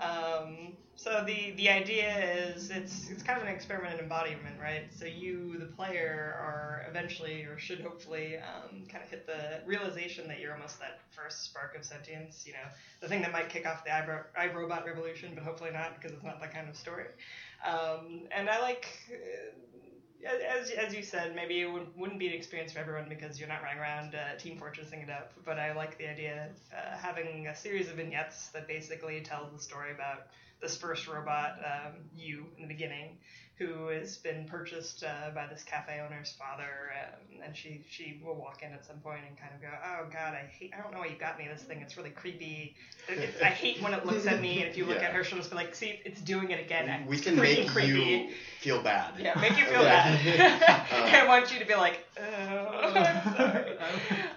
Um, 0.01 0.73
so 0.97 1.23
the 1.25 1.51
the 1.51 1.69
idea 1.69 2.09
is 2.47 2.69
it's 2.69 3.09
it's 3.09 3.21
kind 3.21 3.39
of 3.39 3.47
an 3.47 3.53
experiment 3.53 3.95
in 3.95 3.99
embodiment, 3.99 4.59
right? 4.61 4.83
So 4.89 5.05
you, 5.05 5.57
the 5.59 5.65
player, 5.65 6.35
are 6.39 6.85
eventually 6.89 7.43
or 7.43 7.59
should 7.59 7.81
hopefully 7.81 8.37
um, 8.37 8.83
kind 8.89 9.03
of 9.03 9.09
hit 9.09 9.25
the 9.27 9.59
realization 9.65 10.27
that 10.27 10.39
you're 10.39 10.53
almost 10.53 10.79
that 10.79 10.99
first 11.11 11.43
spark 11.43 11.75
of 11.77 11.83
sentience. 11.83 12.43
You 12.47 12.53
know, 12.53 12.67
the 13.01 13.07
thing 13.07 13.21
that 13.21 13.31
might 13.31 13.49
kick 13.49 13.67
off 13.67 13.83
the 13.83 13.91
iRobot 13.91 14.85
revolution, 14.85 15.31
but 15.35 15.43
hopefully 15.43 15.71
not 15.71 15.95
because 15.95 16.11
it's 16.15 16.23
not 16.23 16.39
that 16.41 16.53
kind 16.53 16.69
of 16.69 16.75
story. 16.75 17.05
Um, 17.65 18.27
and 18.31 18.49
I 18.49 18.61
like, 18.61 18.87
as, 20.25 20.71
as 20.71 20.93
you 20.95 21.03
said, 21.03 21.35
maybe 21.35 21.61
it 21.61 21.71
would, 21.71 21.87
wouldn't 21.95 22.19
be 22.19 22.27
an 22.27 22.33
experience 22.33 22.73
for 22.73 22.79
everyone 22.79 23.07
because 23.07 23.39
you're 23.39 23.49
not 23.49 23.61
running 23.61 23.79
around 23.79 24.15
uh, 24.15 24.37
Team 24.37 24.59
Fortressing 24.59 25.03
it 25.03 25.09
up. 25.09 25.33
But 25.45 25.59
I 25.59 25.73
like 25.73 25.97
the 25.97 26.09
idea 26.09 26.49
of 26.49 26.77
uh, 26.77 26.97
having 26.97 27.47
a 27.47 27.55
series 27.55 27.89
of 27.89 27.95
vignettes 27.95 28.49
that 28.49 28.67
basically 28.67 29.21
tell 29.21 29.49
the 29.53 29.61
story 29.61 29.91
about 29.91 30.27
this 30.61 30.77
first 30.77 31.07
robot, 31.07 31.59
um, 31.63 31.93
you, 32.15 32.45
in 32.57 32.63
the 32.63 32.67
beginning, 32.67 33.17
who 33.57 33.87
has 33.87 34.17
been 34.17 34.45
purchased 34.49 35.03
uh, 35.03 35.29
by 35.33 35.47
this 35.47 35.63
cafe 35.63 36.01
owner's 36.05 36.33
father, 36.37 36.91
um, 37.01 37.41
and 37.45 37.55
she 37.55 37.81
she 37.89 38.19
will 38.23 38.35
walk 38.35 38.61
in 38.63 38.73
at 38.73 38.85
some 38.85 38.97
point 38.97 39.21
and 39.27 39.37
kind 39.37 39.53
of 39.55 39.61
go, 39.61 39.69
"Oh 39.69 40.05
God, 40.11 40.33
I 40.33 40.45
hate. 40.45 40.73
I 40.77 40.81
don't 40.81 40.91
know 40.91 40.99
why 40.99 41.07
you 41.07 41.15
got 41.17 41.37
me 41.37 41.47
this 41.51 41.61
thing. 41.63 41.79
It's 41.81 41.95
really 41.95 42.09
creepy. 42.09 42.75
It, 43.07 43.17
it, 43.19 43.35
I 43.41 43.45
hate 43.45 43.81
when 43.81 43.93
it 43.93 44.05
looks 44.05 44.25
at 44.27 44.41
me. 44.41 44.59
And 44.61 44.69
if 44.69 44.77
you 44.77 44.85
look 44.85 44.97
Yeah. 44.99 45.05
at 45.07 45.13
her, 45.13 45.23
she'll 45.23 45.37
just 45.37 45.51
be 45.51 45.55
like, 45.55 45.73
"See, 45.75 46.01
it's 46.03 46.21
doing 46.21 46.51
it 46.51 46.59
again. 46.59 47.05
we 47.07 47.15
It's 47.15 47.25
can 47.25 47.35
make 47.37 47.67
creepy." 47.67 47.89
you 47.99 48.29
feel 48.59 48.81
bad. 48.81 49.13
Yeah, 49.19 49.39
make 49.39 49.57
you 49.57 49.65
feel 49.65 49.81
Yeah. 49.83 50.15
bad. 50.17 50.91
Uh, 50.91 50.95
I 51.23 51.27
want 51.27 51.53
you 51.53 51.59
to 51.59 51.65
be 51.65 51.75
like, 51.75 52.05
oh, 52.19 52.23
I'm 52.23 53.35
sorry. 53.37 53.77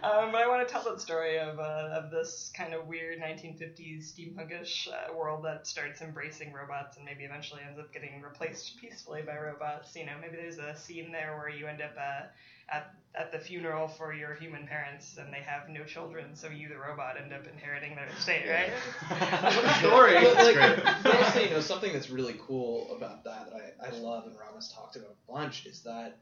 Um, 0.09 0.33
but 0.33 0.41
I 0.41 0.49
want 0.49 0.67
to 0.67 0.73
tell 0.73 0.83
that 0.85 1.01
story 1.01 1.39
of, 1.39 1.59
uh, 1.59 1.91
of 1.93 2.11
this 2.11 2.51
kind 2.57 2.73
of 2.75 2.87
weird 2.87 3.19
1950s 3.21 4.13
steampunkish 4.15 4.89
uh, 4.89 5.15
world 5.15 5.45
that 5.45 5.67
starts 5.67 6.01
embracing 6.01 6.53
robots 6.53 6.97
and 6.97 7.05
maybe 7.05 7.25
eventually 7.25 7.61
ends 7.67 7.79
up 7.79 7.93
getting 7.93 8.23
replaced 8.23 8.79
peacefully 8.81 9.23
by 9.23 9.37
robots. 9.37 9.95
You 9.95 10.07
know, 10.07 10.13
maybe 10.21 10.37
there's 10.37 10.59
a 10.59 10.77
scene 10.77 11.13
there 11.13 11.37
where 11.37 11.49
you 11.51 11.67
end 11.67 11.83
up 11.83 11.93
uh, 11.99 12.27
at, 12.71 12.95
at 13.15 13.33
the 13.33 13.39
funeral 13.39 13.89
for 13.89 14.13
your 14.15 14.35
human 14.35 14.67
parents 14.67 15.17
and 15.19 15.33
they 15.33 15.41
have 15.45 15.69
no 15.69 15.85
children, 15.85 16.35
so 16.35 16.49
you, 16.49 16.69
the 16.69 16.77
robot, 16.79 17.17
end 17.21 17.33
up 17.33 17.47
inheriting 17.53 17.95
their 17.95 18.07
estate, 18.07 18.45
right? 18.49 18.71
What 19.11 19.65
a 19.65 19.75
story. 19.79 20.13
That's 20.15 20.35
But, 20.35 20.45
like, 20.45 20.55
great. 20.55 20.85
but 21.03 21.15
honestly, 21.17 21.45
you 21.45 21.51
know, 21.51 21.61
something 21.61 21.93
that's 21.93 22.11
really 22.11 22.37
cool 22.47 22.95
about 22.97 23.25
that 23.25 23.51
that 23.53 23.75
I, 23.83 23.89
I 23.89 23.99
love 23.99 24.27
and 24.27 24.35
Ram 24.39 24.55
has 24.55 24.73
talked 24.73 24.97
about 24.97 25.11
a 25.11 25.33
bunch 25.33 25.67
is 25.67 25.83
that 25.83 26.17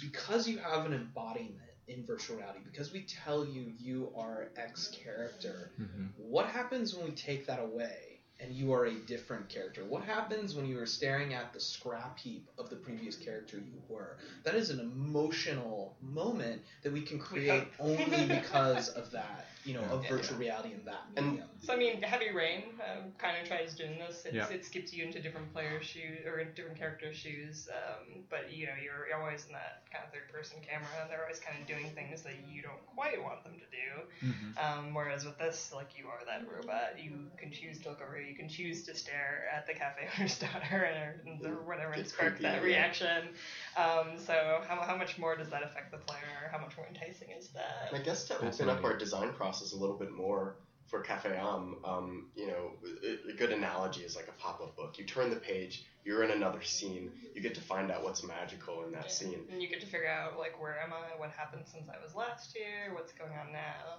because 0.00 0.48
you 0.48 0.58
have 0.58 0.86
an 0.86 0.92
embodiment 0.94 1.56
in 1.88 2.04
virtual 2.04 2.36
reality, 2.36 2.60
because 2.64 2.92
we 2.92 3.02
tell 3.02 3.44
you 3.44 3.72
you 3.78 4.10
are 4.16 4.48
X 4.56 4.88
character, 4.88 5.70
Mhm. 5.78 6.10
what 6.16 6.46
happens 6.46 6.94
when 6.94 7.04
we 7.04 7.12
take 7.12 7.46
that 7.46 7.58
away 7.60 8.20
and 8.38 8.52
you 8.52 8.72
are 8.72 8.84
a 8.84 8.94
different 9.06 9.48
character? 9.48 9.84
What 9.84 10.02
happens 10.02 10.54
when 10.54 10.66
you 10.66 10.78
are 10.78 10.86
staring 10.86 11.32
at 11.32 11.52
the 11.52 11.60
scrap 11.60 12.18
heap 12.18 12.50
of 12.58 12.68
the 12.68 12.76
previous 12.76 13.16
character 13.16 13.58
you 13.58 13.82
were? 13.88 14.18
That 14.44 14.54
is 14.54 14.68
an 14.70 14.78
emotional 14.80 15.96
moment 16.00 16.62
that 16.82 16.92
we 16.92 17.00
can 17.02 17.18
create 17.18 17.68
only 17.78 18.26
because 18.26 18.88
of 18.90 19.10
that, 19.12 19.46
you 19.66 19.74
know, 19.74 19.82
of 19.82 20.02
Yeah. 20.04 20.10
virtual 20.10 20.38
reality 20.38 20.72
in 20.72 20.84
that 20.84 21.02
And- 21.16 21.42
So 21.60 21.72
I 21.72 21.76
mean, 21.76 22.00
Heavy 22.00 22.30
Rain 22.30 22.62
um, 22.88 23.12
kind 23.18 23.36
of 23.42 23.48
tries 23.48 23.74
doing 23.74 23.98
this. 23.98 24.24
It's, 24.24 24.34
Yeah. 24.34 24.48
It 24.48 24.64
skips 24.64 24.92
you 24.92 25.04
into 25.04 25.20
different 25.20 25.52
players' 25.52 25.84
shoes 25.86 26.24
or 26.24 26.44
different 26.44 26.78
characters' 26.78 27.16
shoes, 27.16 27.68
um, 27.74 28.22
but 28.30 28.52
you 28.52 28.66
know 28.66 28.74
you're, 28.80 29.08
you're 29.08 29.18
always 29.20 29.46
in 29.46 29.52
that 29.52 29.82
kind 29.92 30.04
of 30.04 30.12
third-person 30.12 30.58
camera. 30.62 30.86
and 31.02 31.10
They're 31.10 31.22
always 31.22 31.40
kind 31.40 31.58
of 31.60 31.66
doing 31.66 31.90
things 31.90 32.22
that 32.22 32.34
you 32.48 32.62
don't 32.62 32.84
quite 32.94 33.20
want 33.20 33.42
them 33.42 33.54
to 33.58 33.66
do. 33.66 34.28
Mhm. 34.28 34.56
Um, 34.62 34.94
whereas 34.94 35.24
with 35.24 35.38
this, 35.38 35.72
like 35.74 35.98
you 35.98 36.06
are 36.08 36.20
that 36.26 36.46
robot, 36.48 37.02
you 37.02 37.28
can 37.36 37.50
choose 37.50 37.80
to 37.82 37.88
look 37.90 38.00
over, 38.02 38.20
you 38.20 38.36
can 38.36 38.48
choose 38.48 38.84
to 38.84 38.94
stare 38.94 39.48
at 39.52 39.66
the 39.66 39.74
cafe 39.74 40.08
owner's 40.16 40.38
daughter 40.46 41.16
or, 41.42 41.48
or 41.48 41.54
whatever 41.64 41.92
and 41.92 42.02
It's 42.02 42.12
spark 42.12 42.38
that 42.40 42.62
reaction. 42.62 43.28
Um, 43.76 44.18
so 44.18 44.62
how, 44.68 44.76
how 44.82 44.96
much 44.96 45.18
more 45.18 45.34
does 45.36 45.48
that 45.50 45.64
affect 45.64 45.90
the 45.90 45.98
player? 45.98 46.48
How 46.52 46.58
much 46.58 46.76
more 46.76 46.86
enticing 46.86 47.30
is 47.32 47.48
that? 47.48 47.88
And 47.90 48.00
I 48.00 48.04
guess 48.04 48.24
to 48.28 48.38
open 48.38 48.68
up 48.68 48.84
our 48.84 48.96
design 48.96 49.32
process 49.32 49.55
a 49.60 49.76
little 49.76 49.96
bit 49.96 50.12
more 50.12 50.56
for 50.88 51.00
Cafe 51.00 51.28
Âme, 51.30 51.74
um, 51.84 52.28
you 52.36 52.46
know, 52.46 52.70
a, 53.04 53.30
a 53.32 53.34
good 53.36 53.50
analogy 53.50 54.02
is 54.02 54.14
like 54.14 54.28
a 54.28 54.40
pop-up 54.40 54.76
book. 54.76 54.98
You 54.98 55.04
turn 55.04 55.30
the 55.30 55.36
page, 55.36 55.84
you're 56.04 56.22
in 56.22 56.30
another 56.30 56.62
scene. 56.62 57.10
You 57.34 57.42
get 57.42 57.56
to 57.56 57.60
find 57.60 57.90
out 57.90 58.04
what's 58.04 58.22
magical 58.22 58.84
in 58.84 58.92
that 58.92 59.06
Yeah. 59.06 59.10
scene. 59.10 59.40
And 59.50 59.60
you 59.60 59.68
get 59.68 59.80
to 59.80 59.86
figure 59.86 60.06
out 60.08 60.38
like 60.38 60.60
where 60.62 60.78
am 60.80 60.92
I, 60.92 61.18
what 61.18 61.30
happened 61.30 61.64
since 61.66 61.88
I 61.88 62.00
was 62.04 62.14
last 62.14 62.52
here, 62.56 62.94
what's 62.94 63.12
going 63.12 63.32
on 63.32 63.52
now. 63.52 63.98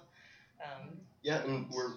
Um, 0.64 0.96
Yeah, 1.22 1.42
and 1.42 1.68
we're 1.70 1.92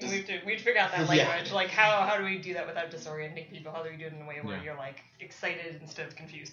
and 0.00 0.10
we 0.10 0.16
have 0.18 0.26
to 0.26 0.40
we 0.44 0.52
have 0.52 0.58
to 0.60 0.64
figure 0.64 0.80
out 0.82 0.90
that 0.92 1.08
Yeah. 1.14 1.26
language. 1.28 1.52
Like 1.52 1.70
how 1.70 2.02
how 2.06 2.18
do 2.18 2.24
we 2.24 2.36
do 2.38 2.52
that 2.54 2.66
without 2.66 2.90
disorienting 2.90 3.50
people? 3.50 3.72
How 3.72 3.82
do 3.82 3.88
we 3.90 3.96
do 3.96 4.04
it 4.04 4.12
in 4.12 4.20
a 4.22 4.26
way 4.26 4.40
where 4.42 4.56
Yeah. 4.58 4.62
you're 4.64 4.76
like 4.76 5.00
excited 5.18 5.78
instead 5.80 6.06
of 6.06 6.14
confused? 6.14 6.52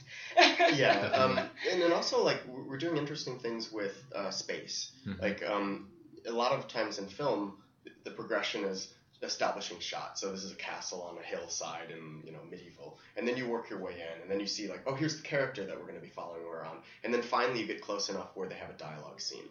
yeah, 0.73 1.09
um, 1.13 1.37
and 1.71 1.81
then 1.81 1.91
also 1.91 2.23
like 2.23 2.45
we're 2.47 2.63
we're 2.63 2.77
doing 2.77 2.95
interesting 2.97 3.39
things 3.39 3.71
with 3.71 3.93
uh, 4.15 4.31
space. 4.31 4.91
Mhm. 5.05 5.21
Like 5.21 5.43
um, 5.45 5.89
a 6.25 6.31
lot 6.31 6.51
of 6.51 6.67
times 6.67 6.99
in 6.99 7.07
film, 7.07 7.57
the 8.03 8.11
progression 8.11 8.63
is 8.63 8.93
establishing 9.23 9.79
shots. 9.79 10.21
So 10.21 10.31
this 10.31 10.43
is 10.43 10.51
a 10.51 10.55
castle 10.55 11.01
on 11.01 11.17
a 11.17 11.25
hillside 11.25 11.89
and 11.91 12.23
you 12.23 12.31
know 12.31 12.39
medieval, 12.49 12.99
and 13.15 13.27
then 13.27 13.37
you 13.37 13.47
work 13.47 13.69
your 13.69 13.79
way 13.79 13.93
in, 13.93 14.21
and 14.21 14.29
then 14.29 14.39
you 14.39 14.45
see 14.47 14.67
like 14.67 14.83
oh 14.85 14.93
here's 14.93 15.17
the 15.17 15.23
character 15.23 15.65
that 15.65 15.75
we're 15.75 15.87
going 15.87 15.95
to 15.95 16.01
be 16.01 16.09
following 16.09 16.43
around, 16.43 16.79
and 17.03 17.13
then 17.13 17.21
finally 17.21 17.61
you 17.61 17.67
get 17.67 17.81
close 17.81 18.09
enough 18.09 18.29
where 18.35 18.47
they 18.47 18.55
have 18.55 18.69
a 18.69 18.77
dialogue 18.77 19.19
scene. 19.19 19.49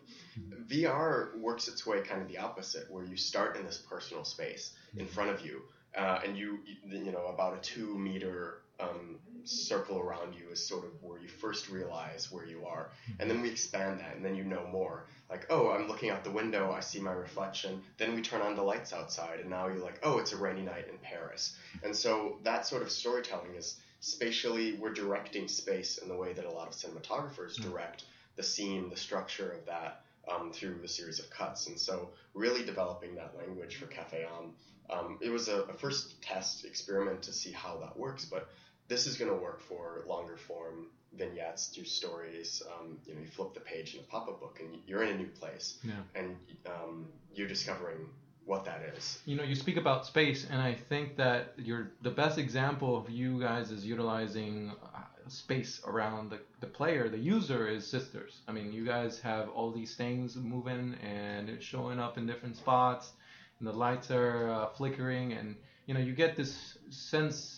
VR 0.68 1.36
works 1.38 1.68
its 1.68 1.86
way 1.86 2.00
kind 2.02 2.22
of 2.22 2.28
the 2.28 2.38
opposite, 2.38 2.90
where 2.90 3.04
you 3.04 3.16
start 3.16 3.56
in 3.56 3.64
this 3.64 3.78
personal 3.78 4.24
space 4.24 4.72
in 4.96 5.06
front 5.06 5.30
of 5.30 5.44
you, 5.44 5.62
uh, 5.96 6.20
and 6.24 6.36
you 6.36 6.60
you 6.88 7.12
know 7.12 7.26
about 7.26 7.56
a 7.56 7.60
two 7.60 7.98
meter 7.98 8.62
um, 8.78 9.18
circle 9.46 9.98
around 9.98 10.34
you 10.34 10.48
is 10.50 10.66
sort 10.66 10.84
of 10.84 10.90
where 11.02 11.20
you 11.20 11.28
first 11.28 11.68
realize 11.68 12.30
where 12.30 12.46
you 12.46 12.64
are, 12.66 12.90
and 13.18 13.30
then 13.30 13.40
we 13.42 13.50
expand 13.50 14.00
that, 14.00 14.16
and 14.16 14.24
then 14.24 14.34
you 14.36 14.44
know 14.44 14.66
more. 14.70 15.06
Like 15.30 15.46
oh, 15.50 15.70
I'm 15.70 15.88
looking 15.88 16.10
out 16.10 16.24
the 16.24 16.30
window, 16.30 16.70
I 16.72 16.80
see 16.80 17.00
my 17.00 17.12
reflection. 17.12 17.82
Then 17.98 18.14
we 18.14 18.22
turn 18.22 18.42
on 18.42 18.54
the 18.56 18.62
lights 18.62 18.92
outside, 18.92 19.40
and 19.40 19.50
now 19.50 19.66
you're 19.68 19.78
like 19.84 20.00
oh, 20.02 20.18
it's 20.18 20.32
a 20.32 20.36
rainy 20.36 20.62
night 20.62 20.88
in 20.90 20.98
Paris. 20.98 21.56
And 21.82 21.94
so 21.96 22.38
that 22.44 22.66
sort 22.66 22.82
of 22.82 22.90
storytelling 22.90 23.54
is 23.56 23.76
spatially 24.00 24.74
we're 24.74 24.92
directing 24.92 25.48
space 25.48 25.98
in 25.98 26.08
the 26.08 26.16
way 26.16 26.32
that 26.32 26.44
a 26.44 26.50
lot 26.50 26.68
of 26.68 26.74
cinematographers 26.74 27.58
Mm. 27.58 27.62
direct 27.70 28.04
the 28.36 28.42
scene, 28.42 28.90
the 28.90 28.96
structure 28.96 29.50
of 29.50 29.64
that 29.66 30.02
um, 30.30 30.52
through 30.52 30.80
a 30.84 30.88
series 30.88 31.18
of 31.18 31.30
cuts. 31.30 31.66
And 31.68 31.78
so, 31.78 32.10
really 32.34 32.64
developing 32.64 33.14
that 33.14 33.36
language 33.36 33.76
for 33.76 33.86
Cafe 33.86 34.26
Âme. 34.28 34.50
Um, 34.88 35.18
it 35.20 35.30
was 35.30 35.48
a, 35.48 35.62
a 35.62 35.72
first 35.72 36.20
test 36.22 36.64
experiment 36.64 37.22
to 37.22 37.32
see 37.32 37.50
how 37.50 37.78
that 37.78 37.96
works, 37.96 38.24
but 38.24 38.48
this 38.88 39.06
is 39.06 39.16
going 39.16 39.30
to 39.30 39.36
work 39.36 39.60
for 39.60 40.04
longer 40.06 40.36
form 40.36 40.86
vignettes, 41.16 41.68
do 41.68 41.84
stories. 41.84 42.62
Um, 42.66 42.98
you 43.06 43.14
know, 43.14 43.20
you 43.20 43.26
flip 43.26 43.54
the 43.54 43.60
page 43.60 43.94
in 43.94 44.00
a 44.00 44.04
pop-up 44.04 44.40
book, 44.40 44.58
and 44.60 44.78
you're 44.86 45.02
in 45.02 45.14
a 45.14 45.18
new 45.18 45.28
place, 45.28 45.78
Yeah. 45.82 45.92
and 46.14 46.36
um, 46.66 47.06
you're 47.34 47.48
discovering 47.48 48.08
what 48.44 48.64
that 48.66 48.82
is. 48.96 49.18
You 49.26 49.36
know, 49.36 49.42
you 49.42 49.54
speak 49.56 49.76
about 49.76 50.06
space, 50.06 50.46
and 50.48 50.60
I 50.60 50.74
think 50.74 51.16
that 51.16 51.54
you're 51.56 51.90
the 52.02 52.10
best 52.10 52.38
example 52.38 52.96
of 52.96 53.10
you 53.10 53.40
guys 53.40 53.70
is 53.72 53.84
utilizing 53.84 54.70
uh, 54.94 54.98
space 55.28 55.80
around 55.84 56.30
the, 56.30 56.38
the 56.60 56.66
player. 56.68 57.08
The 57.08 57.18
user 57.18 57.66
is 57.66 57.84
sisters. 57.86 58.40
I 58.46 58.52
mean, 58.52 58.72
you 58.72 58.84
guys 58.86 59.18
have 59.20 59.48
all 59.48 59.72
these 59.72 59.96
things 59.96 60.36
moving 60.36 60.94
and 61.02 61.48
it's 61.48 61.64
showing 61.64 61.98
up 61.98 62.18
in 62.18 62.26
different 62.26 62.56
spots, 62.56 63.10
and 63.58 63.66
the 63.66 63.72
lights 63.72 64.10
are 64.12 64.50
uh, 64.50 64.66
flickering, 64.76 65.32
and 65.32 65.56
you 65.86 65.94
know, 65.94 66.00
you 66.00 66.12
get 66.12 66.36
this 66.36 66.78
sense 66.90 67.55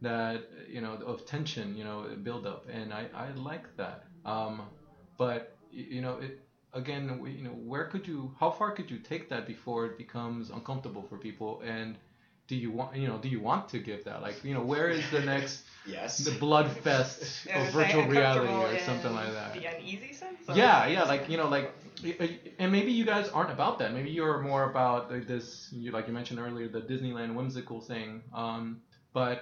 that 0.00 0.42
you 0.66 0.80
know 0.80 0.94
of 1.04 1.24
tension, 1.24 1.74
you 1.74 1.84
know, 1.84 2.06
build 2.22 2.46
up, 2.46 2.60
and 2.68 2.92
I, 2.92 3.08
I 3.12 3.30
like 3.30 3.68
that. 3.76 4.02
Um, 4.24 4.70
but 5.16 5.42
you 5.70 6.00
know, 6.00 6.16
it 6.16 6.32
again, 6.72 7.20
you 7.26 7.42
know, 7.42 7.52
where 7.52 7.84
could 7.84 8.06
you, 8.06 8.30
how 8.38 8.50
far 8.50 8.70
could 8.70 8.90
you 8.90 8.98
take 8.98 9.28
that 9.28 9.44
before 9.44 9.84
it 9.86 9.96
becomes 9.96 10.50
uncomfortable 10.50 11.02
for 11.04 11.18
people? 11.18 11.58
And 11.62 11.98
do 12.46 12.56
you 12.56 12.70
want, 12.70 12.94
you 12.94 13.06
know, 13.08 13.18
do 13.18 13.28
you 13.28 13.40
want 13.40 13.68
to 13.68 13.78
give 13.78 14.04
that? 14.04 14.20
Like, 14.20 14.38
you 14.42 14.54
know, 14.54 14.62
where 14.62 14.88
is 14.88 15.08
the 15.08 15.20
next, 15.20 15.62
Yes. 15.84 16.12
the 16.18 16.30
blood 16.32 16.70
fest 16.70 17.46
Yeah, 17.46 17.60
of 17.62 17.70
virtual 17.70 18.04
reality 18.04 18.64
or 18.64 18.76
something 18.78 19.12
like 19.12 19.32
that? 19.32 19.58
The 19.58 19.64
uneasy 19.66 20.12
sense. 20.12 20.48
Yeah, 20.48 20.84
yeah, 20.84 21.04
like 21.04 21.28
you 21.28 21.36
know, 21.36 21.46
like, 21.46 21.66
y- 22.02 22.14
y- 22.18 22.38
and 22.58 22.70
maybe 22.70 22.92
you 22.92 23.04
guys 23.04 23.28
aren't 23.28 23.50
about 23.50 23.78
that. 23.78 23.92
Maybe 23.92 24.10
you're 24.10 24.38
more 24.38 24.62
about 24.64 25.08
like 25.10 25.26
this, 25.26 25.68
you 25.70 25.90
like 25.90 26.06
you 26.06 26.12
mentioned 26.12 26.38
earlier, 26.38 26.68
the 26.68 26.80
Disneyland 26.82 27.32
whimsical 27.32 27.80
thing. 27.80 28.22
Um, 28.32 28.76
but 29.12 29.40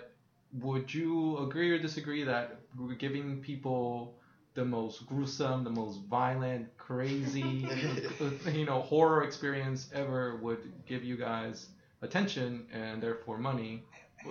would 0.52 0.92
you 0.92 1.38
agree 1.38 1.70
or 1.70 1.78
disagree 1.78 2.24
that 2.24 2.60
we're 2.78 2.94
giving 2.94 3.40
people 3.40 4.14
the 4.54 4.64
most 4.64 5.06
gruesome, 5.06 5.64
the 5.64 5.70
most 5.70 6.00
violent, 6.08 6.76
crazy, 6.78 7.68
you 8.52 8.64
know, 8.64 8.80
horror 8.82 9.22
experience 9.22 9.88
ever 9.92 10.36
would 10.36 10.72
give 10.86 11.04
you 11.04 11.16
guys 11.16 11.68
attention 12.02 12.66
and 12.72 13.02
therefore 13.02 13.38
money? 13.38 13.82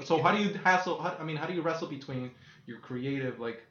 So 0.03 0.21
how 0.21 0.31
do 0.31 0.41
you 0.41 0.53
hassle? 0.63 0.99
How, 1.01 1.15
I 1.19 1.23
mean, 1.23 1.37
how 1.37 1.45
do 1.45 1.53
you 1.53 1.61
wrestle 1.61 1.87
between 1.87 2.31
your 2.65 2.79
creative 2.79 3.39
like 3.39 3.63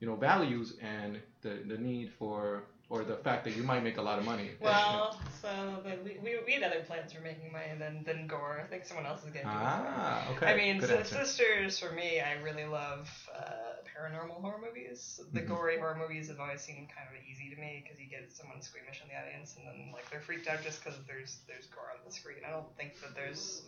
you 0.00 0.06
know 0.06 0.16
values 0.16 0.74
and 0.80 1.18
the 1.40 1.60
the 1.66 1.78
need 1.78 2.12
for 2.18 2.64
or 2.92 3.04
the 3.04 3.16
fact 3.16 3.42
that 3.44 3.56
you 3.56 3.62
might 3.62 3.82
make 3.82 3.96
a 3.96 4.02
lot 4.02 4.18
of 4.18 4.24
money? 4.26 4.50
Well, 4.60 5.16
so 5.40 5.80
the, 5.82 5.96
we, 6.04 6.20
we, 6.22 6.36
we 6.44 6.52
had 6.52 6.62
other 6.62 6.84
plans 6.86 7.10
for 7.10 7.22
making 7.22 7.50
money 7.50 7.72
than, 7.78 8.04
than 8.04 8.26
gore. 8.26 8.60
I 8.62 8.68
think 8.68 8.84
someone 8.84 9.06
else 9.06 9.24
is 9.24 9.32
getting 9.32 9.48
ah, 9.48 10.28
okay. 10.36 10.52
I 10.52 10.54
mean, 10.54 10.78
so. 10.80 11.02
Sisters 11.02 11.78
for 11.78 11.90
me, 11.90 12.20
I 12.20 12.34
really 12.44 12.66
love 12.66 13.08
uh, 13.34 13.80
paranormal 13.88 14.42
horror 14.44 14.60
movies. 14.60 15.18
The 15.32 15.40
Mhm. 15.40 15.48
gory 15.48 15.78
horror 15.78 15.96
movies 15.96 16.28
have 16.28 16.38
always 16.38 16.60
seemed 16.60 16.92
kind 16.94 17.08
of 17.08 17.16
easy 17.24 17.48
to 17.54 17.58
me 17.58 17.80
because 17.82 17.98
you 17.98 18.06
get 18.06 18.30
someone 18.30 18.60
squeamish 18.60 19.00
in 19.00 19.08
the 19.08 19.16
audience, 19.16 19.56
and 19.56 19.66
then 19.66 19.90
like 19.92 20.08
they're 20.10 20.20
freaked 20.20 20.46
out 20.46 20.62
just 20.62 20.84
because 20.84 21.00
there's 21.08 21.40
there's 21.48 21.66
gore 21.72 21.88
on 21.96 22.04
the 22.04 22.12
screen. 22.12 22.44
I 22.46 22.50
don't 22.50 22.76
think 22.76 23.00
that 23.00 23.14
there's 23.16 23.62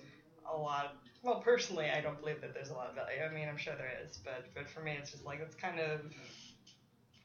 a 0.53 0.55
lot. 0.55 0.97
Well, 1.22 1.41
personally, 1.41 1.89
I 1.91 2.03
don't 2.03 2.20
believe 2.20 2.43
that 2.43 2.53
there's 2.53 2.68
a 2.68 2.75
lot 2.75 2.89
of 2.89 2.95
value. 2.95 3.25
I 3.25 3.33
mean, 3.33 3.49
I'm 3.49 3.57
sure 3.57 3.75
there 3.75 3.97
is, 4.05 4.18
but 4.18 4.53
but 4.55 4.68
for 4.68 4.81
me, 4.81 4.93
it's 5.01 5.11
just 5.12 5.25
like 5.25 5.41
it's 5.41 5.57
kind 5.57 5.81
of 5.81 6.12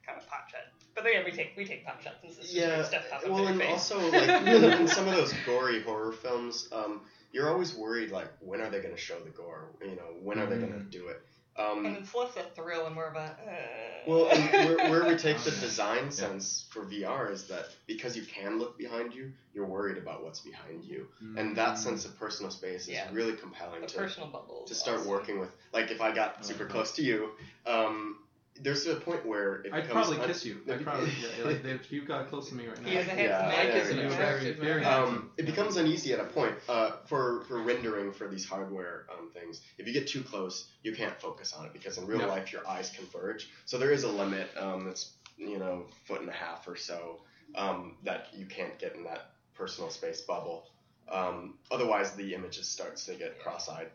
kind 0.06 0.18
of 0.18 0.26
pot 0.28 0.47
shot. 0.50 0.78
But 1.00 1.06
then 1.06 1.14
yeah, 1.14 1.24
we 1.24 1.32
take 1.32 1.54
we 1.56 1.64
take 1.64 1.86
pot 1.86 2.02
shots 2.04 2.18
and 2.24 2.32
sisters 2.34 2.54
Yeah, 2.54 2.84
stuff 2.84 3.04
pop 3.10 3.24
up 3.24 3.30
well, 3.30 3.43
in 3.43 3.54
and 3.54 3.62
face. 3.62 3.70
also 3.72 4.12
like 4.18 4.30
in, 4.41 4.64
in 4.82 4.88
some 4.89 5.08
of 5.08 5.16
those 5.16 5.32
gory 5.45 5.82
horror 5.82 6.12
films, 6.12 6.68
um, 6.74 7.00
you're 7.32 7.50
always 7.50 7.74
worried 7.74 8.12
like 8.12 8.28
when 8.41 8.60
are 8.60 8.70
they 8.70 8.82
going 8.82 8.93
to 8.93 9.00
show 9.00 9.18
the 9.22 9.30
gore? 9.30 9.70
You 9.82 9.95
know, 9.95 10.10
when 10.22 10.39
are 10.39 10.45
they 10.45 10.58
going 10.58 10.74
to 10.74 10.80
Mhm. 10.80 10.91
do 10.91 11.08
it? 11.08 11.22
and 11.56 11.86
Um, 11.88 11.95
it's 12.02 12.14
less 12.14 12.36
a 12.36 12.43
thrill 12.54 12.86
and 12.86 12.95
more 12.95 13.08
of 13.08 13.16
a. 13.16 13.20
Uh, 13.20 14.10
well, 14.10 14.30
and 14.30 14.66
where, 14.66 14.89
where 14.89 15.08
we 15.08 15.16
take 15.16 15.38
the 15.43 15.52
design 15.68 16.12
sense 16.12 16.66
for 16.70 16.84
VR 16.84 17.32
is 17.32 17.47
that 17.47 17.70
because 17.88 18.18
you 18.18 18.24
can 18.24 18.60
look 18.60 18.78
behind 18.78 19.14
you, 19.14 19.32
you're 19.54 19.66
worried 19.66 19.97
about 19.97 20.22
what's 20.24 20.41
behind 20.41 20.84
you, 20.84 21.08
and 21.38 21.56
that 21.56 21.78
sense 21.78 22.04
of 22.04 22.18
personal 22.20 22.52
space 22.52 22.84
is 22.89 22.95
Yeah. 22.95 23.08
really 23.14 23.34
compelling 23.34 23.82
the 23.82 23.88
to 23.88 23.97
personal 23.97 24.30
bubbles. 24.30 24.68
to 24.68 24.76
start 24.76 25.00
awesome. 25.00 25.12
working 25.12 25.39
with. 25.39 25.50
Like 25.72 25.91
if 25.91 26.02
I 26.02 26.12
got 26.14 26.45
super 26.45 26.64
Uh-huh. 26.66 26.74
close 26.74 26.91
to 26.93 27.04
you, 27.04 27.32
um, 27.66 28.18
there's 28.62 28.86
a 28.88 28.95
point 28.95 29.26
where 29.26 29.55
it 29.62 29.74
I'd 29.74 29.84
becomes 29.88 30.07
probably 30.07 30.20
un- 30.20 30.28
kiss 30.28 30.45
you. 30.45 30.57
I'd 30.70 30.84
probably, 30.84 31.10
yeah, 31.38 31.45
like, 31.45 31.64
if 31.66 31.91
you 31.91 32.03
got 32.05 32.30
close 32.30 32.49
to 32.49 32.55
me 32.55 32.68
right 32.68 32.82
now. 32.82 32.89
He 32.89 32.97
is 32.97 33.07
a 33.07 33.10
handsome 33.12 33.26
Yeah, 33.26 33.47
man. 33.47 33.68
I 33.68 33.72
kiss 33.72 33.88
Very, 33.89 34.01
him. 34.01 34.10
very, 34.12 34.39
Very, 34.41 34.53
very 34.55 34.86
um, 34.86 35.32
it 35.38 35.45
becomes 35.45 35.78
uneasy 35.78 36.14
at 36.14 36.20
a 36.20 36.26
point 36.26 36.55
uh, 36.68 36.91
for 37.05 37.43
for 37.47 37.62
rendering 37.62 38.12
for 38.12 38.28
these 38.28 38.45
hardware 38.45 39.05
um, 39.12 39.30
things. 39.34 39.62
If 39.78 39.88
you 39.88 39.93
get 39.93 40.07
too 40.07 40.24
close, 40.24 40.68
you 40.84 40.93
can't 40.95 41.20
focus 41.22 41.53
on 41.53 41.66
it 41.66 41.74
because 41.74 41.97
in 41.97 42.05
real 42.07 42.20
No. 42.20 42.28
life 42.28 42.51
your 42.51 42.68
eyes 42.68 42.89
converge. 42.89 43.49
So 43.66 43.78
there 43.78 43.91
is 43.91 44.03
a 44.03 44.10
limit. 44.12 44.49
Um, 44.57 44.86
that's 44.86 45.12
you 45.38 45.57
know 45.57 45.86
foot 46.05 46.22
and 46.22 46.30
a 46.30 46.34
half 46.34 46.68
or 46.68 46.76
so 46.76 47.22
um, 47.55 47.95
that 48.03 48.28
you 48.36 48.45
can't 48.45 48.78
get 48.80 48.95
in 48.95 49.03
that 49.05 49.32
personal 49.55 49.89
space 49.89 50.22
bubble. 50.22 50.66
Um, 51.12 51.55
otherwise, 51.72 52.12
the 52.12 52.36
images 52.36 52.68
starts 52.68 53.05
to 53.05 53.16
get 53.16 53.39
cross-eyed. 53.39 53.89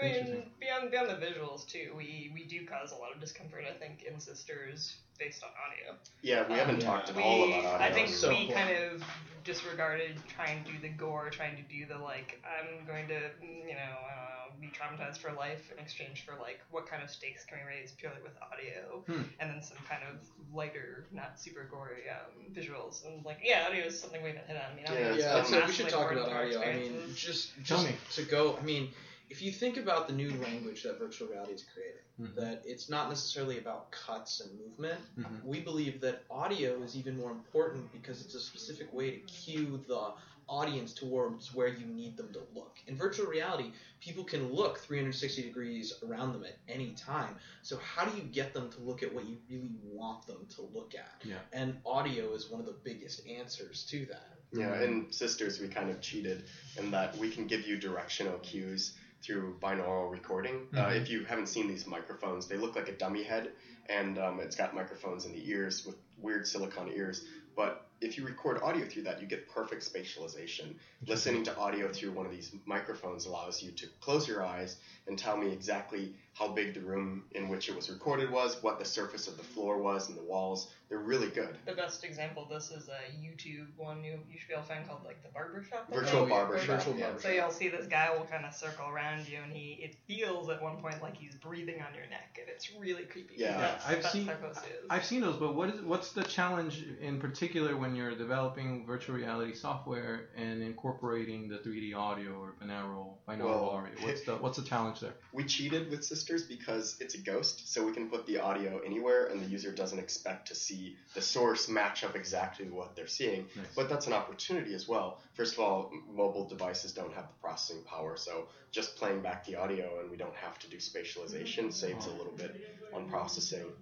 I 0.00 0.04
mean, 0.04 0.42
beyond 0.60 0.90
beyond 0.90 1.08
the 1.10 1.14
visuals 1.26 1.66
too, 1.66 1.92
we 1.96 2.30
we 2.34 2.44
do 2.44 2.66
cause 2.66 2.92
a 2.92 2.96
lot 2.96 3.12
of 3.14 3.20
discomfort. 3.20 3.64
I 3.68 3.72
think 3.78 4.04
in 4.04 4.20
sisters 4.20 4.96
based 5.18 5.42
on 5.42 5.50
audio. 5.66 5.98
Yeah, 6.22 6.46
we 6.46 6.54
Um, 6.54 6.58
haven't 6.60 6.80
yeah. 6.80 6.86
talked 6.86 7.10
at 7.10 7.16
we, 7.16 7.22
all 7.22 7.44
about 7.48 7.64
audio. 7.64 7.86
I 7.86 7.92
think 7.92 8.08
So 8.08 8.30
we 8.30 8.46
cool. 8.46 8.54
kind 8.54 8.76
of 8.76 9.04
disregarded 9.44 10.16
trying 10.28 10.64
to 10.64 10.72
do 10.72 10.78
the 10.80 10.88
gore, 10.88 11.28
trying 11.30 11.56
to 11.56 11.62
do 11.62 11.84
the 11.86 11.98
like 11.98 12.40
I'm 12.44 12.86
going 12.86 13.08
to 13.08 13.20
you 13.42 13.74
know 13.74 13.96
uh, 14.08 14.50
be 14.60 14.68
traumatized 14.68 15.18
for 15.18 15.32
life 15.32 15.70
in 15.72 15.78
exchange 15.78 16.24
for 16.24 16.34
like 16.40 16.60
what 16.70 16.86
kind 16.86 17.02
of 17.02 17.10
stakes 17.10 17.44
can 17.44 17.58
we 17.58 17.68
raise 17.68 17.92
purely 17.92 18.18
with 18.22 18.32
audio, 18.40 19.02
Hmm. 19.06 19.22
and 19.40 19.50
then 19.50 19.62
some 19.62 19.78
kind 19.88 20.02
of 20.08 20.16
lighter, 20.54 21.04
not 21.12 21.38
super 21.40 21.64
gory 21.70 22.08
um, 22.10 22.54
visuals. 22.54 23.04
And 23.06 23.24
like 23.24 23.38
yeah, 23.42 23.66
audio 23.68 23.84
is 23.86 24.00
something 24.00 24.22
we 24.22 24.28
haven't 24.30 24.46
hit 24.46 24.56
on. 24.56 24.72
I 24.72 24.74
mean, 24.76 24.84
Yeah, 25.18 25.40
Yeah, 25.50 25.58
I'd 25.62 25.66
we 25.66 25.72
should 25.72 25.88
talk 25.90 26.12
about 26.12 26.28
audio. 26.30 26.60
I 26.62 26.72
mean, 26.74 26.80
experiences. 26.82 27.16
just 27.16 27.52
Tell 27.66 27.78
just 27.78 27.86
me. 27.88 27.94
to 28.14 28.22
go. 28.30 28.56
I 28.56 28.62
mean, 28.62 28.88
if 29.30 29.40
you 29.40 29.52
think 29.52 29.76
about 29.76 30.08
the 30.08 30.12
new 30.12 30.30
language 30.42 30.82
that 30.82 30.98
virtual 30.98 31.28
reality 31.28 31.52
is 31.52 31.64
creating, 31.72 32.02
Mhm. 32.20 32.34
that 32.34 32.62
it's 32.66 32.88
not 32.88 33.08
necessarily 33.08 33.58
about 33.58 33.90
cuts 33.92 34.40
and 34.40 34.58
movement. 34.58 35.00
Mhm. 35.16 35.44
We 35.44 35.60
believe 35.60 36.00
that 36.00 36.24
audio 36.28 36.82
is 36.82 36.96
even 36.96 37.16
more 37.16 37.30
important 37.30 37.90
because 37.92 38.20
it's 38.24 38.34
a 38.34 38.40
specific 38.40 38.92
way 38.92 39.12
to 39.12 39.18
cue 39.20 39.82
the 39.86 40.12
audience 40.48 40.92
towards 40.92 41.54
where 41.54 41.68
you 41.68 41.86
need 41.86 42.16
them 42.16 42.32
to 42.32 42.40
look. 42.54 42.76
In 42.88 42.96
virtual 42.96 43.26
reality, 43.26 43.72
people 44.00 44.24
can 44.24 44.52
look 44.52 44.78
360 44.80 45.42
degrees 45.42 45.92
around 46.02 46.32
them 46.32 46.42
at 46.44 46.58
any 46.68 46.92
time. 46.94 47.36
So 47.62 47.76
how 47.76 48.04
do 48.04 48.16
you 48.16 48.24
get 48.24 48.52
them 48.52 48.68
to 48.72 48.80
look 48.80 49.04
at 49.04 49.14
what 49.14 49.26
you 49.26 49.38
really 49.48 49.70
want 49.84 50.26
them 50.26 50.44
to 50.56 50.62
look 50.62 50.96
at? 50.96 51.22
Yeah. 51.24 51.38
And 51.52 51.80
audio 51.86 52.34
is 52.34 52.50
one 52.50 52.58
of 52.58 52.66
the 52.66 52.72
biggest 52.82 53.24
answers 53.28 53.84
to 53.90 54.06
that. 54.06 54.40
Yeah, 54.52 54.82
in 54.82 55.12
Sisters, 55.12 55.60
we 55.60 55.68
kind 55.68 55.88
of 55.88 56.00
cheated 56.00 56.42
in 56.76 56.90
that 56.90 57.16
we 57.18 57.30
can 57.30 57.46
give 57.46 57.68
you 57.68 57.78
directional 57.78 58.36
cues 58.40 58.94
through 59.22 59.56
binaural 59.60 60.10
recording. 60.10 60.66
Uh, 60.74 60.86
Mhm. 60.88 60.96
if 60.96 61.10
you 61.10 61.24
haven't 61.24 61.48
seen 61.48 61.68
these 61.68 61.86
microphones, 61.86 62.46
they 62.46 62.56
look 62.56 62.74
like 62.76 62.88
a 62.88 62.92
dummy 62.92 63.22
head, 63.22 63.52
and 63.86 64.18
um, 64.18 64.40
it's 64.40 64.56
got 64.56 64.74
microphones 64.74 65.24
in 65.24 65.32
the 65.32 65.48
ears 65.50 65.84
with 65.84 65.96
weird 66.18 66.46
silicone 66.46 66.88
ears. 66.90 67.22
But 67.56 67.89
if 68.00 68.16
you 68.16 68.24
record 68.24 68.62
audio 68.62 68.86
through 68.86 69.02
that, 69.02 69.20
you 69.20 69.26
get 69.26 69.48
perfect 69.48 69.82
spatialization. 69.92 70.74
Listening 71.06 71.42
to 71.44 71.56
audio 71.56 71.90
through 71.92 72.12
one 72.12 72.26
of 72.26 72.32
these 72.32 72.52
microphones 72.66 73.26
allows 73.26 73.62
you 73.62 73.70
to 73.72 73.86
close 74.00 74.26
your 74.28 74.44
eyes 74.44 74.76
and 75.06 75.18
tell 75.18 75.36
me 75.36 75.50
exactly 75.52 76.14
how 76.34 76.48
big 76.48 76.74
the 76.74 76.80
room 76.80 77.24
in 77.32 77.48
which 77.48 77.68
it 77.68 77.74
was 77.76 77.90
recorded 77.90 78.30
was, 78.30 78.62
what 78.62 78.78
the 78.78 78.84
surface 78.84 79.26
of 79.28 79.36
the 79.36 79.42
floor 79.42 79.78
was, 79.78 80.08
and 80.08 80.16
the 80.16 80.22
walls. 80.22 80.70
They're 80.88 80.98
really 80.98 81.28
good. 81.28 81.56
The 81.66 81.74
best 81.74 82.04
example 82.04 82.42
of 82.44 82.48
this 82.48 82.70
is 82.70 82.88
a 82.88 83.12
YouTube 83.16 83.66
one 83.76 84.02
you, 84.02 84.18
you 84.30 84.38
should 84.38 84.48
be 84.48 84.54
able 84.54 84.64
to 84.64 84.68
find 84.68 84.86
called 84.88 85.04
like 85.04 85.22
the 85.22 85.28
barbershop. 85.30 85.86
I 85.90 85.94
Virtual 85.94 86.20
think. 86.20 86.30
barber 86.30 86.54
Or- 86.54 86.58
shop. 86.58 86.78
Virtual 86.78 86.96
yeah. 86.96 87.04
barber 87.06 87.20
So 87.20 87.28
you'll 87.30 87.50
see 87.50 87.68
this 87.68 87.86
guy 87.86 88.10
will 88.16 88.24
kind 88.24 88.44
of 88.44 88.54
circle 88.54 88.88
around 88.88 89.28
you, 89.28 89.38
and 89.42 89.52
he 89.52 89.78
it 89.82 89.94
feels 90.06 90.48
at 90.48 90.60
one 90.62 90.76
point 90.78 91.00
like 91.02 91.16
he's 91.16 91.34
breathing 91.36 91.76
on 91.80 91.94
your 91.94 92.06
neck, 92.10 92.38
and 92.40 92.48
it's 92.48 92.72
really 92.74 93.04
creepy. 93.04 93.34
Yeah. 93.36 93.56
that's, 93.58 93.86
I've 93.86 94.02
that's 94.02 94.12
seen- 94.12 94.26
how 94.26 94.34
close 94.34 94.56
it 94.58 94.80
is. 94.82 94.86
I've 94.90 95.04
seen 95.04 95.20
those, 95.20 95.36
but 95.36 95.54
what 95.54 95.68
is 95.70 95.80
what's 95.82 96.12
the 96.12 96.22
challenge 96.24 96.84
in 97.00 97.20
particular 97.20 97.76
when 97.76 97.89
you're 97.96 98.14
developing 98.14 98.86
virtual 98.86 99.16
reality 99.16 99.54
software 99.54 100.28
and 100.36 100.62
incorporating 100.62 101.48
the 101.48 101.58
3D 101.58 101.94
audio 101.94 102.32
or 102.32 102.54
binaural 102.62 103.14
binaural 103.28 103.44
Well, 103.44 103.70
audio? 103.70 104.06
What's 104.06 104.22
the 104.22 104.36
what's 104.36 104.58
the 104.58 104.64
challenge 104.64 105.00
there? 105.00 105.14
We 105.32 105.44
cheated 105.44 105.90
with 105.90 106.04
Sisters 106.04 106.42
because 106.44 106.96
it's 107.00 107.14
a 107.14 107.18
ghost, 107.18 107.72
so 107.72 107.84
we 107.84 107.92
can 107.92 108.08
put 108.08 108.26
the 108.26 108.38
audio 108.40 108.80
anywhere, 108.80 109.26
and 109.26 109.40
the 109.42 109.46
user 109.46 109.72
doesn't 109.72 109.98
expect 109.98 110.48
to 110.48 110.54
see 110.54 110.96
the 111.14 111.22
source 111.22 111.68
match 111.68 112.04
up 112.04 112.16
exactly 112.16 112.66
to 112.66 112.72
what 112.72 112.94
they're 112.96 113.06
seeing. 113.06 113.46
Nice. 113.56 113.66
But 113.76 113.88
that's 113.88 114.06
an 114.06 114.12
opportunity 114.12 114.74
as 114.74 114.88
well. 114.88 115.20
First 115.34 115.54
of 115.54 115.60
all, 115.60 115.92
mobile 116.08 116.48
devices 116.48 116.92
don't 116.92 117.12
have 117.14 117.26
the 117.28 117.34
processing 117.40 117.82
power, 117.84 118.16
so 118.16 118.48
just 118.72 118.96
playing 118.96 119.20
back 119.20 119.44
the 119.44 119.56
audio 119.56 120.00
and 120.00 120.10
we 120.10 120.16
don't 120.16 120.34
have 120.36 120.58
to 120.60 120.68
do 120.68 120.76
spatialization 120.78 121.72
saves 121.72 122.06
a 122.06 122.10
little 122.12 122.32
bit 122.32 122.56
on 122.92 123.08
processing. 123.08 123.72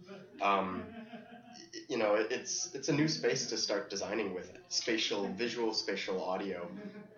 Um, 0.41 0.93
y- 1.11 1.38
you 1.89 1.97
know, 1.97 2.15
it's 2.15 2.69
it's 2.73 2.89
a 2.89 2.93
new 2.93 3.09
space 3.09 3.47
to 3.47 3.57
start 3.57 3.91
designing 3.91 4.35
with 4.35 4.51
spatial, 4.69 5.29
visual, 5.33 5.73
spatial 5.73 6.21
audio. 6.23 6.69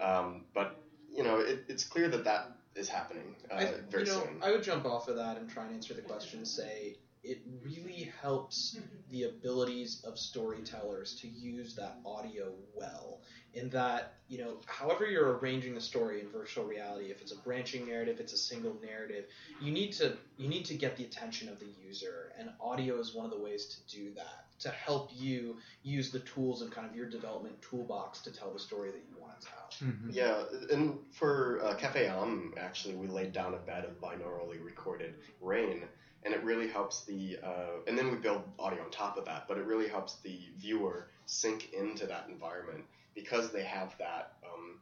Um, 0.00 0.44
but 0.54 0.72
you 1.08 1.22
know, 1.22 1.38
it, 1.38 1.64
it's 1.68 1.84
clear 1.84 2.08
that 2.08 2.24
that 2.24 2.50
is 2.74 2.88
happening 2.88 3.34
uh, 3.50 3.54
I, 3.54 3.68
very 3.90 4.04
you 4.04 4.10
know, 4.10 4.20
soon. 4.20 4.38
I 4.42 4.50
would 4.50 4.62
jump 4.62 4.86
off 4.86 5.08
of 5.08 5.16
that 5.16 5.36
and 5.36 5.48
try 5.48 5.64
and 5.64 5.74
answer 5.74 5.94
the 5.94 6.02
question 6.02 6.44
say 6.44 6.94
it 7.22 7.42
really 7.62 8.10
helps 8.20 8.78
the 9.10 9.24
abilities 9.24 10.02
of 10.06 10.18
storytellers 10.18 11.14
to 11.20 11.28
use 11.28 11.74
that 11.76 11.98
audio 12.06 12.52
well. 12.74 13.20
In 13.52 13.68
that, 13.70 14.14
you 14.28 14.38
know, 14.38 14.58
however 14.66 15.06
you're 15.06 15.36
arranging 15.38 15.74
the 15.74 15.80
story 15.80 16.20
in 16.20 16.28
virtual 16.28 16.64
reality, 16.64 17.06
if 17.06 17.20
it's 17.20 17.32
a 17.32 17.38
branching 17.38 17.86
narrative, 17.86 18.20
it's 18.20 18.32
a 18.32 18.38
single 18.38 18.76
narrative, 18.82 19.24
you 19.60 19.72
need 19.72 19.92
to 19.94 20.16
you 20.38 20.48
need 20.48 20.64
to 20.66 20.74
get 20.74 20.96
the 20.96 21.04
attention 21.04 21.48
of 21.48 21.58
the 21.58 21.66
user, 21.84 22.32
and 22.38 22.50
audio 22.60 22.98
is 23.00 23.12
one 23.12 23.24
of 23.24 23.32
the 23.32 23.38
ways 23.38 23.66
to 23.66 23.96
do 23.96 24.14
that 24.14 24.46
to 24.60 24.68
help 24.68 25.10
you 25.14 25.56
use 25.82 26.10
the 26.10 26.20
tools 26.20 26.62
and 26.62 26.70
kind 26.70 26.88
of 26.88 26.94
your 26.94 27.08
development 27.08 27.60
toolbox 27.62 28.20
to 28.20 28.30
tell 28.30 28.52
the 28.52 28.58
story 28.58 28.90
that 28.90 29.02
you 29.08 29.20
want 29.20 29.40
to 29.40 29.46
tell. 29.46 29.88
Mm-hmm. 29.88 30.10
Yeah, 30.10 30.42
and 30.70 30.98
for 31.12 31.60
uh, 31.64 31.74
Cafe 31.74 32.06
Âme, 32.06 32.56
actually, 32.58 32.94
we 32.94 33.08
laid 33.08 33.32
down 33.32 33.54
a 33.54 33.56
bed 33.56 33.84
of 33.84 34.00
binaurally 34.00 34.62
recorded 34.62 35.14
rain, 35.40 35.84
and 36.24 36.34
it 36.34 36.42
really 36.44 36.68
helps 36.68 37.04
the. 37.04 37.38
Uh, 37.42 37.80
and 37.86 37.96
then 37.98 38.10
we 38.10 38.16
build 38.16 38.42
audio 38.58 38.82
on 38.84 38.90
top 38.90 39.16
of 39.16 39.24
that, 39.26 39.46
but 39.48 39.58
it 39.58 39.64
really 39.66 39.88
helps 39.88 40.16
the 40.22 40.38
viewer 40.58 41.08
sink 41.26 41.72
into 41.72 42.06
that 42.06 42.26
environment 42.28 42.84
because 43.14 43.50
they 43.52 43.62
have 43.62 43.96
that 43.98 44.32
um, 44.44 44.80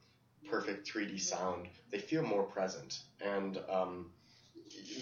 perfect 0.50 0.88
3D 0.90 1.20
sound. 1.20 1.68
They 1.90 1.98
feel 1.98 2.22
more 2.22 2.42
present, 2.44 3.00
and 3.20 3.58
um, 3.70 4.10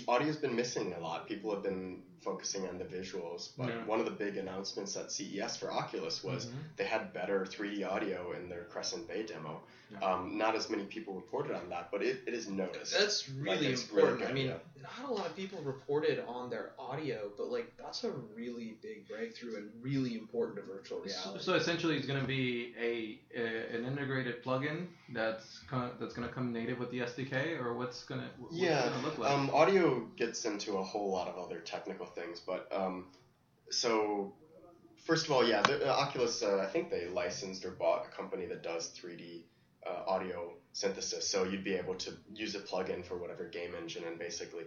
audio's 0.09 0.37
been 0.37 0.55
missing 0.55 0.95
a 0.95 1.01
lot. 1.01 1.27
People 1.27 1.53
have 1.53 1.63
been 1.63 2.03
focusing 2.23 2.67
on 2.69 2.79
the 2.79 2.85
visuals, 2.85 3.51
but 3.57 3.69
Yeah. 3.69 3.85
one 3.85 4.01
of 4.01 4.05
the 4.05 4.11
big 4.13 4.37
announcements 4.37 4.97
at 4.97 5.13
CES 5.13 5.57
for 5.57 5.71
Oculus 5.73 6.25
was 6.25 6.47
Mm-hmm. 6.47 6.59
they 6.77 6.85
had 6.85 7.13
better 7.13 7.45
3D 7.49 7.85
audio 7.87 8.33
in 8.33 8.49
their 8.49 8.65
Crescent 8.65 9.07
Bay 9.09 9.25
demo. 9.25 9.61
Yeah. 9.91 9.99
Um, 10.01 10.37
not 10.37 10.57
as 10.57 10.69
many 10.69 10.85
people 10.85 11.15
reported 11.15 11.55
on 11.55 11.69
that, 11.71 11.91
but 11.93 12.03
it, 12.03 12.23
it 12.27 12.35
is 12.35 12.49
noticed. 12.49 12.93
That's 12.99 13.29
really 13.29 13.69
it's 13.69 13.91
really 13.91 14.09
important. 14.09 14.29
I 14.29 14.33
mean, 14.33 14.47
yeah. 14.47 14.55
not 14.83 15.09
a 15.09 15.13
lot 15.13 15.27
of 15.27 15.37
people 15.37 15.61
reported 15.63 16.25
on 16.27 16.51
their 16.51 16.73
audio, 16.77 17.31
but 17.37 17.53
like 17.53 17.73
that's 17.79 18.03
a 18.03 18.11
really 18.35 18.79
big 18.83 19.07
breakthrough 19.09 19.57
and 19.57 19.71
really 19.81 20.15
important 20.15 20.57
to 20.57 20.63
virtual 20.63 20.99
reality. 20.99 21.39
so 21.39 21.55
essentially, 21.55 21.97
it's 21.97 22.07
going 22.07 22.21
to 22.21 22.27
be 22.27 22.75
a, 22.81 23.21
a 23.39 23.77
an 23.77 23.85
integrated 23.85 24.43
plugin 24.43 24.89
that's 25.13 25.61
co- 25.71 25.93
that's 26.01 26.15
going 26.15 26.27
to 26.27 26.35
come 26.35 26.53
native 26.53 26.81
with 26.81 26.91
the 26.91 27.01
SDK, 27.01 27.61
or 27.61 27.75
what's 27.75 28.03
going 28.05 28.21
to 28.21 28.27
what's 28.39 28.57
Yeah, 28.57 28.89
going 28.89 29.01
to 29.01 29.07
look 29.07 29.19
like? 29.19 29.31
Um, 29.31 29.51
audio 29.51 30.01
gets 30.17 30.45
into 30.47 30.79
a 30.79 30.83
whole 30.83 31.13
lot 31.13 31.29
of 31.29 31.39
other 31.39 31.61
technical 31.61 32.07
things, 32.07 32.41
but 32.41 32.67
um, 32.73 33.07
so 33.71 34.33
first 35.05 35.27
of 35.27 35.33
all, 35.33 35.47
yeah, 35.47 35.63
the, 35.63 35.89
uh, 35.89 35.95
Oculus, 35.95 36.43
uh, 36.43 36.59
I 36.59 36.67
think 36.67 36.91
they 36.91 37.07
licensed 37.07 37.65
or 37.65 37.71
bought 37.71 38.07
a 38.07 38.17
company 38.17 38.47
that 38.47 38.65
does 38.65 38.91
3D 38.91 39.43
uh, 39.89 40.11
audio 40.11 40.53
synthesis, 40.73 41.29
so 41.29 41.45
you'd 41.45 41.65
be 41.65 41.75
able 41.75 41.95
to 41.95 42.13
use 42.35 42.55
a 42.55 42.61
plugin 42.61 43.05
for 43.05 43.17
whatever 43.17 43.45
game 43.45 43.75
engine 43.81 44.05
and 44.07 44.19
basically 44.19 44.65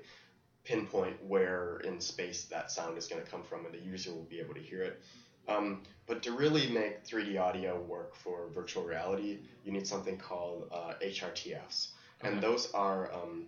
pinpoint 0.63 1.15
where 1.26 1.80
in 1.84 1.99
space 1.99 2.45
that 2.45 2.72
sound 2.72 2.97
is 2.97 3.07
going 3.07 3.24
to 3.24 3.30
come 3.30 3.43
from, 3.43 3.65
and 3.65 3.74
the 3.74 3.80
user 3.80 4.11
will 4.11 4.24
be 4.24 4.39
able 4.39 4.53
to 4.53 4.61
hear 4.61 4.82
it. 4.82 5.01
Um, 5.47 5.84
but 6.05 6.22
to 6.24 6.32
really 6.32 6.70
make 6.70 7.05
3D 7.05 7.39
audio 7.39 7.82
work 7.82 8.15
for 8.15 8.49
virtual 8.53 8.84
reality, 8.84 9.39
you 9.65 9.72
need 9.72 9.88
something 9.88 10.17
called 10.17 10.70
uh, 10.72 10.93
HRTFs, 11.03 11.89
and 12.22 12.41
those 12.41 12.72
are 12.74 13.11
um, 13.13 13.45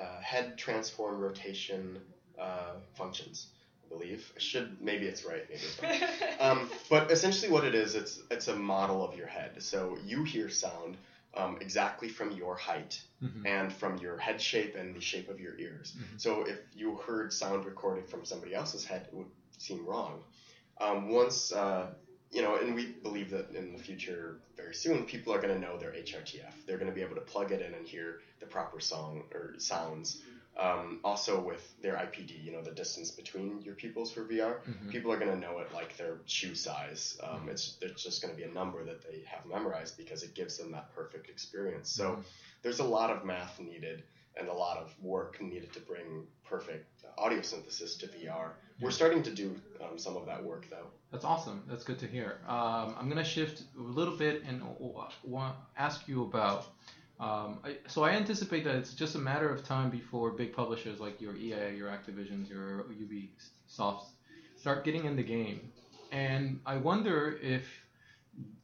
uh, 0.00 0.20
head 0.20 0.56
transform 0.56 1.18
rotation 1.18 1.98
uh, 2.38 2.74
functions, 2.94 3.48
I 3.86 3.94
believe. 3.94 4.32
I 4.36 4.40
should 4.40 4.80
maybe 4.80 5.06
it's 5.06 5.24
right, 5.24 5.42
maybe 5.48 5.62
it's 5.62 5.82
wrong. 5.82 6.10
Um, 6.40 6.70
but 6.90 7.10
essentially, 7.10 7.50
what 7.50 7.64
it 7.64 7.74
is, 7.74 7.94
it's 7.94 8.20
it's 8.30 8.48
a 8.48 8.56
model 8.56 9.04
of 9.04 9.16
your 9.16 9.26
head. 9.26 9.62
So 9.62 9.96
you 10.04 10.24
hear 10.24 10.48
sound 10.48 10.96
um, 11.34 11.58
exactly 11.60 12.08
from 12.08 12.30
your 12.32 12.56
height 12.56 13.00
Mhm. 13.22 13.46
and 13.46 13.72
from 13.72 13.96
your 13.98 14.16
head 14.18 14.40
shape 14.40 14.74
and 14.74 14.94
the 14.94 15.00
shape 15.00 15.28
of 15.28 15.40
your 15.40 15.58
ears. 15.58 15.94
Mhm. 15.96 16.20
So 16.20 16.42
if 16.42 16.58
you 16.74 16.96
heard 16.96 17.32
sound 17.32 17.64
recorded 17.64 18.08
from 18.08 18.24
somebody 18.24 18.54
else's 18.54 18.84
head, 18.84 19.06
it 19.08 19.14
would 19.14 19.28
seem 19.58 19.84
wrong. 19.86 20.22
Um, 20.78 21.10
once 21.10 21.52
uh, 21.52 21.86
you 22.30 22.42
know, 22.42 22.56
and 22.56 22.74
we 22.74 22.86
believe 22.86 23.30
that 23.30 23.50
in 23.50 23.72
the 23.72 23.78
future, 23.78 24.36
very 24.56 24.74
soon, 24.74 25.04
people 25.04 25.32
are 25.32 25.38
going 25.40 25.54
to 25.54 25.60
know 25.60 25.78
their 25.78 25.92
HRTF. 25.92 26.52
They're 26.66 26.76
going 26.76 26.90
to 26.90 26.94
be 26.94 27.00
able 27.00 27.14
to 27.14 27.20
plug 27.20 27.52
it 27.52 27.60
in 27.62 27.72
and 27.72 27.86
hear 27.86 28.18
the 28.40 28.46
proper 28.46 28.80
song 28.80 29.22
or 29.32 29.54
sounds. 29.58 30.20
Um, 30.58 31.00
also 31.04 31.38
with 31.40 31.62
their 31.82 31.94
IPD, 31.96 32.42
you 32.42 32.52
know, 32.52 32.62
the 32.62 32.70
distance 32.70 33.10
between 33.10 33.60
your 33.62 33.74
pupils 33.74 34.10
for 34.10 34.24
VR, 34.24 34.62
Mhm. 34.66 34.90
people 34.90 35.12
are 35.12 35.18
going 35.18 35.30
to 35.30 35.36
know 35.38 35.58
it 35.58 35.72
like 35.74 35.96
their 35.98 36.20
shoe 36.24 36.54
size. 36.54 37.18
Um, 37.22 37.48
it's, 37.50 37.76
it's 37.82 38.02
just 38.02 38.22
going 38.22 38.34
to 38.34 38.36
be 38.42 38.48
a 38.48 38.52
number 38.52 38.82
that 38.84 39.02
they 39.02 39.22
have 39.26 39.44
memorized 39.44 39.96
because 39.98 40.22
it 40.22 40.34
gives 40.34 40.56
them 40.56 40.72
that 40.72 40.90
perfect 40.94 41.28
experience. 41.28 41.90
So 41.90 42.16
Mhm. 42.16 42.24
there's 42.62 42.78
a 42.78 42.84
lot 42.84 43.10
of 43.10 43.24
math 43.24 43.60
needed 43.60 44.04
and 44.38 44.48
a 44.48 44.52
lot 44.52 44.78
of 44.78 44.98
work 45.02 45.40
needed 45.40 45.72
to 45.74 45.80
bring 45.80 46.26
perfect 46.44 46.86
audio 47.18 47.40
synthesis 47.42 47.96
to 47.96 48.06
VR. 48.08 48.56
We're 48.80 48.90
starting 48.90 49.22
to 49.22 49.30
do 49.30 49.56
um, 49.80 49.98
some 49.98 50.16
of 50.16 50.26
that 50.26 50.42
work 50.44 50.68
though. 50.68 50.90
That's 51.10 51.24
awesome. 51.24 51.64
That's 51.66 51.84
good 51.84 51.98
to 52.00 52.06
hear. 52.06 52.40
Um, 52.46 52.94
I'm 52.98 53.08
gonna 53.08 53.24
shift 53.24 53.62
a 53.78 53.80
little 53.80 54.16
bit 54.16 54.42
and 54.42 54.62
ask 55.76 56.06
you 56.08 56.24
about. 56.24 56.66
Um, 57.18 57.60
I, 57.64 57.76
so 57.88 58.02
I 58.04 58.10
anticipate 58.10 58.64
that 58.64 58.74
it's 58.76 58.92
just 58.94 59.14
a 59.14 59.18
matter 59.18 59.48
of 59.48 59.64
time 59.64 59.90
before 59.90 60.30
big 60.32 60.52
publishers 60.52 61.00
like 61.00 61.20
your 61.20 61.34
EA, 61.36 61.74
your 61.74 61.88
Activisions, 61.88 62.48
your 62.50 62.84
Ubisoft 62.84 64.04
start 64.56 64.84
getting 64.84 65.04
in 65.04 65.16
the 65.16 65.22
game, 65.22 65.72
and 66.12 66.60
I 66.66 66.76
wonder 66.76 67.38
if 67.42 67.64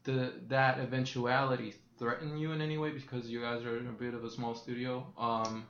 the 0.05 0.35
that 0.49 0.79
eventuality 0.81 1.75
threaten 1.99 2.37
you 2.37 2.53
in 2.53 2.61
any 2.61 2.77
way 2.79 2.91
because 2.91 3.29
you 3.31 3.41
guys 3.41 3.65
are 3.65 3.79
a 3.79 3.93
bit 3.93 4.13
of 4.15 4.25
a 4.25 4.31
small 4.31 4.55
studio. 4.55 5.07
Um, 5.19 5.65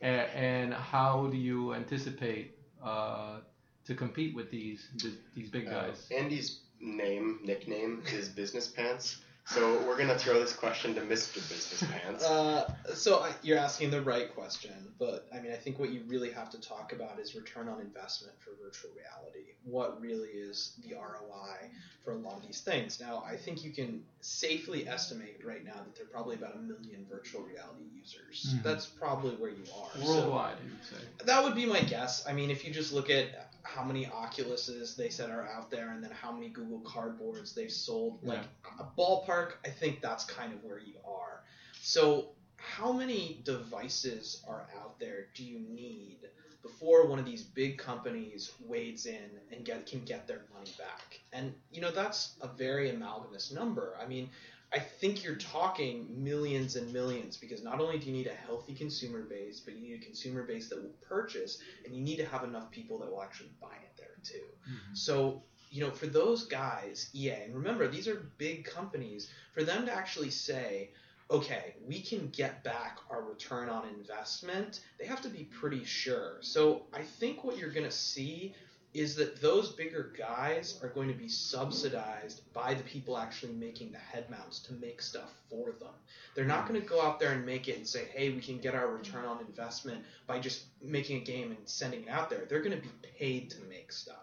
and, 0.00 0.30
and 0.34 0.74
how 0.74 1.26
do 1.26 1.36
you 1.36 1.74
anticipate 1.74 2.54
uh, 2.84 3.38
to 3.86 3.94
compete 3.94 4.36
with 4.36 4.50
these 4.50 4.88
these 5.34 5.50
big 5.50 5.66
Uh, 5.66 5.70
guys? 5.70 6.08
Andy's 6.16 6.60
name, 6.80 7.40
nickname 7.42 8.02
is 8.12 8.28
Business 8.28 8.68
Pants. 8.68 9.18
So 9.50 9.82
we're 9.86 9.96
gonna 9.96 10.18
throw 10.18 10.38
this 10.40 10.52
question 10.52 10.94
to 10.96 11.00
Mr. 11.00 11.36
Business 11.36 11.82
Pants. 11.90 12.22
Uh, 12.22 12.70
so 12.94 13.20
I, 13.20 13.32
you're 13.42 13.56
asking 13.58 13.90
the 13.90 14.02
right 14.02 14.32
question, 14.34 14.72
but 14.98 15.26
I 15.34 15.40
mean, 15.40 15.52
I 15.52 15.56
think 15.56 15.78
what 15.78 15.88
you 15.90 16.02
really 16.06 16.30
have 16.32 16.50
to 16.50 16.60
talk 16.60 16.92
about 16.92 17.18
is 17.18 17.34
return 17.34 17.66
on 17.66 17.80
investment 17.80 18.34
for 18.40 18.50
virtual 18.62 18.90
reality. 18.90 19.52
What 19.64 20.00
really 20.02 20.28
is 20.28 20.74
the 20.86 20.94
ROI 20.94 21.70
for 22.04 22.12
a 22.12 22.16
lot 22.16 22.36
of 22.36 22.42
these 22.46 22.60
things? 22.60 23.00
Now, 23.00 23.22
I 23.26 23.36
think 23.36 23.64
you 23.64 23.70
can 23.70 24.02
safely 24.20 24.86
estimate 24.86 25.40
right 25.42 25.64
now 25.64 25.74
that 25.76 25.96
there 25.96 26.04
are 26.04 26.08
probably 26.10 26.36
about 26.36 26.54
a 26.54 26.58
million 26.58 27.06
virtual 27.10 27.40
reality 27.42 27.84
users. 27.96 28.54
Mhm. 28.54 28.62
That's 28.62 28.84
probably 28.86 29.34
where 29.36 29.50
you 29.50 29.64
are. 29.74 29.90
So- 29.98 30.06
Worldwide, 30.14 30.56
you 30.62 30.70
would 30.72 30.84
say. 30.84 31.24
that 31.24 31.42
would 31.42 31.54
be 31.54 31.64
my 31.64 31.80
guess. 31.80 32.26
I 32.28 32.34
mean, 32.34 32.50
if 32.50 32.66
you 32.66 32.72
just 32.72 32.92
look 32.92 33.08
at 33.08 33.48
how 33.74 33.84
many 33.84 34.06
Oculuses 34.06 34.96
they 34.96 35.10
said 35.10 35.30
are 35.30 35.46
out 35.46 35.70
there, 35.70 35.90
and 35.90 36.02
then 36.02 36.10
how 36.10 36.32
many 36.32 36.48
Google 36.48 36.80
Cardboards 36.80 37.54
they've 37.54 37.70
sold, 37.70 38.18
like 38.22 38.40
a 38.78 38.84
ballpark, 38.98 39.52
I 39.64 39.68
think 39.68 40.00
that's 40.00 40.24
kind 40.24 40.52
of 40.52 40.64
where 40.64 40.78
you 40.78 40.94
are. 41.04 41.42
So, 41.80 42.30
how 42.56 42.92
many 42.92 43.40
devices 43.44 44.42
are 44.48 44.66
out 44.80 44.98
there 44.98 45.26
do 45.34 45.44
you 45.44 45.60
need 45.60 46.18
before 46.62 47.06
one 47.06 47.18
of 47.18 47.24
these 47.24 47.42
big 47.42 47.78
companies 47.78 48.52
wades 48.66 49.06
in 49.06 49.30
and 49.52 49.64
get 49.64 49.86
can 49.86 50.00
get 50.04 50.26
their 50.26 50.42
money 50.52 50.72
back? 50.78 51.20
And 51.32 51.52
you 51.70 51.80
know, 51.80 51.90
that's 51.90 52.36
a 52.40 52.48
very 52.48 52.90
amalgamous 52.90 53.52
number. 53.52 53.96
I 54.02 54.06
mean, 54.06 54.30
I 54.72 54.78
think 54.78 55.24
you're 55.24 55.36
talking 55.36 56.06
millions 56.10 56.76
and 56.76 56.92
millions 56.92 57.36
because 57.38 57.62
not 57.62 57.80
only 57.80 57.98
do 57.98 58.06
you 58.06 58.12
need 58.12 58.26
a 58.26 58.34
healthy 58.34 58.74
consumer 58.74 59.22
base, 59.22 59.60
but 59.60 59.74
you 59.74 59.80
need 59.80 59.94
a 60.00 60.04
consumer 60.04 60.42
base 60.42 60.68
that 60.68 60.82
will 60.82 60.94
purchase, 61.00 61.58
and 61.84 61.94
you 61.94 62.02
need 62.02 62.16
to 62.16 62.26
have 62.26 62.44
enough 62.44 62.70
people 62.70 62.98
that 62.98 63.10
will 63.10 63.22
actually 63.22 63.50
buy 63.60 63.76
it 63.82 63.96
there 63.96 64.16
too. 64.22 64.44
Mm-hmm. 64.70 64.94
So, 64.94 65.42
you 65.70 65.82
know, 65.82 65.90
for 65.90 66.06
those 66.06 66.44
guys, 66.44 67.08
EA, 67.14 67.44
and 67.44 67.54
remember, 67.54 67.88
these 67.88 68.08
are 68.08 68.30
big 68.36 68.64
companies, 68.64 69.30
for 69.54 69.62
them 69.62 69.86
to 69.86 69.92
actually 69.92 70.30
say, 70.30 70.90
okay, 71.30 71.74
we 71.86 72.00
can 72.00 72.28
get 72.30 72.64
back 72.64 72.98
our 73.10 73.22
return 73.22 73.68
on 73.68 73.86
investment, 73.88 74.80
they 74.98 75.06
have 75.06 75.20
to 75.22 75.28
be 75.28 75.44
pretty 75.44 75.84
sure. 75.84 76.38
So 76.40 76.86
I 76.92 77.02
think 77.02 77.44
what 77.44 77.58
you're 77.58 77.70
going 77.70 77.86
to 77.86 77.92
see 77.92 78.54
is 78.94 79.16
that 79.16 79.40
those 79.40 79.72
bigger 79.72 80.12
guys 80.16 80.78
are 80.82 80.88
going 80.88 81.08
to 81.08 81.14
be 81.14 81.28
subsidized 81.28 82.40
by 82.54 82.74
the 82.74 82.82
people 82.84 83.18
actually 83.18 83.52
making 83.52 83.92
the 83.92 83.98
head 83.98 84.28
mounts 84.30 84.60
to 84.60 84.72
make 84.74 85.02
stuff 85.02 85.30
for 85.50 85.72
them. 85.78 85.92
They're 86.34 86.44
not 86.44 86.66
going 86.66 86.80
to 86.80 86.86
go 86.86 87.02
out 87.02 87.20
there 87.20 87.32
and 87.32 87.44
make 87.44 87.68
it 87.68 87.76
and 87.76 87.86
say, 87.86 88.06
hey, 88.14 88.30
we 88.30 88.40
can 88.40 88.58
get 88.58 88.74
our 88.74 88.88
return 88.88 89.24
on 89.24 89.40
investment 89.40 90.04
by 90.26 90.38
just 90.38 90.64
making 90.82 91.18
a 91.18 91.24
game 91.24 91.50
and 91.50 91.58
sending 91.66 92.02
it 92.02 92.08
out 92.08 92.30
there. 92.30 92.46
They're 92.48 92.62
going 92.62 92.76
to 92.76 92.82
be 92.82 92.90
paid 93.18 93.50
to 93.50 93.58
make 93.68 93.92
stuff. 93.92 94.16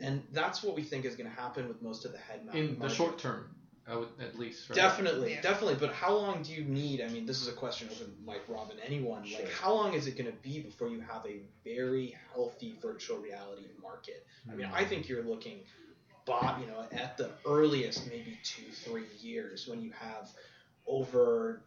And 0.00 0.22
that's 0.32 0.62
what 0.62 0.74
we 0.74 0.82
think 0.82 1.04
is 1.04 1.16
going 1.16 1.30
to 1.30 1.36
happen 1.36 1.68
with 1.68 1.82
most 1.82 2.04
of 2.04 2.12
the 2.12 2.18
head 2.18 2.44
mount. 2.44 2.56
In 2.56 2.78
the 2.78 2.88
short 2.88 3.18
term, 3.18 3.54
I 3.88 3.96
would 3.96 4.08
at 4.20 4.38
least. 4.38 4.70
Right? 4.70 4.76
Definitely, 4.76 5.32
Yeah. 5.32 5.40
definitely. 5.40 5.74
But 5.74 5.92
how 5.92 6.14
long 6.14 6.42
do 6.42 6.52
you 6.52 6.64
need? 6.64 7.00
I 7.00 7.08
mean, 7.08 7.26
this 7.26 7.42
is 7.42 7.48
a 7.48 7.52
question 7.52 7.88
open, 7.90 8.14
Mike, 8.24 8.44
Robin, 8.48 8.76
anyone. 8.84 9.24
Sure. 9.24 9.40
Like, 9.40 9.52
how 9.52 9.74
long 9.74 9.94
is 9.94 10.06
it 10.06 10.16
going 10.16 10.30
to 10.30 10.38
be 10.38 10.60
before 10.60 10.88
you 10.88 11.00
have 11.00 11.26
a 11.26 11.40
very 11.64 12.16
healthy 12.32 12.76
virtual 12.80 13.18
reality 13.18 13.66
market? 13.82 14.24
I 14.50 14.54
mean, 14.54 14.68
I 14.72 14.84
think 14.84 15.08
you're 15.08 15.24
looking, 15.24 15.60
Bob, 16.24 16.60
you 16.60 16.66
know, 16.66 16.84
at 16.92 17.16
the 17.16 17.30
earliest, 17.44 18.06
maybe 18.08 18.38
two, 18.44 18.70
three 18.70 19.06
years 19.20 19.66
when 19.66 19.82
you 19.82 19.90
have 19.98 20.30
over 20.86 21.62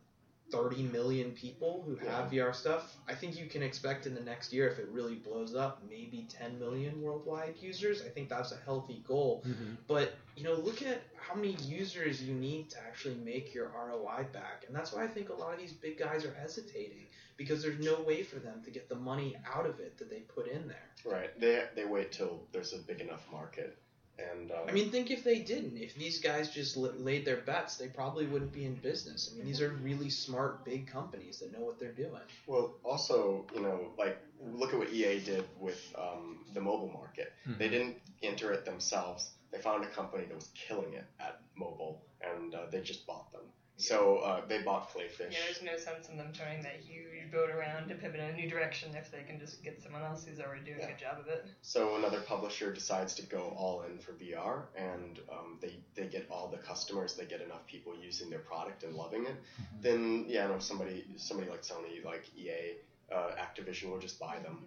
30 0.52 0.84
million 0.84 1.32
people 1.32 1.84
who 1.86 1.96
have 1.96 2.32
VR 2.32 2.54
stuff. 2.54 2.96
I 3.08 3.16
think 3.16 3.38
you 3.38 3.48
can 3.48 3.64
expect 3.64 4.06
in 4.06 4.14
the 4.14 4.22
next 4.22 4.54
year, 4.54 4.68
if 4.68 4.78
it 4.78 4.88
really 4.90 5.16
blows 5.16 5.56
up, 5.56 5.82
maybe 5.90 6.28
10 6.30 6.60
million 6.60 7.02
worldwide 7.02 7.56
users. 7.60 8.04
I 8.04 8.10
think 8.10 8.30
that's 8.30 8.52
a 8.52 8.58
healthy 8.58 9.04
goal. 9.08 9.44
Mhm. 9.46 9.78
But 9.88 10.14
you 10.36 10.44
know, 10.44 10.54
look 10.54 10.82
at 10.82 11.02
how 11.16 11.34
many 11.36 11.56
users 11.64 12.22
you 12.22 12.34
need 12.34 12.70
to 12.72 12.78
actually 12.80 13.16
make 13.16 13.54
your 13.54 13.70
ROI 13.70 14.24
back, 14.32 14.66
and 14.68 14.76
that's 14.76 14.92
why 14.94 15.04
I 15.04 15.08
think 15.08 15.30
a 15.30 15.34
lot 15.34 15.54
of 15.54 15.60
these 15.60 15.74
big 15.74 15.98
guys 15.98 16.26
are 16.26 16.34
hesitating 16.34 17.08
because 17.38 17.62
there's 17.64 17.80
no 17.80 18.02
way 18.02 18.24
for 18.24 18.40
them 18.40 18.62
to 18.64 18.72
get 18.72 18.88
the 18.88 18.96
money 18.96 19.36
out 19.54 19.66
of 19.66 19.80
it 19.80 19.98
that 19.98 20.10
they 20.10 20.20
put 20.20 20.48
in 20.48 20.68
there. 20.68 20.90
Right. 21.04 21.40
They 21.40 21.68
they 21.76 21.86
wait 21.86 22.12
till 22.12 22.46
there's 22.52 22.74
a 22.74 22.78
big 22.80 23.02
enough 23.02 23.26
market, 23.32 23.78
and 24.20 24.52
um, 24.52 24.58
I 24.68 24.72
mean, 24.72 24.90
think 24.92 25.12
if 25.12 25.24
they 25.24 25.40
didn't, 25.40 25.78
if 25.78 25.96
these 25.96 26.20
guys 26.20 26.50
just 26.50 26.78
la- 26.78 26.90
laid 26.98 27.26
their 27.26 27.38
bets, 27.38 27.76
they 27.78 27.88
probably 27.88 28.26
wouldn't 28.26 28.54
be 28.54 28.66
in 28.66 28.76
business. 28.76 29.30
I 29.32 29.38
mean, 29.38 29.46
these 29.46 29.62
are 29.62 29.70
really 29.70 30.10
smart 30.10 30.64
big 30.64 30.88
companies 30.88 31.40
that 31.40 31.52
know 31.52 31.60
what 31.66 31.80
they're 31.80 31.92
doing. 31.92 32.22
well, 32.48 32.74
also 32.84 33.46
you 33.54 33.62
know, 33.62 33.92
like 33.98 34.18
look 34.54 34.74
at 34.74 34.80
what 34.80 34.92
EA 34.92 35.20
did 35.20 35.46
with 35.60 35.82
um, 35.98 36.40
the 36.54 36.62
mobile 36.62 36.90
market. 36.90 37.34
Mhm. 37.48 37.58
They 37.58 37.70
didn't 37.70 37.98
enter 38.22 38.52
it 38.52 38.66
themselves. 38.66 39.32
They 39.52 39.60
found 39.60 39.84
a 39.84 39.88
company 39.88 40.26
that 40.26 40.36
was 40.36 40.50
killing 40.68 40.94
it 40.94 41.06
at 41.20 41.40
mobile, 41.56 42.02
and 42.22 42.54
uh, 42.54 42.66
they 42.72 42.82
just 42.82 43.06
bought 43.06 43.32
them. 43.32 43.42
So 43.78 44.18
uh, 44.20 44.42
they 44.48 44.62
bought 44.62 44.94
Playfish. 44.94 45.32
Yeah, 45.32 45.40
there's 45.46 45.62
no 45.62 45.78
sense 45.78 46.08
in 46.10 46.18
them 46.18 46.32
turning 46.34 46.64
that 46.64 46.80
huge 46.80 47.30
boat 47.32 47.50
around 47.50 47.90
to 47.90 47.96
pivot 47.96 48.20
in 48.20 48.30
a 48.30 48.34
new 48.34 48.50
direction 48.50 48.96
if 48.96 49.12
they 49.12 49.24
can 49.24 49.40
just 49.40 49.64
get 49.64 49.82
someone 49.82 50.02
else 50.02 50.26
who's 50.26 50.40
already 50.40 50.64
doing 50.64 50.82
a 50.82 50.88
good 50.88 50.98
job 50.98 51.20
of 51.20 51.28
it. 51.28 51.46
So 51.62 51.96
another 51.98 52.22
publisher 52.22 52.74
decides 52.74 53.14
to 53.16 53.24
go 53.24 53.54
all 53.58 53.84
in 53.84 53.98
for 54.00 54.14
VR, 54.14 54.64
and 54.78 55.20
um, 55.32 55.58
they 55.62 55.76
they 55.96 56.08
get 56.08 56.28
all 56.32 56.48
the 56.48 56.58
customers, 56.58 57.16
they 57.16 57.26
get 57.26 57.42
enough 57.42 57.66
people 57.68 57.94
using 58.02 58.30
their 58.30 58.40
product 58.40 58.84
and 58.84 58.96
loving 58.96 59.26
it. 59.26 59.36
Mm-hmm. 59.36 59.82
Then 59.82 60.26
yeah, 60.28 60.48
no, 60.48 60.60
somebody 60.60 61.06
somebody 61.18 61.50
like 61.50 61.64
Sony, 61.64 62.04
like 62.04 62.26
EA, 62.38 62.78
uh, 63.14 63.32
Activision 63.38 63.92
will 63.92 64.00
just 64.00 64.20
buy 64.20 64.40
them. 64.40 64.66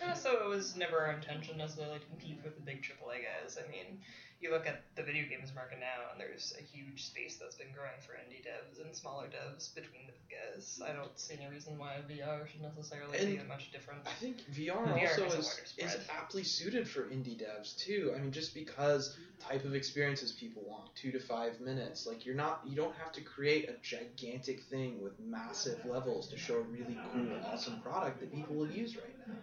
Yeah, 0.00 0.14
so 0.14 0.42
it 0.42 0.48
was 0.48 0.76
never 0.76 0.98
our 0.98 1.12
intention 1.12 1.58
necessarily 1.58 1.98
to 1.98 2.06
compete 2.06 2.40
with 2.42 2.56
the 2.56 2.62
big 2.62 2.82
AAA 2.82 3.22
guys. 3.22 3.56
I 3.62 3.70
mean, 3.70 4.00
you 4.46 4.52
look 4.52 4.66
at 4.66 4.82
the 4.94 5.02
video 5.02 5.24
games 5.28 5.52
market 5.54 5.78
now, 5.80 6.10
and 6.12 6.20
there's 6.20 6.54
a 6.58 6.62
huge 6.62 7.04
space 7.04 7.36
that's 7.36 7.56
been 7.56 7.72
growing 7.74 7.98
for 8.00 8.12
indie 8.14 8.42
devs 8.46 8.84
and 8.84 8.94
smaller 8.94 9.26
devs 9.26 9.74
between 9.74 10.06
the 10.06 10.12
big 10.12 10.38
guys. 10.54 10.80
I 10.84 10.92
don't 10.92 11.18
see 11.18 11.34
any 11.34 11.48
reason 11.48 11.78
why 11.78 11.96
VR 12.08 12.46
should 12.46 12.62
necessarily 12.62 13.18
be 13.18 13.36
And 13.38 13.48
much 13.48 13.72
different. 13.72 14.00
I 14.06 14.12
think 14.12 14.38
VR, 14.54 14.86
VR 14.86 15.10
also 15.10 15.26
is 15.26 15.34
is, 15.34 15.46
wider 15.46 15.62
is 15.64 15.92
spread. 15.92 16.06
aptly 16.10 16.44
suited 16.44 16.88
for 16.88 17.02
indie 17.04 17.36
devs 17.36 17.76
too. 17.76 18.12
I 18.14 18.20
mean, 18.20 18.32
just 18.32 18.54
because 18.54 19.16
type 19.40 19.64
of 19.64 19.74
experiences 19.74 20.32
people 20.32 20.62
want, 20.66 20.94
two 20.94 21.10
to 21.12 21.18
five 21.18 21.60
minutes. 21.60 22.06
Like 22.06 22.24
you're 22.24 22.34
not, 22.34 22.60
you 22.64 22.76
don't 22.76 22.94
have 22.94 23.12
to 23.12 23.20
create 23.20 23.68
a 23.68 23.74
gigantic 23.82 24.62
thing 24.62 25.00
with 25.02 25.18
massive 25.18 25.84
levels 25.84 26.28
to 26.28 26.36
show 26.36 26.56
a 26.56 26.62
really 26.62 26.96
cool, 27.12 27.26
awesome 27.44 27.80
product 27.80 28.20
that 28.20 28.32
people 28.32 28.54
will 28.54 28.70
use 28.70 28.96
right 28.96 29.14
now. 29.26 29.34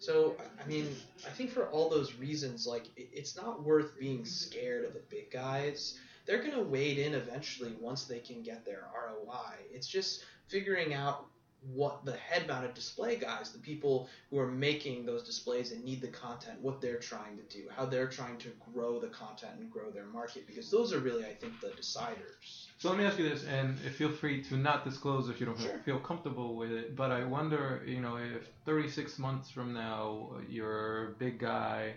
So, 0.00 0.36
I- 0.60 0.66
mean, 0.66 0.94
I 1.26 1.30
think 1.30 1.50
for 1.50 1.68
all 1.70 1.88
those 1.88 2.14
reasons, 2.14 2.66
like 2.66 2.86
it, 2.96 3.08
it's 3.12 3.36
not 3.36 3.62
worth 3.62 3.98
being 3.98 4.24
scared 4.24 4.84
of 4.84 4.92
the 4.94 5.02
big 5.08 5.30
guys. 5.30 5.98
They're 6.26 6.42
gonna 6.42 6.62
wade 6.62 6.98
in 6.98 7.14
eventually 7.14 7.72
once 7.80 8.04
they 8.04 8.20
can 8.20 8.42
get 8.42 8.64
their 8.64 8.88
ROI. 8.94 9.54
It's 9.70 9.86
just 9.86 10.24
figuring 10.48 10.94
out 10.94 11.26
what 11.72 12.04
the 12.04 12.12
head 12.12 12.46
mounted 12.46 12.74
display 12.74 13.16
guys, 13.16 13.50
the 13.50 13.58
people 13.58 14.08
who 14.30 14.38
are 14.38 14.46
making 14.50 15.04
those 15.04 15.22
displays 15.22 15.72
and 15.72 15.84
need 15.84 16.00
the 16.00 16.08
content, 16.08 16.60
what 16.60 16.80
they're 16.80 16.98
trying 16.98 17.36
to 17.36 17.42
do, 17.44 17.64
how 17.74 17.86
they're 17.86 18.08
trying 18.08 18.38
to 18.38 18.50
grow 18.72 18.98
the 18.98 19.08
content 19.08 19.52
and 19.58 19.70
grow 19.70 19.90
their 19.90 20.04
market, 20.06 20.46
because 20.46 20.70
those 20.70 20.92
are 20.92 21.00
really, 21.00 21.24
I 21.24 21.34
think, 21.34 21.60
the 21.60 21.68
deciders. 21.68 22.66
So 22.78 22.88
let 22.90 22.98
me 22.98 23.04
ask 23.04 23.18
you 23.18 23.28
this, 23.28 23.44
and 23.44 23.78
feel 23.78 24.10
free 24.10 24.42
to 24.44 24.56
not 24.56 24.84
disclose 24.84 25.28
if 25.28 25.40
you 25.40 25.46
don't 25.46 25.58
Sure. 25.58 25.78
feel 25.84 25.98
comfortable 25.98 26.56
with 26.56 26.70
it. 26.70 26.94
But 26.94 27.10
I 27.10 27.24
wonder, 27.24 27.82
you 27.86 28.00
know, 28.00 28.16
if 28.16 28.48
36 28.64 29.18
months 29.18 29.50
from 29.50 29.72
now, 29.72 30.30
your 30.48 31.16
big 31.18 31.38
guy 31.38 31.94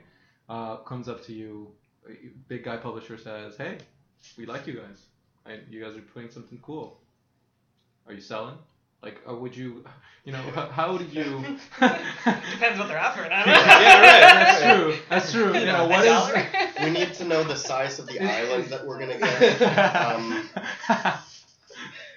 uh, 0.47 0.77
comes 0.77 1.07
up 1.07 1.23
to 1.25 1.33
you, 1.33 1.71
big 2.47 2.63
guy 2.63 2.77
publisher 2.77 3.17
says, 3.17 3.55
"Hey, 3.57 3.77
we 4.37 4.45
like 4.45 4.65
you 4.67 4.73
guys. 4.73 5.05
I, 5.45 5.59
you 5.69 5.83
guys 5.83 5.95
are 5.95 6.01
putting 6.01 6.31
something 6.31 6.59
cool. 6.61 6.99
Are 8.07 8.13
you 8.13 8.21
selling? 8.21 8.57
Like, 9.01 9.21
or 9.25 9.35
would 9.35 9.55
you, 9.55 9.85
you 10.25 10.33
know, 10.33 10.41
how, 10.53 10.67
how 10.67 10.97
do 10.97 11.05
you?" 11.05 11.23
Depends 11.79 12.79
what 12.79 12.87
they're 12.87 12.99
offering. 12.99 13.31
I. 13.31 13.45
Yeah, 13.45 14.01
right, 14.01 14.21
That's 14.21 14.61
true. 14.61 14.95
That's 15.09 15.31
true. 15.31 15.57
You 15.57 15.65
know, 15.65 15.85
A 15.85 15.89
what 15.89 16.05
is? 16.05 16.83
We 16.83 16.89
need 16.91 17.13
to 17.15 17.25
know 17.25 17.43
the 17.43 17.55
size 17.55 17.99
of 17.99 18.07
the 18.07 18.19
island 18.39 18.65
that 18.65 18.85
we're 18.85 18.99
gonna 18.99 19.17
get. 19.17 19.61
Um, 19.61 20.49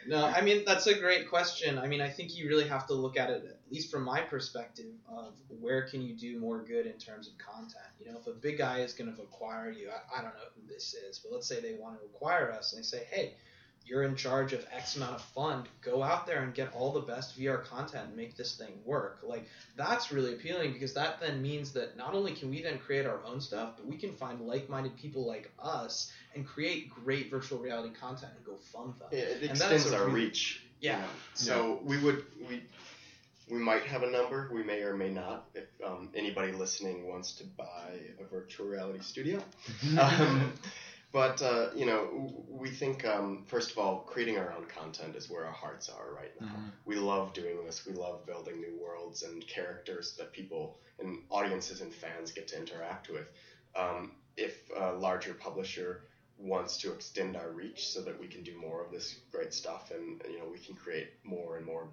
No, 0.07 0.25
I 0.27 0.41
mean 0.41 0.65
that's 0.67 0.87
a 0.87 0.99
great 0.99 1.29
question. 1.29 1.79
I 1.79 1.87
mean, 1.87 2.01
I 2.01 2.09
think 2.09 2.37
you 2.37 2.49
really 2.49 2.67
have 2.67 2.87
to 2.89 2.95
look 2.95 3.17
at 3.17 3.31
it, 3.31 3.45
at 3.45 3.73
least 3.73 3.91
from 3.91 4.03
my 4.03 4.21
perspective, 4.21 4.93
of 5.09 5.35
where 5.61 5.83
can 5.83 6.03
you 6.03 6.15
do 6.15 6.39
more 6.39 6.59
good 6.63 6.87
in 6.87 6.95
terms 6.95 7.29
of 7.29 7.39
content. 7.39 7.85
You 8.05 8.11
know, 8.11 8.19
if 8.19 8.27
a 8.27 8.33
big 8.33 8.59
guy 8.59 8.81
is 8.81 8.93
going 8.95 9.15
to 9.15 9.23
acquire 9.23 9.71
you, 9.71 9.91
I, 9.91 10.19
I 10.19 10.23
don't 10.23 10.35
know 10.35 10.51
who 10.57 10.67
this 10.67 10.95
is, 10.95 11.19
but 11.21 11.33
let's 11.33 11.47
say 11.47 11.61
they 11.61 11.75
want 11.75 12.01
to 12.01 12.05
acquire 12.07 12.51
us 12.51 12.73
and 12.73 12.83
they 12.83 12.87
say, 12.87 13.05
hey, 13.11 13.35
you're 13.87 14.03
in 14.05 14.17
charge 14.17 14.53
of 14.53 14.65
X 14.73 14.97
amount 14.97 15.15
of 15.17 15.23
fund. 15.23 15.67
Go 15.83 16.03
out 16.03 16.27
there 16.27 16.43
and 16.43 16.55
get 16.55 16.73
all 16.75 16.93
the 16.93 17.01
best 17.01 17.39
VR 17.39 17.65
content 17.65 18.09
and 18.09 18.17
make 18.17 18.37
this 18.37 18.57
thing 18.57 18.73
work. 18.85 19.19
Like 19.23 19.47
that's 19.77 20.13
really 20.13 20.33
appealing 20.35 20.73
because 20.73 20.95
that 20.95 21.21
then 21.21 21.43
means 21.43 21.73
that 21.73 21.97
not 21.97 22.15
only 22.15 22.33
can 22.33 22.51
we 22.51 22.63
then 22.63 22.79
create 22.79 23.07
our 23.07 23.21
own 23.27 23.41
stuff, 23.41 23.71
but 23.77 23.87
we 23.87 23.97
can 23.97 24.13
find 24.13 24.41
like-minded 24.41 24.97
people 24.97 25.27
like 25.27 25.51
us 25.59 26.11
and 26.35 26.47
create 26.47 26.91
great 26.91 27.31
virtual 27.31 27.59
reality 27.59 27.95
content 27.95 28.33
and 28.37 28.45
go 28.47 28.57
fund 28.73 28.95
them. 28.99 29.09
Yeah, 29.13 29.19
it 29.21 29.43
And 29.43 29.51
that's 29.59 29.61
extends 29.73 29.93
our 29.93 30.07
really- 30.07 30.27
reach. 30.27 30.65
Yeah. 30.81 30.97
you 30.97 31.03
know. 31.03 31.09
So 31.35 31.81
we 31.85 31.99
would 31.99 32.25
we 32.49 32.63
we 33.51 33.59
might 33.59 33.83
have 33.83 34.03
a 34.03 34.11
number. 34.11 34.51
We 34.53 34.63
may 34.63 34.81
or 34.83 34.97
may 34.97 35.11
not. 35.11 35.47
If 35.55 35.65
um, 35.85 36.09
anybody 36.15 36.53
listening 36.53 37.07
wants 37.09 37.33
to 37.33 37.45
buy 37.45 37.91
a 38.21 38.25
virtual 38.25 38.67
reality 38.67 39.01
studio. 39.01 39.43
um, 40.01 40.53
but 41.13 41.41
uh, 41.43 41.67
you 41.73 41.85
know, 41.87 42.31
we 42.49 42.71
think 42.71 43.05
um, 43.05 43.41
first 43.47 43.71
of 43.71 43.79
all, 43.79 43.99
creating 44.07 44.39
our 44.39 44.51
own 44.53 44.65
content 44.65 45.17
is 45.17 45.29
where 45.29 45.45
our 45.45 45.53
hearts 45.53 45.89
are 45.89 46.11
right 46.13 46.33
now. 46.41 46.57
Mhm. 46.57 46.73
We 46.85 46.97
love 46.97 47.33
doing 47.33 47.65
this. 47.65 47.85
We 47.85 47.93
love 47.93 48.25
building 48.27 48.61
new 48.61 48.75
worlds 48.75 49.23
and 49.23 49.47
characters 49.47 50.15
that 50.19 50.33
people 50.33 50.73
and 50.99 51.19
audiences 51.31 51.81
and 51.81 51.93
fans 51.93 52.33
get 52.33 52.47
to 52.49 52.57
interact 52.57 53.09
with. 53.09 53.27
Um, 53.75 54.09
if 54.37 54.55
a 54.75 54.93
larger 54.93 55.35
publisher 55.35 55.99
wants 56.37 56.77
to 56.79 56.91
extend 56.91 57.37
our 57.37 57.51
reach 57.51 57.89
so 57.89 58.01
that 58.03 58.17
we 58.19 58.27
can 58.27 58.43
do 58.43 58.55
more 58.55 58.81
of 58.81 58.91
this 58.91 59.15
great 59.31 59.53
stuff 59.53 59.91
and 59.91 60.17
you 60.29 60.39
know 60.39 60.47
we 60.47 60.59
can 60.59 60.75
create 60.75 61.07
more 61.23 61.57
and 61.57 61.65
more 61.65 61.89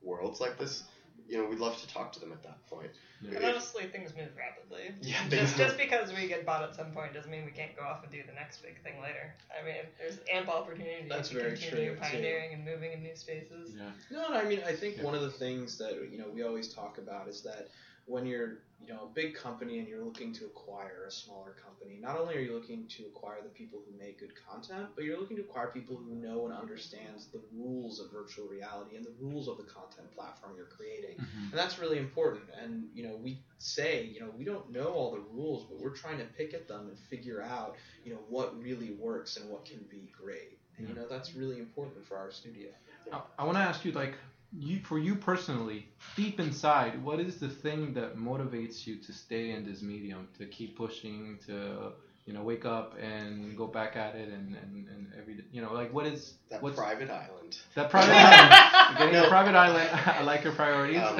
worlds 0.00 0.40
like 0.40 0.56
this, 0.56 0.82
you 1.28 1.38
know, 1.38 1.48
we'd 1.48 1.58
love 1.58 1.80
to 1.80 1.88
talk 1.88 2.12
to 2.12 2.20
them 2.20 2.32
at 2.32 2.42
that 2.42 2.64
point. 2.68 2.90
Yeah. 3.22 3.36
And 3.36 3.44
honestly, 3.44 3.84
things 3.86 4.10
move 4.16 4.28
rapidly. 4.36 4.92
Yeah, 5.02 5.16
Just, 5.28 5.54
things 5.54 5.56
just 5.56 5.78
because 5.78 6.12
we 6.12 6.28
get 6.28 6.44
bought 6.44 6.62
at 6.62 6.74
some 6.74 6.90
point 6.92 7.14
doesn't 7.14 7.30
mean 7.30 7.44
we 7.44 7.50
can't 7.52 7.74
go 7.76 7.82
off 7.82 8.02
and 8.02 8.12
do 8.12 8.20
the 8.26 8.32
next 8.34 8.62
big 8.62 8.82
thing 8.82 9.00
later. 9.00 9.34
I 9.50 9.64
mean, 9.64 9.76
there's 9.98 10.18
ample 10.32 10.54
opportunity 10.54 11.06
That's 11.08 11.30
to 11.30 11.34
very 11.36 11.50
continue 11.56 11.86
true, 11.86 11.94
too. 11.94 12.00
pioneering 12.00 12.52
and 12.54 12.64
moving 12.64 12.92
in 12.92 13.02
new 13.02 13.16
spaces. 13.16 13.70
Yeah. 13.76 13.90
No, 14.10 14.34
I 14.34 14.44
mean, 14.44 14.60
I 14.66 14.72
think 14.72 14.98
Yeah. 14.98 15.04
one 15.04 15.14
of 15.14 15.22
the 15.22 15.30
things 15.30 15.78
that 15.78 15.94
you 16.10 16.18
know 16.18 16.26
we 16.34 16.42
always 16.42 16.68
talk 16.72 16.98
about 16.98 17.28
is 17.28 17.40
that 17.42 17.68
when 18.06 18.26
you're 18.26 18.58
you 18.80 18.92
know 18.92 19.04
a 19.04 19.14
big 19.14 19.34
company 19.34 19.78
and 19.78 19.88
you're 19.88 20.04
looking 20.04 20.32
to 20.34 20.44
acquire 20.44 21.04
a 21.08 21.10
smaller 21.10 21.54
company, 21.64 21.98
not 22.00 22.18
only 22.18 22.34
are 22.36 22.40
you 22.40 22.52
looking 22.54 22.86
to 22.88 23.04
acquire 23.06 23.40
the 23.42 23.48
people 23.48 23.80
who 23.86 23.96
make 23.98 24.20
good 24.20 24.32
content, 24.46 24.88
but 24.94 25.04
you're 25.04 25.18
looking 25.18 25.36
to 25.36 25.42
acquire 25.42 25.68
people 25.68 25.96
who 25.96 26.14
know 26.16 26.44
and 26.44 26.52
understands 26.54 27.28
the 27.28 27.40
rules 27.54 28.00
of 28.00 28.10
virtual 28.10 28.46
reality 28.46 28.96
and 28.96 29.04
the 29.04 29.14
rules 29.20 29.48
of 29.48 29.56
the 29.56 29.62
content 29.62 30.10
platform 30.14 30.52
you're 30.56 30.66
creating. 30.66 31.16
Mhm. 31.16 31.50
And 31.50 31.52
that's 31.54 31.78
really 31.78 31.98
important. 31.98 32.44
And 32.60 32.90
you 32.94 33.06
know, 33.06 33.16
we 33.16 33.38
say, 33.58 34.04
you 34.04 34.20
know, 34.20 34.30
we 34.36 34.44
don't 34.44 34.70
know 34.70 34.86
all 34.92 35.12
the 35.12 35.20
rules, 35.20 35.66
but 35.68 35.80
we're 35.80 35.96
trying 35.96 36.18
to 36.18 36.24
pick 36.24 36.52
at 36.52 36.68
them 36.68 36.88
and 36.88 36.98
figure 36.98 37.40
out, 37.40 37.76
you 38.04 38.12
know, 38.12 38.20
what 38.28 38.60
really 38.60 38.92
works 38.92 39.36
and 39.38 39.48
what 39.48 39.64
can 39.64 39.78
be 39.90 40.12
great. 40.20 40.58
And 40.76 40.88
you 40.88 40.94
know, 40.94 41.06
that's 41.08 41.34
really 41.34 41.58
important 41.58 42.04
for 42.04 42.16
our 42.16 42.30
studio. 42.32 42.70
I, 43.12 43.20
I 43.38 43.44
want 43.44 43.56
to 43.56 43.62
ask 43.62 43.84
you, 43.84 43.92
like, 43.92 44.14
you 44.58 44.80
for 44.84 44.98
you 44.98 45.16
personally, 45.16 45.86
deep 46.16 46.40
inside, 46.40 47.02
what 47.02 47.20
is 47.20 47.38
the 47.40 47.48
thing 47.48 47.94
that 47.94 48.16
motivates 48.16 48.86
you 48.86 48.96
to 48.96 49.12
stay 49.12 49.50
in 49.50 49.64
this 49.64 49.82
medium, 49.82 50.28
to 50.38 50.46
keep 50.46 50.76
pushing, 50.76 51.38
to 51.46 51.92
you 52.26 52.32
know, 52.32 52.42
wake 52.42 52.64
up 52.64 52.94
and 53.00 53.56
go 53.56 53.66
back 53.66 53.96
at 53.96 54.14
it, 54.14 54.28
and 54.28 54.54
and, 54.56 54.88
and 54.88 55.12
every 55.18 55.44
you 55.52 55.60
know, 55.60 55.72
like, 55.72 55.92
what 55.92 56.06
is 56.06 56.34
That 56.50 56.62
what's 56.62 56.76
private 56.76 57.10
island. 57.10 57.58
that 57.74 57.90
private 57.90 58.12
island? 58.14 58.98
You're 58.98 58.98
getting 59.08 59.20
No. 59.20 59.26
a 59.26 59.28
private 59.28 59.54
island. 59.54 59.90
I 60.06 60.22
like 60.22 60.44
your 60.44 60.52
priorities. 60.52 60.98
Um, 61.02 61.18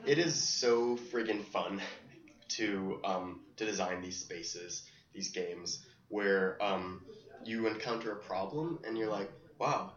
It 0.06 0.18
is 0.18 0.34
so 0.40 0.96
friggin' 1.10 1.42
fun 1.42 1.80
to 2.48 3.00
um, 3.04 3.40
to 3.56 3.64
design 3.64 4.00
these 4.02 4.18
spaces, 4.18 4.82
these 5.12 5.28
games, 5.30 5.80
where 6.08 6.56
um, 6.62 7.00
you 7.44 7.66
encounter 7.66 8.12
a 8.12 8.16
problem 8.16 8.78
and 8.84 8.96
you're 8.96 9.10
like, 9.10 9.30
wow, 9.58 9.92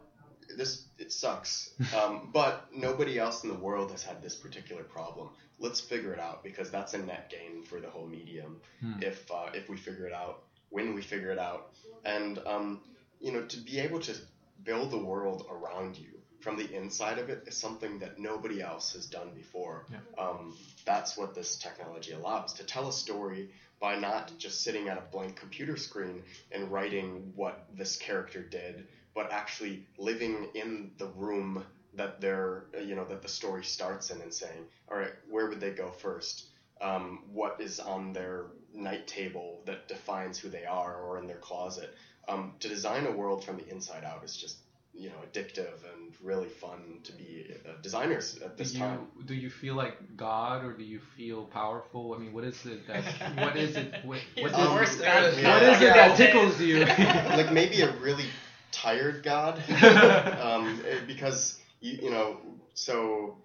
this 0.57 0.83
it 0.97 1.11
sucks. 1.11 1.71
Um, 1.95 2.29
but 2.33 2.67
nobody 2.73 3.19
else 3.19 3.43
in 3.43 3.49
the 3.49 3.55
world 3.55 3.91
has 3.91 4.03
had 4.03 4.21
this 4.21 4.35
particular 4.35 4.83
problem. 4.83 5.29
Let's 5.59 5.79
figure 5.79 6.13
it 6.13 6.19
out 6.19 6.43
because 6.43 6.71
that's 6.71 6.93
a 6.93 6.97
net 6.97 7.29
gain 7.29 7.63
for 7.63 7.79
the 7.79 7.89
whole 7.89 8.07
medium. 8.07 8.61
Hmm. 8.81 9.01
If 9.01 9.29
uh, 9.31 9.49
if 9.53 9.69
we 9.69 9.77
figure 9.77 10.05
it 10.05 10.13
out, 10.13 10.43
when 10.69 10.93
we 10.93 11.01
figure 11.01 11.31
it 11.31 11.39
out, 11.39 11.71
and 12.05 12.39
um, 12.45 12.81
you 13.19 13.31
know, 13.31 13.43
to 13.43 13.57
be 13.57 13.79
able 13.79 13.99
to 14.01 14.15
build 14.63 14.91
the 14.91 14.97
world 14.97 15.45
around 15.49 15.97
you 15.97 16.19
from 16.39 16.57
the 16.57 16.73
inside 16.73 17.19
of 17.19 17.29
it 17.29 17.43
is 17.47 17.57
something 17.57 17.99
that 17.99 18.19
nobody 18.19 18.61
else 18.61 18.93
has 18.93 19.05
done 19.05 19.31
before. 19.35 19.85
Yeah. 19.91 19.97
Um, 20.17 20.57
that's 20.85 21.17
what 21.17 21.35
this 21.35 21.57
technology 21.57 22.13
allows 22.13 22.53
to 22.53 22.63
tell 22.63 22.87
a 22.87 22.93
story 22.93 23.49
by 23.79 23.97
not 23.97 24.31
just 24.37 24.61
sitting 24.61 24.89
at 24.89 24.97
a 24.97 25.03
blank 25.11 25.35
computer 25.35 25.77
screen 25.77 26.23
and 26.51 26.71
writing 26.71 27.31
what 27.35 27.65
this 27.75 27.95
character 27.95 28.41
did, 28.41 28.87
but 29.19 29.33
actually 29.33 29.83
living 29.97 30.47
in 30.55 30.91
the 30.97 31.07
room 31.07 31.65
that 31.93 32.21
they're, 32.21 32.63
uh, 32.77 32.79
you 32.81 32.95
know, 32.95 33.05
that 33.05 33.21
the 33.21 33.27
story 33.27 33.65
starts 33.65 34.11
in 34.11 34.21
and 34.21 34.33
saying, 34.33 34.65
all 34.89 34.97
right, 34.97 35.11
where 35.29 35.47
would 35.47 35.59
they 35.59 35.71
go 35.71 35.91
first? 35.91 36.45
Um, 36.79 37.19
what 37.33 37.59
is 37.59 37.79
on 37.81 38.13
their 38.13 38.45
night 38.73 39.07
table 39.07 39.61
that 39.65 39.89
defines 39.89 40.39
who 40.39 40.49
they 40.49 40.63
are 40.65 40.95
or 41.01 41.17
in 41.17 41.27
their 41.27 41.37
closet? 41.37 41.93
Um, 42.29 42.53
to 42.61 42.69
design 42.69 43.05
a 43.07 43.11
world 43.11 43.43
from 43.43 43.57
the 43.57 43.67
inside 43.69 44.05
out 44.05 44.23
is 44.23 44.37
just 44.37 44.55
you 44.93 45.09
know 45.09 45.17
addictive 45.25 45.83
and 45.93 46.13
really 46.21 46.47
fun 46.49 46.99
to 47.03 47.11
be 47.11 47.45
uh, 47.65 47.73
designers 47.81 48.35
at 48.43 48.57
do 48.57 48.63
this 48.63 48.71
you 48.73 48.79
time. 48.79 49.07
do 49.25 49.33
you 49.33 49.49
feel 49.49 49.75
like 49.75 49.93
God 50.17 50.63
or 50.63 50.73
do 50.73 50.83
you 50.83 50.99
feel 50.99 51.45
powerful? 51.45 52.13
I 52.13 52.17
mean, 52.17 52.33
what 52.33 52.43
is 52.45 52.65
it 52.65 52.87
that 52.87 53.03
what 53.37 53.55
is 53.55 53.75
it 53.75 53.93
what, 54.01 54.19
He's 54.35 54.43
what 54.43 54.53
the 54.53 54.59
is 54.59 54.71
worst 54.73 54.99
it, 54.99 55.03
God. 55.03 55.33
what 55.45 55.63
Yeah. 55.63 55.75
is 55.75 55.81
it 55.81 55.93
that 55.93 56.15
tickles 56.15 56.59
you? 56.59 56.79
like 57.35 57.51
maybe 57.51 57.81
a 57.81 57.87
really 57.87 58.33
tired 58.71 59.23
god, 59.23 59.61
um, 60.41 60.81
because 61.07 61.59
you 61.81 61.99
you 62.03 62.09
know 62.11 62.37
so 62.73 63.37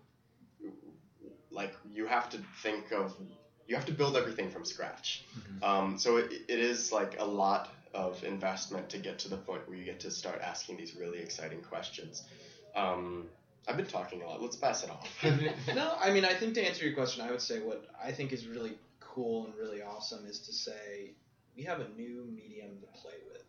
like 1.51 1.73
you 1.93 2.07
have 2.07 2.29
to 2.31 2.39
think 2.63 2.93
of 2.93 3.15
you 3.67 3.75
have 3.77 3.87
to 3.87 3.93
build 3.93 4.17
everything 4.17 4.51
from 4.51 4.65
scratch. 4.65 5.25
Mhm. 5.39 5.63
Um, 5.67 5.99
so 5.99 6.19
it, 6.19 6.33
it 6.49 6.59
is 6.59 6.93
like 6.93 7.19
a 7.19 7.25
lot 7.25 7.71
of 7.95 8.23
investment 8.25 8.91
to 8.91 8.99
get 8.99 9.21
to 9.21 9.29
the 9.29 9.37
point 9.37 9.67
where 9.69 9.77
you 9.77 9.85
get 9.85 10.01
to 10.01 10.11
start 10.11 10.41
asking 10.43 10.77
these 10.77 10.95
really 10.97 11.21
exciting 11.21 11.63
questions. 11.63 12.23
Um, 12.75 13.29
I've 13.67 13.77
been 13.77 13.87
talking 13.87 14.21
a 14.21 14.27
lot. 14.27 14.43
Let's 14.43 14.57
pass 14.57 14.85
it 14.85 14.91
off. 14.91 15.09
No, 15.75 15.95
I 15.99 16.11
mean, 16.11 16.25
I 16.25 16.35
think 16.35 16.55
to 16.55 16.63
answer 16.67 16.85
your 16.85 16.95
question, 16.95 17.23
I 17.23 17.31
would 17.31 17.41
say 17.41 17.61
what 17.61 17.87
I 18.03 18.13
think 18.13 18.33
is 18.33 18.47
really 18.47 18.77
cool 19.01 19.47
and 19.47 19.55
really 19.55 19.81
awesome 19.81 20.27
is 20.27 20.41
to 20.41 20.53
say 20.53 21.13
we 21.57 21.63
have 21.63 21.81
a 21.81 21.89
new 21.97 22.27
medium 22.35 22.73
to 22.81 23.01
play 23.01 23.15
with. 23.33 23.43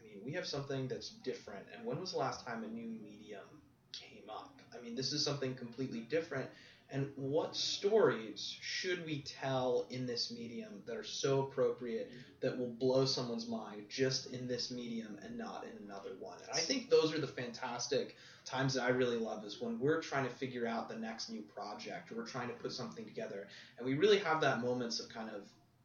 I 0.00 0.06
mean, 0.06 0.24
we 0.24 0.32
have 0.32 0.46
something 0.46 0.88
that's 0.88 1.10
different. 1.10 1.66
And 1.76 1.86
when 1.86 2.00
was 2.00 2.12
the 2.12 2.18
last 2.18 2.46
time 2.46 2.64
a 2.64 2.68
new 2.68 2.88
medium 2.88 3.44
came 3.92 4.28
up? 4.28 4.58
I 4.76 4.82
mean, 4.82 4.94
this 4.94 5.12
is 5.12 5.24
something 5.24 5.54
completely 5.54 6.00
different. 6.00 6.48
And 6.92 7.12
what 7.14 7.54
stories 7.54 8.56
should 8.60 9.06
we 9.06 9.22
tell 9.22 9.86
in 9.90 10.06
this 10.06 10.32
medium 10.32 10.82
that 10.86 10.96
are 10.96 11.04
so 11.04 11.42
appropriate 11.42 12.10
that 12.40 12.58
will 12.58 12.66
blow 12.66 13.04
someone's 13.04 13.46
mind 13.46 13.84
just 13.88 14.32
in 14.32 14.48
this 14.48 14.72
medium 14.72 15.16
and 15.22 15.38
not 15.38 15.64
in 15.64 15.84
another 15.86 16.10
one? 16.18 16.38
And 16.42 16.50
I 16.52 16.58
think 16.58 16.90
those 16.90 17.14
are 17.14 17.20
the 17.20 17.28
fantastic 17.28 18.16
times 18.44 18.74
that 18.74 18.82
I 18.82 18.88
really 18.88 19.18
love 19.18 19.44
is 19.44 19.60
when 19.60 19.78
we're 19.78 20.02
trying 20.02 20.24
to 20.24 20.34
figure 20.34 20.66
out 20.66 20.88
the 20.88 20.96
next 20.96 21.30
new 21.30 21.42
project 21.42 22.10
or 22.10 22.16
we're 22.16 22.26
trying 22.26 22.48
to 22.48 22.54
put 22.54 22.72
something 22.72 23.04
together 23.04 23.46
and 23.78 23.86
we 23.86 23.94
really 23.94 24.18
have 24.18 24.40
that 24.40 24.60
moments 24.60 24.98
of 24.98 25.08
kind 25.08 25.28
of 25.28 25.42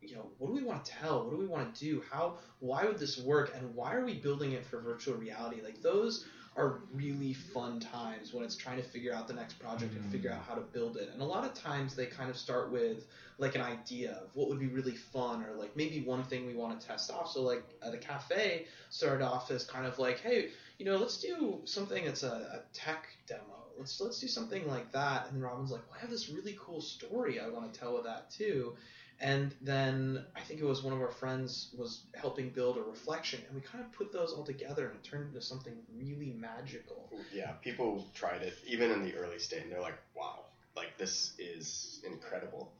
you 0.10 0.16
know 0.16 0.30
what 0.38 0.48
do 0.48 0.54
we 0.54 0.64
want 0.64 0.84
to 0.84 0.92
tell 0.92 1.24
what 1.24 1.32
do 1.32 1.38
we 1.38 1.48
want 1.48 1.74
to 1.74 1.86
do 1.86 2.04
how 2.12 2.36
why 2.60 2.86
would 2.86 3.00
this 3.00 3.18
work 3.18 3.54
and 3.56 3.76
why 3.76 3.94
are 3.94 4.06
we 4.06 4.14
building 4.14 4.54
it 4.54 4.66
for 4.66 4.80
virtual 4.80 5.16
reality 5.16 5.62
like 5.64 5.82
those 5.82 6.26
are 6.58 6.80
really 6.94 7.34
fun 7.34 7.80
times 7.82 8.34
when 8.34 8.44
it's 8.44 8.56
trying 8.56 8.78
to 8.78 8.84
figure 8.84 9.14
out 9.14 9.28
the 9.28 9.34
next 9.34 9.56
project 9.60 9.94
and 9.94 10.06
figure 10.06 10.32
out 10.32 10.42
how 10.48 10.56
to 10.56 10.62
build 10.62 10.96
it. 10.96 11.10
And 11.12 11.22
a 11.22 11.26
lot 11.26 11.44
of 11.44 11.54
times 11.54 11.96
they 11.96 12.06
kind 12.06 12.30
of 12.30 12.38
start 12.38 12.72
with 12.72 13.06
like 13.38 13.56
an 13.56 13.62
idea 13.62 14.12
of 14.24 14.34
what 14.36 14.48
would 14.48 14.60
be 14.60 14.68
really 14.68 14.96
fun 14.96 15.44
or 15.44 15.54
like 15.58 15.76
maybe 15.76 16.02
one 16.02 16.24
thing 16.24 16.46
we 16.46 16.54
want 16.54 16.80
to 16.80 16.88
test 16.88 17.12
off. 17.12 17.30
So 17.30 17.42
like 17.42 17.64
uh, 17.84 17.92
the 17.92 17.98
cafe 17.98 18.68
started 18.90 19.22
off 19.22 19.52
as 19.52 19.66
kind 19.66 19.86
of 19.86 20.00
like, 20.00 20.22
hey, 20.22 20.52
you 20.80 20.86
know, 20.86 20.96
let's 20.96 21.18
do 21.18 21.60
something 21.66 22.06
that's 22.06 22.24
a, 22.24 22.28
a 22.28 22.62
tech 22.74 23.08
demo. 23.28 23.42
Let's 23.78 24.00
let's 24.00 24.22
do 24.22 24.28
something 24.28 24.66
like 24.66 24.90
that. 24.94 25.30
And 25.32 25.44
Robin's 25.44 25.72
like, 25.72 25.82
well, 25.90 25.98
I 25.98 26.02
have 26.02 26.10
this 26.10 26.30
really 26.30 26.58
cool 26.58 26.80
story 26.80 27.42
I 27.42 27.50
want 27.50 27.74
to 27.74 27.78
tell 27.78 27.96
with 27.96 28.06
that 28.06 28.32
too. 28.32 28.78
And 29.22 29.56
then 29.62 30.26
I 30.36 30.42
think 30.42 30.60
it 30.60 30.66
was 30.66 30.84
one 30.84 30.94
of 30.94 31.02
our 31.02 31.12
friends 31.12 31.70
was 31.78 32.02
helping 32.14 32.50
build 32.50 32.78
a 32.78 32.82
reflection, 32.82 33.40
and 33.48 33.56
we 33.56 33.62
kind 33.62 33.84
of 33.84 33.92
put 33.94 34.12
those 34.12 34.34
all 34.34 34.44
together, 34.44 34.88
and 34.88 34.96
it 34.96 35.04
turned 35.04 35.28
into 35.28 35.42
something 35.42 35.74
really 35.98 36.34
magical. 36.38 37.10
Yeah, 37.34 37.52
people 37.62 38.06
tried 38.14 38.42
it 38.42 38.54
even 38.68 38.92
in 38.92 39.04
the 39.04 39.16
early 39.16 39.40
stage, 39.40 39.64
and 39.64 39.72
they're 39.72 39.80
like, 39.82 39.98
"Wow, 40.16 40.46
like 40.76 40.98
this 40.98 41.34
is 41.40 42.02
incredible." 42.06 42.72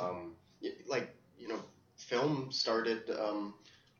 Um, 0.00 0.36
like 0.86 1.10
you 1.38 1.48
know, 1.48 1.60
film 1.96 2.52
started 2.52 3.10
um, 3.18 3.54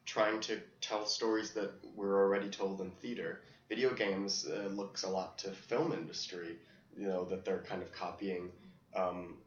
trying 0.06 0.40
to 0.40 0.58
tell 0.80 1.06
stories 1.06 1.50
that 1.52 1.70
were 1.96 2.22
already 2.22 2.48
told 2.48 2.80
in 2.80 2.90
theater. 2.92 3.40
Video 3.68 3.92
games 3.94 4.46
uh, 4.46 4.68
looks 4.68 5.02
a 5.02 5.08
lot 5.08 5.38
to 5.38 5.50
film 5.52 5.92
industry, 5.92 6.56
you 6.96 7.06
know, 7.06 7.24
that 7.24 7.44
they're 7.44 7.62
kind 7.62 7.82
of 7.82 7.92
copying. 7.92 8.50
Um, 8.94 9.38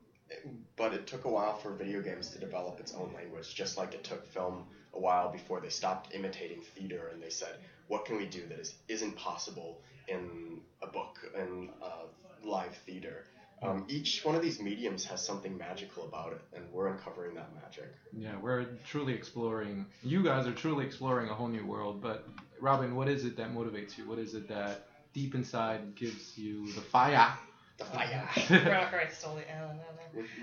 but 0.76 0.94
it 0.94 1.08
took 1.08 1.26
a 1.26 1.30
while 1.30 1.58
for 1.58 1.72
video 1.72 2.02
games 2.02 2.30
to 2.32 2.40
develop 2.40 2.80
its 2.80 2.94
own 2.94 3.12
language, 3.14 3.54
just 3.54 3.78
like 3.78 3.94
it 3.94 4.04
took 4.04 4.26
film 4.28 4.66
a 4.94 5.00
while 5.00 5.32
before 5.32 5.60
they 5.60 5.70
stopped 5.70 6.14
imitating 6.14 6.62
theater 6.76 7.10
and 7.14 7.22
they 7.22 7.30
said, 7.30 7.56
what 7.88 8.06
can 8.06 8.18
we 8.18 8.26
do 8.26 8.46
that 8.48 8.60
is, 8.60 8.76
isn't 8.88 9.16
possible 9.16 9.82
in 10.08 10.62
a 10.82 10.88
book 10.88 11.20
and 11.36 11.70
uh, 11.82 12.06
live 12.44 12.76
theater? 12.86 13.26
Um, 13.62 13.86
each 13.88 14.26
one 14.26 14.36
of 14.36 14.42
these 14.42 14.60
mediums 14.60 15.06
has 15.06 15.26
something 15.26 15.58
magical 15.58 16.04
about 16.04 16.34
it, 16.34 16.42
and 16.54 16.66
we're 16.74 16.88
uncovering 16.88 17.34
that 17.36 17.48
magic. 17.56 17.94
Yeah, 18.12 18.36
we're 18.42 18.66
truly 18.84 19.14
exploring. 19.14 19.86
You 20.02 20.22
guys 20.22 20.48
are 20.48 20.52
truly 20.54 20.86
exploring 20.86 21.30
a 21.30 21.34
whole 21.34 21.48
new 21.48 21.66
world. 21.66 22.02
But 22.02 22.28
Robin, 22.60 22.94
what 22.94 23.08
is 23.08 23.24
it 23.24 23.38
that 23.38 23.54
motivates 23.54 23.98
you? 23.98 24.08
What 24.08 24.20
is 24.20 24.34
it 24.34 24.50
that 24.50 24.88
deep 25.14 25.34
inside 25.34 25.96
gives 25.96 26.38
you 26.38 26.74
the 26.74 26.82
fire? 26.82 27.32
The 27.80 27.86
fire. 27.86 28.30
Rock 28.70 28.94
I 28.94 29.10
stole 29.10 29.36
the 29.36 29.50
Alan. 29.52 29.80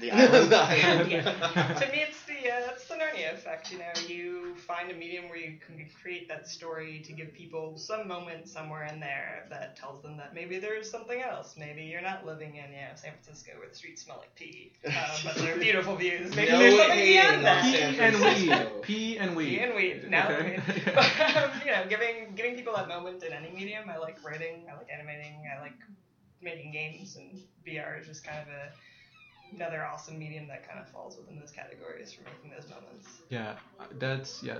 The 0.00 0.10
island. 0.10 0.50
yeah. 1.10 1.22
to 1.78 1.86
me, 1.92 2.02
it's 2.08 2.24
the 2.24 2.50
uh, 2.50 2.72
it's 2.72 2.88
the 2.88 2.94
Narnia 2.96 3.32
effect. 3.32 3.70
You 3.70 3.78
know, 3.78 3.92
you 4.08 4.54
find 4.56 4.90
a 4.90 4.94
medium 4.94 5.28
where 5.28 5.38
you 5.38 5.58
can 5.64 5.86
create 6.02 6.26
that 6.28 6.48
story 6.48 7.00
to 7.06 7.12
give 7.12 7.32
people 7.32 7.78
some 7.78 8.08
moment 8.08 8.48
somewhere 8.48 8.84
in 8.86 8.98
there 8.98 9.46
that 9.48 9.76
tells 9.76 10.02
them 10.02 10.16
that 10.16 10.34
maybe 10.34 10.58
there's 10.58 10.90
something 10.90 11.20
else. 11.22 11.54
Maybe 11.56 11.82
you're 11.82 12.02
not 12.02 12.26
living 12.26 12.56
in 12.56 12.72
you 12.72 12.80
know 12.80 12.94
San 12.96 13.12
Francisco 13.12 13.52
where 13.58 13.68
the 13.68 13.76
streets 13.76 14.02
smell 14.02 14.18
like 14.18 14.34
pee, 14.34 14.72
uh, 14.84 15.18
but 15.24 15.36
there 15.36 15.54
are 15.54 15.58
beautiful 15.58 15.94
views. 15.94 16.34
Maybe 16.34 16.50
No 16.50 16.58
there's 16.58 16.76
something 16.76 16.98
beyond 16.98 17.44
that. 17.44 17.62
Pee 17.62 18.00
and 18.00 18.20
weed. 18.20 18.82
Pee 18.82 19.18
and 19.18 19.36
weed. 19.36 19.48
Pee 19.50 19.60
and 19.60 19.74
weed. 19.76 20.10
Now, 20.10 20.28
Okay. 20.30 20.58
but, 20.84 21.36
um, 21.36 21.50
you 21.64 21.70
know, 21.70 21.84
giving 21.88 22.34
giving 22.34 22.56
people 22.56 22.74
that 22.74 22.88
moment 22.88 23.22
in 23.22 23.32
any 23.32 23.50
medium. 23.50 23.88
I 23.88 23.98
like 23.98 24.18
writing. 24.24 24.66
I 24.68 24.76
like 24.76 24.88
animating. 24.92 25.44
I 25.56 25.60
like 25.60 25.78
making 26.42 26.72
games, 26.72 27.16
and 27.16 27.40
VR 27.66 28.00
is 28.00 28.06
just 28.06 28.24
kind 28.24 28.38
of 28.38 28.48
a 28.48 28.72
another 29.54 29.84
awesome 29.84 30.18
medium 30.18 30.46
that 30.46 30.66
kind 30.66 30.80
of 30.80 30.88
falls 30.88 31.16
within 31.16 31.38
those 31.38 31.50
categories 31.50 32.12
for 32.12 32.22
making 32.22 32.50
those 32.50 32.70
moments. 32.70 33.20
Yeah, 33.30 33.54
that's 33.98 34.42
yeah. 34.42 34.58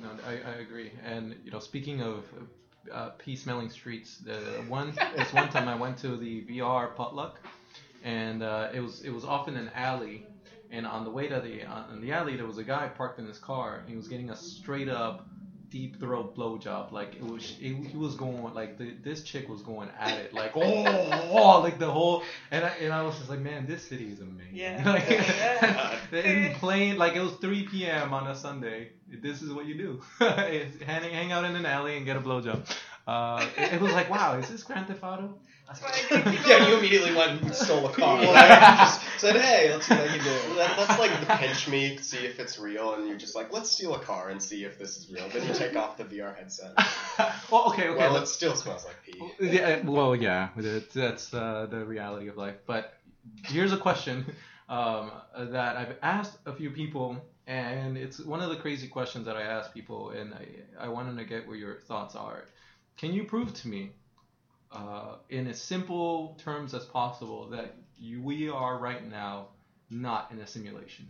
No, 0.00 0.10
I, 0.26 0.32
I 0.50 0.54
agree. 0.56 0.92
And 1.04 1.36
you 1.44 1.50
know, 1.50 1.60
speaking 1.60 2.02
of 2.02 2.24
uh, 2.92 3.10
pee 3.18 3.36
smelling 3.36 3.70
streets, 3.70 4.18
the 4.18 4.64
one 4.68 4.92
this 5.16 5.32
one 5.32 5.48
time 5.48 5.68
I 5.68 5.74
went 5.76 5.98
to 5.98 6.16
the 6.16 6.42
VR 6.42 6.94
potluck, 6.94 7.40
and 8.04 8.42
uh, 8.42 8.68
it 8.72 8.80
was 8.80 9.02
it 9.02 9.10
was 9.10 9.24
off 9.24 9.48
in 9.48 9.56
an 9.56 9.70
alley, 9.74 10.26
and 10.70 10.86
on 10.86 11.04
the 11.04 11.10
way 11.10 11.28
to 11.28 11.40
the 11.40 11.64
on 11.64 12.00
the 12.00 12.12
alley 12.12 12.36
there 12.36 12.46
was 12.46 12.58
a 12.58 12.64
guy 12.64 12.88
parked 12.88 13.18
in 13.18 13.26
his 13.26 13.38
car. 13.38 13.78
And 13.80 13.88
he 13.88 13.96
was 13.96 14.08
getting 14.08 14.30
a 14.30 14.36
straight 14.36 14.88
up 14.88 15.26
deep 15.72 15.98
throat 15.98 16.36
blowjob. 16.36 16.92
Like 16.92 17.16
it 17.16 17.22
was, 17.22 17.56
it, 17.60 17.74
he 17.86 17.96
was 17.96 18.14
going 18.14 18.54
like 18.54 18.76
the, 18.76 18.94
this 19.02 19.22
chick 19.22 19.48
was 19.48 19.62
going 19.62 19.88
at 19.98 20.18
it, 20.18 20.34
like 20.34 20.52
oh, 20.54 21.60
like 21.62 21.78
the 21.78 21.90
whole. 21.90 22.22
And 22.50 22.64
I 22.64 22.68
and 22.80 22.92
I 22.92 23.02
was 23.02 23.16
just 23.16 23.30
like, 23.30 23.40
man, 23.40 23.66
this 23.66 23.82
city 23.82 24.12
is 24.12 24.20
amazing. 24.20 24.52
Yeah. 24.52 24.82
like, 24.86 25.08
Yeah. 25.08 25.96
in 26.12 26.54
plain 26.54 26.98
like 26.98 27.16
it 27.16 27.20
was 27.20 27.32
3 27.34 27.66
p.m. 27.68 28.12
on 28.12 28.26
a 28.26 28.36
Sunday. 28.36 28.90
This 29.08 29.42
is 29.42 29.52
what 29.52 29.66
you 29.66 29.74
do: 29.74 30.02
hang, 30.18 30.70
hang 30.86 31.32
out 31.32 31.44
in 31.44 31.56
an 31.56 31.66
alley 31.66 31.96
and 31.96 32.04
get 32.04 32.16
a 32.16 32.20
blowjob. 32.20 32.70
Uh, 33.06 33.44
it, 33.56 33.74
it 33.74 33.80
was 33.80 33.92
like, 33.92 34.08
wow, 34.08 34.38
is 34.38 34.48
this 34.48 34.62
Grand 34.62 34.86
Theft 34.86 35.02
Auto? 35.02 35.38
That's 35.66 35.82
why 35.82 35.90
I 35.90 36.22
give 36.22 36.32
people. 36.32 36.50
yeah, 36.50 36.68
you 36.68 36.76
immediately 36.76 37.14
went 37.14 37.42
and 37.42 37.54
stole 37.54 37.86
a 37.86 37.92
car. 37.92 38.22
Yeah. 38.22 38.76
just 38.76 39.00
said, 39.18 39.36
hey, 39.36 39.72
let's 39.72 39.86
see 39.86 39.94
how 39.94 40.04
you 40.04 40.20
do. 40.20 40.54
That, 40.56 40.76
that's 40.76 40.98
like 40.98 41.18
the 41.20 41.26
pinch 41.26 41.68
me, 41.68 41.96
see 41.98 42.18
if 42.18 42.38
it's 42.40 42.58
real, 42.58 42.94
and 42.94 43.08
you're 43.08 43.16
just 43.16 43.34
like, 43.34 43.52
let's 43.52 43.70
steal 43.70 43.94
a 43.94 44.00
car 44.00 44.30
and 44.30 44.42
see 44.42 44.64
if 44.64 44.78
this 44.78 44.96
is 44.96 45.10
real. 45.10 45.28
Then 45.28 45.46
you 45.46 45.54
take 45.54 45.76
off 45.76 45.96
the 45.96 46.04
VR 46.04 46.36
headset. 46.36 46.72
well, 47.50 47.68
okay, 47.68 47.88
okay. 47.88 47.98
well, 47.98 48.16
it 48.16 48.26
still 48.26 48.54
smells 48.54 48.84
like 48.84 48.96
pee. 49.04 49.20
Yeah, 49.40 49.82
well, 49.84 50.16
yeah, 50.16 50.48
that's 50.56 51.32
uh, 51.32 51.66
the 51.70 51.84
reality 51.84 52.28
of 52.28 52.36
life. 52.36 52.56
But 52.66 52.94
here's 53.44 53.72
a 53.72 53.78
question 53.78 54.26
um, 54.68 55.12
that 55.36 55.76
I've 55.76 55.96
asked 56.02 56.38
a 56.46 56.52
few 56.52 56.70
people, 56.70 57.16
and 57.46 57.96
it's 57.96 58.20
one 58.20 58.40
of 58.40 58.50
the 58.50 58.56
crazy 58.56 58.88
questions 58.88 59.26
that 59.26 59.36
I 59.36 59.42
ask 59.42 59.72
people, 59.72 60.10
and 60.10 60.34
I, 60.34 60.46
I 60.86 60.88
wanted 60.88 61.16
to 61.18 61.24
get 61.24 61.46
where 61.46 61.56
your 61.56 61.76
thoughts 61.80 62.16
are. 62.16 62.44
Can 62.96 63.12
you 63.12 63.24
prove 63.24 63.52
to 63.54 63.68
me, 63.68 63.92
uh, 64.72 65.16
in 65.30 65.46
as 65.46 65.60
simple 65.60 66.36
terms 66.42 66.74
as 66.74 66.84
possible, 66.84 67.48
that 67.50 67.74
you, 67.98 68.22
we 68.22 68.48
are 68.48 68.78
right 68.78 69.08
now 69.10 69.48
not 69.90 70.30
in 70.32 70.40
a 70.40 70.46
simulation? 70.46 71.06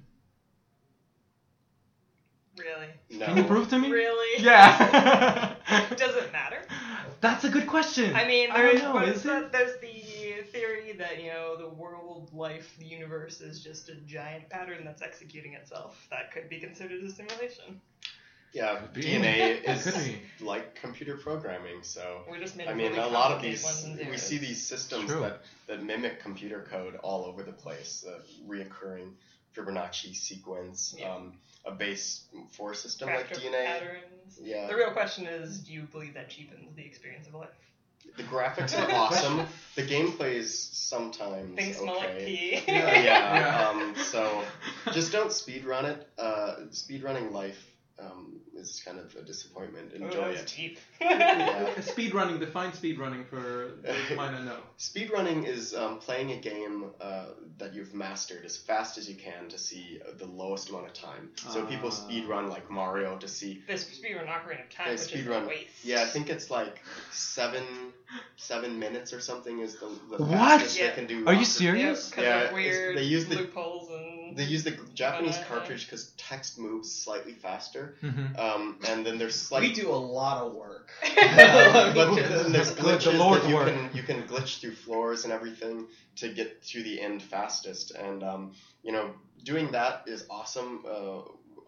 Really? 2.58 2.88
No. 3.10 3.26
Can 3.26 3.36
you 3.38 3.44
prove 3.44 3.68
to 3.70 3.78
me? 3.78 3.90
Really? 3.90 4.44
Yeah. 4.44 5.54
Does 5.96 6.16
it 6.16 6.32
matter? 6.32 6.58
That's 7.20 7.44
a 7.44 7.48
good 7.48 7.66
question. 7.66 8.14
I 8.14 8.26
mean, 8.26 8.50
I 8.50 8.58
there's, 8.58 8.80
don't 8.80 8.88
know. 8.90 8.94
what 8.94 9.08
Is 9.08 9.16
is 9.18 9.24
it? 9.24 9.28
that? 9.28 9.52
there's 9.52 9.80
the 9.80 10.42
theory 10.52 10.92
that 10.98 11.22
you 11.22 11.28
know 11.30 11.56
the 11.56 11.68
world, 11.68 12.30
life, 12.34 12.74
the 12.78 12.84
universe 12.84 13.40
is 13.40 13.62
just 13.62 13.88
a 13.88 13.94
giant 14.06 14.48
pattern 14.50 14.84
that's 14.84 15.00
executing 15.02 15.54
itself. 15.54 16.06
That 16.10 16.30
could 16.32 16.48
be 16.50 16.58
considered 16.58 17.02
a 17.02 17.10
simulation. 17.10 17.80
Yeah, 18.52 18.80
DNA 18.92 19.62
is 19.68 20.40
like 20.40 20.74
computer 20.74 21.16
programming, 21.16 21.82
so. 21.82 22.22
We're 22.28 22.38
just 22.38 22.56
I 22.60 22.74
mean, 22.74 22.94
a 22.98 23.06
lot 23.06 23.32
of 23.32 23.40
these, 23.40 23.64
we 24.10 24.18
see 24.18 24.38
these 24.38 24.62
systems 24.62 25.10
True. 25.10 25.20
that, 25.20 25.42
that 25.68 25.82
mimic 25.82 26.20
computer 26.20 26.66
code 26.70 26.96
all 26.96 27.24
over 27.24 27.42
the 27.42 27.52
place. 27.52 28.04
A 28.06 28.20
reoccurring 28.50 29.12
Fibonacci 29.56 30.14
sequence, 30.14 30.94
Yeah. 30.98 31.14
um, 31.14 31.34
a 31.64 31.72
base 31.72 32.24
for 32.50 32.72
a 32.72 32.74
system 32.74 33.08
like 33.08 33.30
DNA. 33.32 33.64
patterns. 33.66 34.38
Yeah. 34.40 34.66
The 34.66 34.76
real 34.76 34.90
question 34.90 35.26
is, 35.26 35.58
do 35.60 35.72
you 35.72 35.82
believe 35.82 36.14
that 36.14 36.28
cheapens 36.28 36.74
the 36.74 36.84
experience 36.84 37.28
of 37.28 37.34
life? 37.34 37.48
The 38.16 38.24
graphics 38.24 38.76
are 38.78 38.92
awesome. 38.92 39.46
The 39.76 39.82
gameplay 39.82 40.34
is 40.34 40.58
sometimes 40.58 41.54
Things 41.56 41.76
smell 41.76 41.96
like 41.96 42.10
okay. 42.10 42.26
pee. 42.26 42.72
Yeah, 42.72 43.02
Yeah. 43.02 43.68
Um, 43.70 43.94
so 43.96 44.42
just 44.92 45.12
don't 45.12 45.32
speed 45.32 45.64
run 45.64 45.86
it. 45.86 46.06
Uh, 46.18 46.56
speed 46.70 47.02
running 47.02 47.32
life 47.32 47.71
um, 47.98 48.40
is 48.56 48.82
kind 48.84 48.98
of 48.98 49.14
a 49.16 49.22
disappointment. 49.22 49.92
Oh, 49.92 49.96
Enjoy 50.04 50.20
that 50.20 50.28
was 50.28 50.40
it. 50.40 50.46
cheap. 50.46 50.78
Yeah. 51.00 51.80
Speed 51.80 52.14
running. 52.14 52.38
Define 52.38 52.72
speed 52.72 52.98
running 52.98 53.24
for 53.24 53.72
those 53.82 53.96
who 54.08 54.14
might 54.16 54.32
not 54.32 54.44
know. 54.44 54.56
Speedrunning 54.78 55.46
is 55.46 55.74
um, 55.74 55.98
playing 55.98 56.32
a 56.32 56.36
game 56.36 56.86
uh, 57.00 57.26
that 57.58 57.74
you've 57.74 57.92
mastered 57.94 58.44
as 58.44 58.56
fast 58.56 58.98
as 58.98 59.08
you 59.08 59.14
can 59.16 59.48
to 59.48 59.58
see 59.58 60.00
uh, 60.06 60.12
the 60.16 60.26
lowest 60.26 60.70
amount 60.70 60.86
of 60.86 60.92
time. 60.94 61.30
So 61.50 61.64
people 61.66 61.90
Ah. 61.92 62.08
speedrun 62.08 62.48
like 62.48 62.70
Mario 62.70 63.16
to 63.18 63.28
see. 63.28 63.62
This 63.66 63.84
speedrun 63.84 64.26
Ocarina 64.26 64.62
of 64.64 64.70
Time, 64.70 64.86
They 64.86 64.92
which 64.92 65.00
is 65.00 65.08
speedrun- 65.26 65.44
a 65.44 65.48
waste. 65.48 65.84
Yeah, 65.84 66.02
I 66.02 66.06
think 66.06 66.30
it's 66.30 66.50
like 66.50 66.80
seven 67.10 67.64
seven 68.36 68.78
minutes 68.78 69.12
or 69.12 69.20
something 69.20 69.60
is 69.60 69.74
the, 69.80 69.88
the 70.16 70.22
What? 70.24 70.30
fastest 70.30 70.78
Yeah. 70.78 70.88
they 70.88 70.94
can 70.94 71.06
do. 71.06 71.26
Are 71.26 71.34
you 71.34 71.44
serious? 71.44 72.08
because 72.10 72.24
Yeah, 72.24 72.40
of 72.44 72.52
weird 72.52 72.96
they 72.96 73.02
use 73.04 73.26
the- 73.26 73.36
loopholes 73.36 73.90
and 73.90 74.11
They 74.36 74.44
use 74.44 74.64
the 74.64 74.72
Japanese 74.94 75.38
cartridge 75.48 75.86
because 75.86 76.10
text 76.16 76.58
moves 76.58 76.90
slightly 76.92 77.32
faster, 77.32 77.94
Mm-hmm. 78.02 78.36
um, 78.38 78.78
and 78.88 79.04
then 79.06 79.18
there's 79.18 79.34
slight. 79.34 79.62
we 79.62 79.72
do 79.72 79.88
a 79.90 80.02
lot 80.18 80.38
of 80.46 80.54
work. 80.54 80.90
Yeah, 81.16 81.92
but 81.94 82.14
then 82.14 82.52
there's 82.52 82.70
The- 82.70 82.82
the 82.82 82.82
glitches 82.82 83.18
that 83.40 83.48
you 83.48 83.54
work. 83.54 83.68
can 83.68 83.90
you 83.94 84.02
can 84.02 84.22
glitch 84.24 84.60
through 84.60 84.74
floors 84.74 85.24
and 85.24 85.32
everything 85.32 85.86
to 86.16 86.28
get 86.28 86.62
to 86.72 86.82
the 86.82 87.00
end 87.00 87.22
fastest, 87.22 87.92
and 87.92 88.22
um, 88.22 88.52
you 88.82 88.92
know 88.92 89.10
doing 89.44 89.70
that 89.72 90.04
is 90.06 90.24
awesome. 90.30 90.84
Uh, 90.88 91.20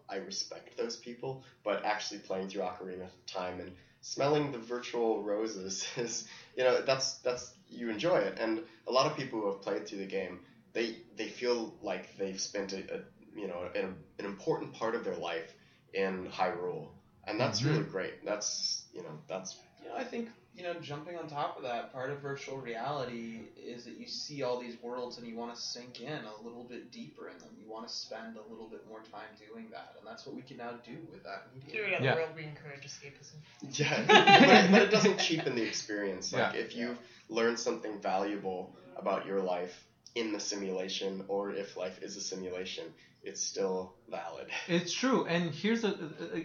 I 0.08 0.16
respect 0.16 0.76
those 0.76 0.96
people, 0.96 1.44
but 1.64 1.84
actually 1.84 2.20
playing 2.20 2.48
through 2.50 2.62
Ocarina 2.62 3.04
of 3.04 3.26
Time 3.26 3.58
and 3.60 3.72
smelling 4.02 4.52
the 4.52 4.58
virtual 4.58 5.22
roses 5.22 5.86
is 5.96 6.28
you 6.56 6.62
know 6.64 6.82
that's 6.82 7.14
that's 7.18 7.52
you 7.70 7.88
enjoy 7.90 8.16
it, 8.18 8.38
and 8.38 8.60
a 8.86 8.92
lot 8.92 9.06
of 9.10 9.16
people 9.16 9.40
who 9.40 9.46
have 9.50 9.62
played 9.62 9.86
through 9.88 9.98
the 9.98 10.06
game 10.06 10.40
they 10.74 10.96
they 11.16 11.28
feel 11.28 11.74
like 11.82 12.16
they've 12.18 12.40
spent 12.40 12.72
a, 12.74 12.78
a 12.96 13.00
you 13.36 13.48
know 13.48 13.68
an, 13.74 13.96
an 14.18 14.24
important 14.26 14.74
part 14.74 14.94
of 14.94 15.04
their 15.04 15.16
life 15.16 15.54
in 15.94 16.28
Hyrule, 16.30 16.88
and 17.26 17.40
that's 17.40 17.60
Mhm. 17.62 17.66
really 17.70 17.84
great. 17.84 18.24
That's 18.24 18.84
you 18.92 19.02
know 19.02 19.18
that's 19.28 19.56
You 19.82 19.88
know, 19.90 19.96
I 19.96 20.04
think 20.04 20.30
you 20.56 20.62
know, 20.62 20.74
jumping 20.74 21.16
on 21.16 21.26
top 21.28 21.56
of 21.56 21.64
that, 21.64 21.92
part 21.92 22.10
of 22.10 22.20
virtual 22.20 22.58
reality 22.58 23.40
is 23.56 23.84
that 23.86 23.98
you 23.98 24.06
see 24.06 24.44
all 24.44 24.56
these 24.60 24.80
worlds 24.80 25.18
and 25.18 25.26
you 25.26 25.34
want 25.36 25.52
to 25.54 25.60
sink 25.60 26.00
in 26.00 26.20
a 26.24 26.42
little 26.44 26.62
bit 26.62 26.92
deeper 26.92 27.28
in 27.28 27.36
them. 27.38 27.48
You 27.60 27.68
want 27.68 27.88
to 27.88 27.92
spend 27.92 28.36
a 28.36 28.50
little 28.50 28.68
bit 28.68 28.86
more 28.88 29.00
time 29.00 29.30
doing 29.36 29.66
that, 29.72 29.96
and 29.98 30.06
that's 30.06 30.24
what 30.24 30.36
we 30.36 30.42
can 30.42 30.58
now 30.58 30.70
do 30.86 30.96
with 31.10 31.24
that 31.24 31.48
So 31.52 31.66
medium. 31.66 31.86
in 31.86 32.02
Yeah. 32.04 32.10
the 32.12 32.16
world 32.18 32.30
we 32.36 32.44
encourage 32.44 32.82
escapism. 32.86 33.34
Yeah, 33.78 34.02
but, 34.06 34.64
it, 34.64 34.70
but 34.70 34.82
it 34.82 34.90
doesn't 34.90 35.18
cheapen 35.18 35.56
the 35.56 35.62
experience. 35.62 36.32
Like 36.32 36.54
Yeah. 36.54 36.60
if 36.60 36.76
you've 36.76 36.98
learned 37.28 37.58
something 37.58 38.00
valuable 38.00 38.76
about 38.96 39.26
your 39.26 39.40
life 39.40 39.84
in 40.14 40.32
the 40.32 40.40
simulation, 40.40 41.22
or 41.28 41.50
if 41.50 41.76
life 41.76 41.98
is 42.02 42.16
a 42.16 42.20
simulation, 42.20 42.92
it's 43.22 43.40
still 43.40 43.92
valid. 44.08 44.48
It's 44.68 44.92
true, 44.92 45.24
and 45.24 45.52
here's 45.52 45.84
a, 45.84 45.94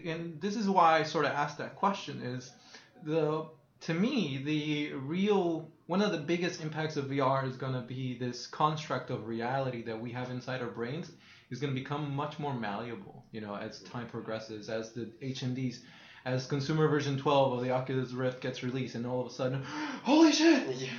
and 0.05 0.41
this 0.41 0.55
is 0.55 0.67
why 0.67 0.99
I 0.99 1.03
sort 1.03 1.25
of 1.25 1.31
asked 1.31 1.57
that 1.57 1.75
question 1.75 2.21
is 2.21 2.51
the 3.03 3.45
to 3.81 3.93
me 3.93 4.37
the 4.37 4.91
real 4.93 5.65
one 5.89 6.01
of 6.01 6.11
the 6.11 6.17
biggest 6.17 6.61
impacts 6.61 6.97
of 6.97 7.07
VR 7.07 7.47
is 7.47 7.57
going 7.57 7.73
to 7.73 7.81
be 7.81 8.13
this 8.13 8.45
construct 8.45 9.09
of 9.09 9.25
reality 9.25 9.81
that 9.83 9.99
we 9.99 10.11
have 10.11 10.29
inside 10.29 10.61
our 10.61 10.69
brains 10.69 11.11
is 11.49 11.59
going 11.59 11.73
to 11.73 11.79
become 11.79 12.15
much 12.15 12.37
more 12.37 12.53
malleable, 12.53 13.23
you 13.31 13.41
know, 13.41 13.55
as 13.55 13.79
time 13.79 14.05
progresses, 14.05 14.69
as 14.69 14.91
the 14.91 15.09
HMDs, 15.23 15.79
as 16.25 16.45
consumer 16.45 16.87
version 16.87 17.17
12 17.17 17.53
of 17.53 17.61
the 17.61 17.71
Oculus 17.71 18.13
Rift 18.13 18.39
gets 18.39 18.61
released, 18.61 18.93
and 18.93 19.07
all 19.07 19.19
of 19.21 19.25
a 19.25 19.31
sudden, 19.31 19.63
holy 20.03 20.31
shit! 20.31 20.67
Yeah. 20.75 20.89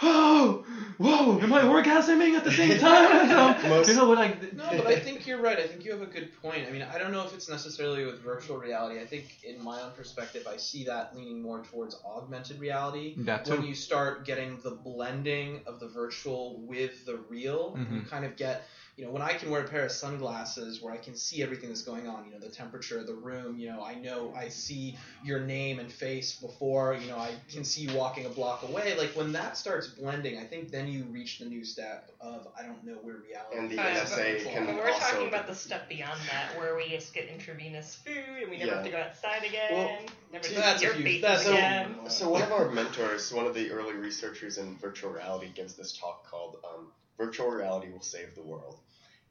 Whoa! 0.00 0.64
Whoa! 0.98 1.38
Am 1.40 1.52
I 1.52 1.62
orgasming 1.62 2.34
at 2.36 2.44
the 2.44 2.52
same 2.52 2.78
time? 2.80 3.28
you 3.28 3.34
know, 3.34 3.56
Most- 3.68 3.88
you 3.88 3.94
know, 3.94 4.06
like 4.06 4.52
No, 4.52 4.64
but 4.76 4.86
I 4.86 4.96
think 4.96 5.26
you're 5.26 5.38
right. 5.40 5.58
I 5.58 5.66
think 5.66 5.84
you 5.84 5.92
have 5.92 6.02
a 6.02 6.06
good 6.06 6.28
point. 6.42 6.66
I 6.68 6.72
mean, 6.72 6.82
I 6.82 6.98
don't 6.98 7.12
know 7.12 7.22
if 7.22 7.32
it's 7.32 7.48
necessarily 7.48 8.04
with 8.04 8.20
virtual 8.22 8.56
reality. 8.56 9.00
I 9.00 9.04
think, 9.04 9.24
in 9.44 9.62
my 9.62 9.80
own 9.82 9.92
perspective, 9.92 10.46
I 10.46 10.56
see 10.56 10.84
that 10.84 11.14
leaning 11.14 11.40
more 11.42 11.60
towards 11.62 11.94
augmented 12.04 12.58
reality. 12.58 13.14
that 13.18 13.46
when 13.46 13.60
too. 13.62 13.66
you 13.68 13.74
start 13.74 14.24
getting 14.24 14.58
the 14.62 14.70
blending 14.70 15.60
of 15.66 15.78
the 15.78 15.86
virtual 15.86 16.60
with 16.66 17.04
the 17.04 17.16
real, 17.28 17.76
you 17.76 18.00
Mhm. 18.00 18.08
kind 18.08 18.24
of 18.24 18.36
get, 18.36 18.64
you 18.96 19.04
know, 19.04 19.10
when 19.10 19.22
I 19.22 19.32
can 19.32 19.50
wear 19.50 19.62
a 19.62 19.68
pair 19.68 19.84
of 19.84 19.90
sunglasses 19.90 20.80
where 20.80 20.92
I 20.92 20.98
can 20.98 21.16
see 21.16 21.42
everything 21.42 21.68
that's 21.68 21.82
going 21.82 22.06
on, 22.06 22.26
you 22.26 22.30
know, 22.32 22.38
the 22.38 22.48
temperature 22.48 22.98
of 22.98 23.08
the 23.08 23.14
room, 23.14 23.58
you 23.58 23.68
know, 23.68 23.82
I 23.82 23.96
know 23.96 24.32
I 24.36 24.48
see 24.48 24.96
your 25.24 25.40
name 25.40 25.80
and 25.80 25.90
face 25.92 26.32
before, 26.36 26.94
you 26.94 27.08
know, 27.08 27.16
I 27.18 27.32
can 27.52 27.64
see 27.64 27.82
you 27.82 27.94
walking 27.96 28.24
a 28.26 28.28
block 28.28 28.62
away. 28.62 28.96
Like 28.96 29.10
when 29.16 29.32
that 29.32 29.56
starts 29.56 29.88
blending, 29.88 30.38
I 30.38 30.44
think 30.44 30.70
then 30.70 30.86
you 30.86 31.04
reach 31.10 31.40
the 31.40 31.44
new 31.46 31.64
step 31.64 32.08
of 32.20 32.46
I 32.56 32.62
don't 32.62 32.84
know 32.84 32.94
where 33.02 33.16
reality 33.16 33.58
And 33.58 33.68
the 33.70 33.74
is. 33.74 34.10
but- 34.10 34.18
NSA 34.20 34.44
But 34.44 34.52
can 34.52 34.66
But 34.66 34.74
we're 34.76 34.88
also 34.90 35.00
talking 35.12 35.28
about 35.28 35.46
the 35.48 35.54
step 35.56 35.88
beyond 35.88 36.20
that, 36.30 36.56
where 36.56 36.76
we 36.76 36.88
just 36.88 37.12
get 37.12 37.26
intravenous 37.28 37.96
food 37.96 38.42
and 38.42 38.50
we 38.50 38.58
never 38.58 38.70
Yeah. 38.70 38.74
have 38.76 38.84
to 38.84 38.90
go 38.92 38.98
outside 38.98 39.42
again. 39.42 39.72
Well, 39.72 39.98
never 40.32 40.44
see, 40.44 40.54
see 40.54 40.60
that's 40.60 40.82
your 40.82 40.92
huge- 40.94 41.04
faces 41.04 41.22
that's 41.22 41.46
a- 41.46 41.52
again. 41.52 42.10
So 42.10 42.28
one 42.28 42.42
of 42.42 42.52
our 42.52 42.70
mentors, 42.70 43.32
one 43.32 43.46
of 43.46 43.54
the 43.54 43.72
early 43.72 43.94
researchers 43.94 44.58
in 44.58 44.76
virtual 44.78 45.10
reality, 45.10 45.48
gives 45.52 45.74
this 45.74 45.98
talk 45.98 46.30
called 46.30 46.58
um, 46.64 46.92
"Virtual 47.18 47.50
Reality 47.50 47.90
Will 47.90 48.02
Save 48.02 48.34
the 48.34 48.42
World," 48.42 48.78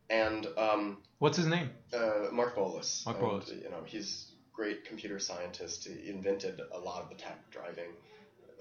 and 0.10 0.48
um, 0.58 0.98
What's 1.20 1.38
his 1.38 1.48
name? 1.48 1.70
uh, 1.96 2.32
Mark 2.32 2.56
Bolas. 2.56 3.04
Mark 3.06 3.20
and, 3.22 3.62
You 3.64 3.70
know, 3.70 3.84
he's 3.86 4.32
a 4.52 4.56
great 4.56 4.86
computer 4.86 5.20
scientist. 5.20 5.88
He 5.88 6.10
invented 6.10 6.60
a 6.72 6.80
lot 6.80 7.02
of 7.02 7.10
the 7.10 7.16
tech 7.16 7.50
driving 7.50 7.90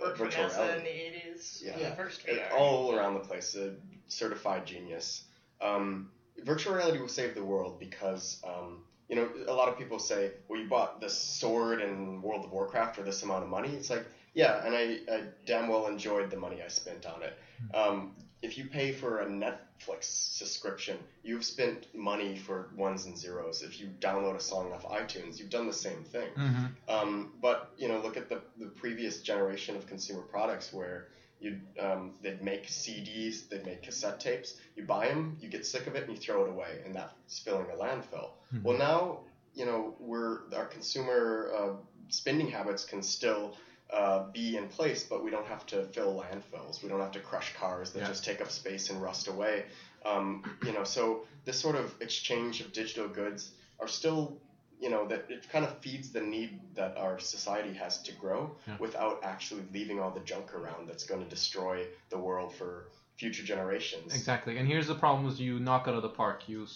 uh, 0.03 0.15
virtual 0.15 0.45
NASA 0.45 0.59
reality. 0.59 0.79
in 0.79 0.85
the 0.85 1.39
80s. 1.41 1.63
Yeah. 1.65 1.73
when 1.77 1.91
the 1.91 1.97
first 1.97 2.27
VR. 2.27 2.53
all 2.57 2.95
around 2.95 3.15
the 3.15 3.21
place, 3.21 3.55
a 3.57 3.75
certified 4.09 4.67
genius. 4.67 5.23
Um, 5.61 6.11
virtual 6.45 6.75
reality 6.75 6.99
will 6.99 7.09
save 7.09 7.35
the 7.35 7.45
world 7.45 7.79
because, 7.79 8.39
um, 8.45 8.85
you 9.09 9.17
know, 9.17 9.29
a 9.49 9.53
lot 9.53 9.69
of 9.69 9.77
people 9.77 9.99
say, 9.99 10.31
well, 10.49 10.61
you 10.61 10.69
bought 10.69 11.01
this 11.01 11.17
sword 11.17 11.81
in 11.81 12.23
World 12.23 12.45
of 12.45 12.53
Warcraft 12.53 12.97
for 12.97 13.03
this 13.03 13.23
amount 13.23 13.43
of 13.45 13.51
money. 13.51 13.69
It's 13.71 13.91
like, 13.91 14.07
yeah, 14.35 14.65
and 14.65 14.75
I, 14.75 14.99
I 15.13 15.25
damn 15.47 15.69
well 15.69 15.87
enjoyed 15.87 16.31
the 16.31 16.37
money 16.39 16.63
I 16.65 16.69
spent 16.69 17.07
on 17.07 17.23
it. 17.23 17.37
Um, 17.75 18.15
if 18.43 18.59
you 18.59 18.65
pay 18.65 18.93
for 18.93 19.21
a 19.21 19.27
Netflix 19.27 20.05
subscription, 20.05 20.99
you've 21.23 21.45
spent 21.45 21.87
money 21.95 22.37
for 22.37 22.71
ones 22.77 23.07
and 23.07 23.17
zeros. 23.17 23.63
If 23.63 23.81
you 23.81 23.89
download 24.01 24.37
a 24.37 24.41
song 24.41 24.73
off 24.73 24.85
iTunes, 24.85 25.39
you've 25.39 25.51
done 25.51 25.67
the 25.67 25.73
same 25.73 26.03
thing. 26.03 26.29
Mm-hmm. 26.37 26.67
Um, 26.89 27.33
but 27.41 27.73
you 27.79 27.89
know, 27.89 28.01
look 28.01 28.17
at 28.17 28.29
the, 28.29 28.41
the 28.59 28.67
previous 28.67 29.21
generation 29.23 29.77
of 29.77 29.87
consumer 29.87 30.23
products 30.23 30.73
where 30.73 31.07
you 31.41 31.61
um, 31.81 32.13
they'd 32.21 32.43
make 32.43 32.67
CDs, 32.69 33.49
they'd 33.49 33.65
make 33.65 33.83
cassette 33.83 34.21
tapes. 34.21 34.55
You 34.77 34.85
buy 34.85 35.09
them, 35.09 35.37
you 35.41 35.49
get 35.49 35.65
sick 35.65 35.87
of 35.87 35.95
it, 35.95 36.05
and 36.05 36.13
you 36.13 36.19
throw 36.19 36.45
it 36.45 36.51
away, 36.51 36.81
and 36.85 36.95
that's 36.95 37.39
filling 37.39 37.67
a 37.71 37.75
landfill. 37.77 38.31
Mhm. 38.55 38.63
Well, 38.63 38.79
now 38.79 39.21
you 39.55 39.67
know 39.67 39.95
we're 39.99 40.41
our 40.57 40.67
consumer 40.67 41.51
uh, 41.57 41.71
spending 42.09 42.49
habits 42.49 42.85
can 42.85 43.03
still. 43.03 43.57
Uh, 43.93 44.21
be 44.33 44.57
in 44.57 44.67
place, 44.69 45.05
but 45.05 45.23
we 45.23 45.31
don't 45.31 45.47
have 45.47 45.67
to 45.67 45.85
fill 45.93 46.15
landfills. 46.15 46.83
We 46.83 46.89
don't 46.89 47.01
have 47.01 47.13
to 47.13 47.21
crush 47.21 47.53
cars 47.53 47.93
that 47.93 48.01
Yeah. 48.01 48.09
just 48.09 48.25
take 48.25 48.41
up 48.41 48.51
space 48.51 48.89
and 48.89 49.03
rust 49.03 49.29
away. 49.29 49.67
Um, 50.07 50.43
you 50.65 50.73
know, 50.73 50.83
so 50.83 51.25
this 51.45 51.61
sort 51.61 51.77
of 51.77 51.95
exchange 52.01 52.63
of 52.63 52.73
digital 52.73 53.07
goods 53.07 53.53
are 53.79 53.89
still 53.89 54.39
you 54.81 54.89
know 54.91 55.07
that 55.07 55.27
it 55.31 55.49
kind 55.49 55.65
of 55.65 55.79
feeds 55.79 56.11
the 56.11 56.21
need 56.23 56.59
that 56.75 56.97
our 56.97 57.21
society 57.21 57.73
has 57.75 58.03
to 58.03 58.13
grow 58.13 58.51
Yeah. 58.67 58.77
without 58.79 59.21
actually 59.23 59.63
leaving 59.73 60.01
all 60.01 60.11
the 60.11 60.21
junk 60.21 60.55
around 60.55 60.89
that's 60.89 61.05
going 61.05 61.23
to 61.23 61.29
destroy 61.29 61.87
the 62.09 62.19
world 62.19 62.53
for 62.55 62.89
future 63.17 63.45
generations. 63.45 64.13
Exactly, 64.13 64.57
and 64.59 64.67
here's 64.67 64.89
the 64.89 64.95
problems 64.95 65.39
you 65.39 65.61
knock 65.61 65.87
out 65.87 65.95
of 65.95 66.03
the 66.03 66.09
park. 66.09 66.49
You 66.49 66.67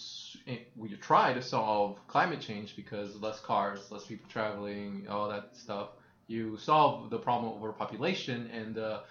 eh, 0.45 0.59
you 0.75 0.95
try 0.97 1.33
to 1.33 1.41
solve 1.41 1.97
climate 2.07 2.39
change 2.41 2.75
because 2.75 3.15
less 3.15 3.39
cars, 3.41 3.91
less 3.91 4.05
people 4.05 4.29
traveling, 4.29 5.07
all 5.09 5.27
that 5.29 5.49
stuff. 5.57 5.89
You 6.27 6.57
solve 6.57 7.09
the 7.09 7.19
problem 7.19 7.53
of 7.53 7.57
overpopulation 7.63 8.47
and 8.47 8.75
the 8.75 9.01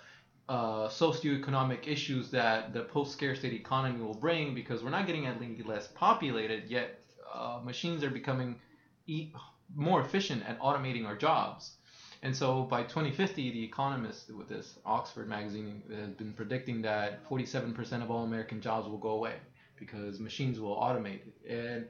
uh, 0.49 0.89
socioeconomic 0.89 1.87
issues 1.89 2.31
that 2.31 2.73
the 2.73 2.83
post-scarcity 2.83 3.57
economy 3.57 4.01
will 4.01 4.14
bring 4.14 4.55
because 4.55 4.83
we're 4.83 4.91
not 4.91 5.07
getting 5.07 5.27
any 5.27 5.62
less 5.62 5.89
populated 5.89 6.69
yet. 6.69 7.01
Uh, 7.33 7.61
machines 7.64 8.05
are 8.05 8.11
becoming 8.11 8.57
e- 9.07 9.33
more 9.75 10.01
efficient 10.01 10.43
at 10.47 10.59
automating 10.61 11.07
our 11.07 11.17
jobs. 11.17 11.73
And 12.23 12.35
so 12.35 12.64
by 12.64 12.83
2050, 12.83 13.51
The 13.51 13.64
Economist, 13.64 14.33
with 14.33 14.49
this 14.49 14.79
Oxford 14.85 15.29
magazine, 15.29 15.83
has 15.91 16.14
been 16.14 16.33
predicting 16.33 16.83
that 16.83 17.29
47% 17.29 18.03
of 18.03 18.11
all 18.11 18.25
American 18.25 18.61
jobs 18.61 18.89
will 18.89 18.99
go 18.99 19.11
away 19.11 19.37
because 19.77 20.19
machines 20.21 20.59
will 20.61 20.77
automate. 20.77 21.21
And, 21.49 21.87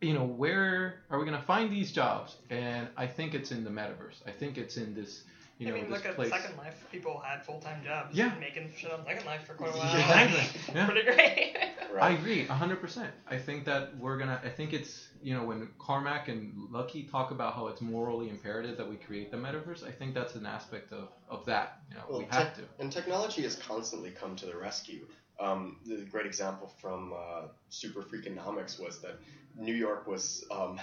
you 0.00 0.12
know, 0.12 0.24
where 0.24 1.00
are 1.10 1.18
we 1.18 1.24
going 1.24 1.38
to 1.38 1.46
find 1.46 1.72
these 1.72 1.92
jobs? 1.92 2.36
And 2.50 2.88
I 2.96 3.06
think 3.06 3.34
it's 3.34 3.50
in 3.50 3.64
the 3.64 3.70
metaverse. 3.70 4.26
I 4.26 4.30
think 4.30 4.58
it's 4.58 4.76
in 4.76 4.94
this, 4.94 5.22
you 5.58 5.66
know, 5.66 5.72
I 5.72 5.76
know, 5.76 5.82
mean, 5.82 5.92
this 5.92 6.04
look 6.04 6.18
at. 6.18 6.28
Second 6.42 6.58
Life. 6.58 6.86
People 6.92 7.18
had 7.20 7.44
full 7.44 7.60
time 7.60 7.82
jobs. 7.82 8.14
Yeah. 8.14 8.34
Making 8.38 8.70
shit 8.76 8.92
on 8.92 9.04
Second 9.06 9.26
Life 9.26 9.46
for 9.46 9.54
quite 9.54 9.74
a 9.74 9.78
while. 9.78 9.98
Yeah. 9.98 10.22
Exactly. 10.22 10.60
Yeah. 10.74 10.86
Pretty 10.86 11.02
great. 11.04 11.56
I 12.00 12.10
agree, 12.10 12.44
hundred 12.44 12.80
percent. 12.82 13.10
I 13.26 13.38
think 13.38 13.64
that 13.64 13.96
we're 13.96 14.18
gonna. 14.18 14.38
I 14.44 14.50
think 14.50 14.74
it's 14.74 15.08
you 15.22 15.32
know 15.32 15.44
when 15.44 15.68
Carmack 15.78 16.28
and 16.28 16.52
Luckey 16.70 17.10
talk 17.10 17.30
about 17.30 17.54
how 17.54 17.68
it's 17.68 17.80
morally 17.80 18.28
imperative 18.28 18.76
that 18.76 18.86
we 18.86 18.96
create 18.96 19.30
the 19.30 19.38
metaverse. 19.38 19.82
I 19.82 19.92
think 19.92 20.12
that's 20.12 20.34
an 20.34 20.44
aspect 20.44 20.92
of, 20.92 21.08
of 21.30 21.46
that. 21.46 21.78
You 21.90 21.96
know, 21.96 22.02
Well, 22.10 22.18
we 22.18 22.26
have 22.26 22.54
to. 22.56 22.62
And 22.78 22.92
technology 22.92 23.42
has 23.42 23.56
constantly 23.56 24.10
come 24.10 24.36
to 24.36 24.44
the 24.46 24.56
rescue. 24.56 25.06
Um, 25.38 25.78
the 25.84 25.96
great 26.10 26.26
example 26.26 26.72
from 26.80 27.12
uh, 27.12 27.42
Super 27.68 28.02
Freakonomics 28.02 28.80
was 28.80 29.00
that 29.00 29.18
New 29.54 29.74
York 29.74 30.06
was 30.06 30.44
um, 30.50 30.80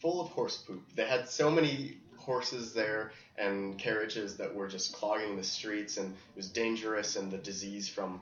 full 0.00 0.20
of 0.20 0.28
horse 0.28 0.56
poop. 0.58 0.82
They 0.94 1.04
had 1.06 1.28
so 1.28 1.50
many 1.50 1.96
horses 2.16 2.72
there 2.72 3.10
and 3.36 3.76
carriages 3.78 4.36
that 4.36 4.54
were 4.54 4.68
just 4.68 4.92
clogging 4.92 5.36
the 5.36 5.42
streets, 5.42 5.96
and 5.96 6.12
it 6.12 6.36
was 6.36 6.48
dangerous. 6.48 7.16
And 7.16 7.30
the 7.30 7.38
disease 7.38 7.88
from 7.88 8.20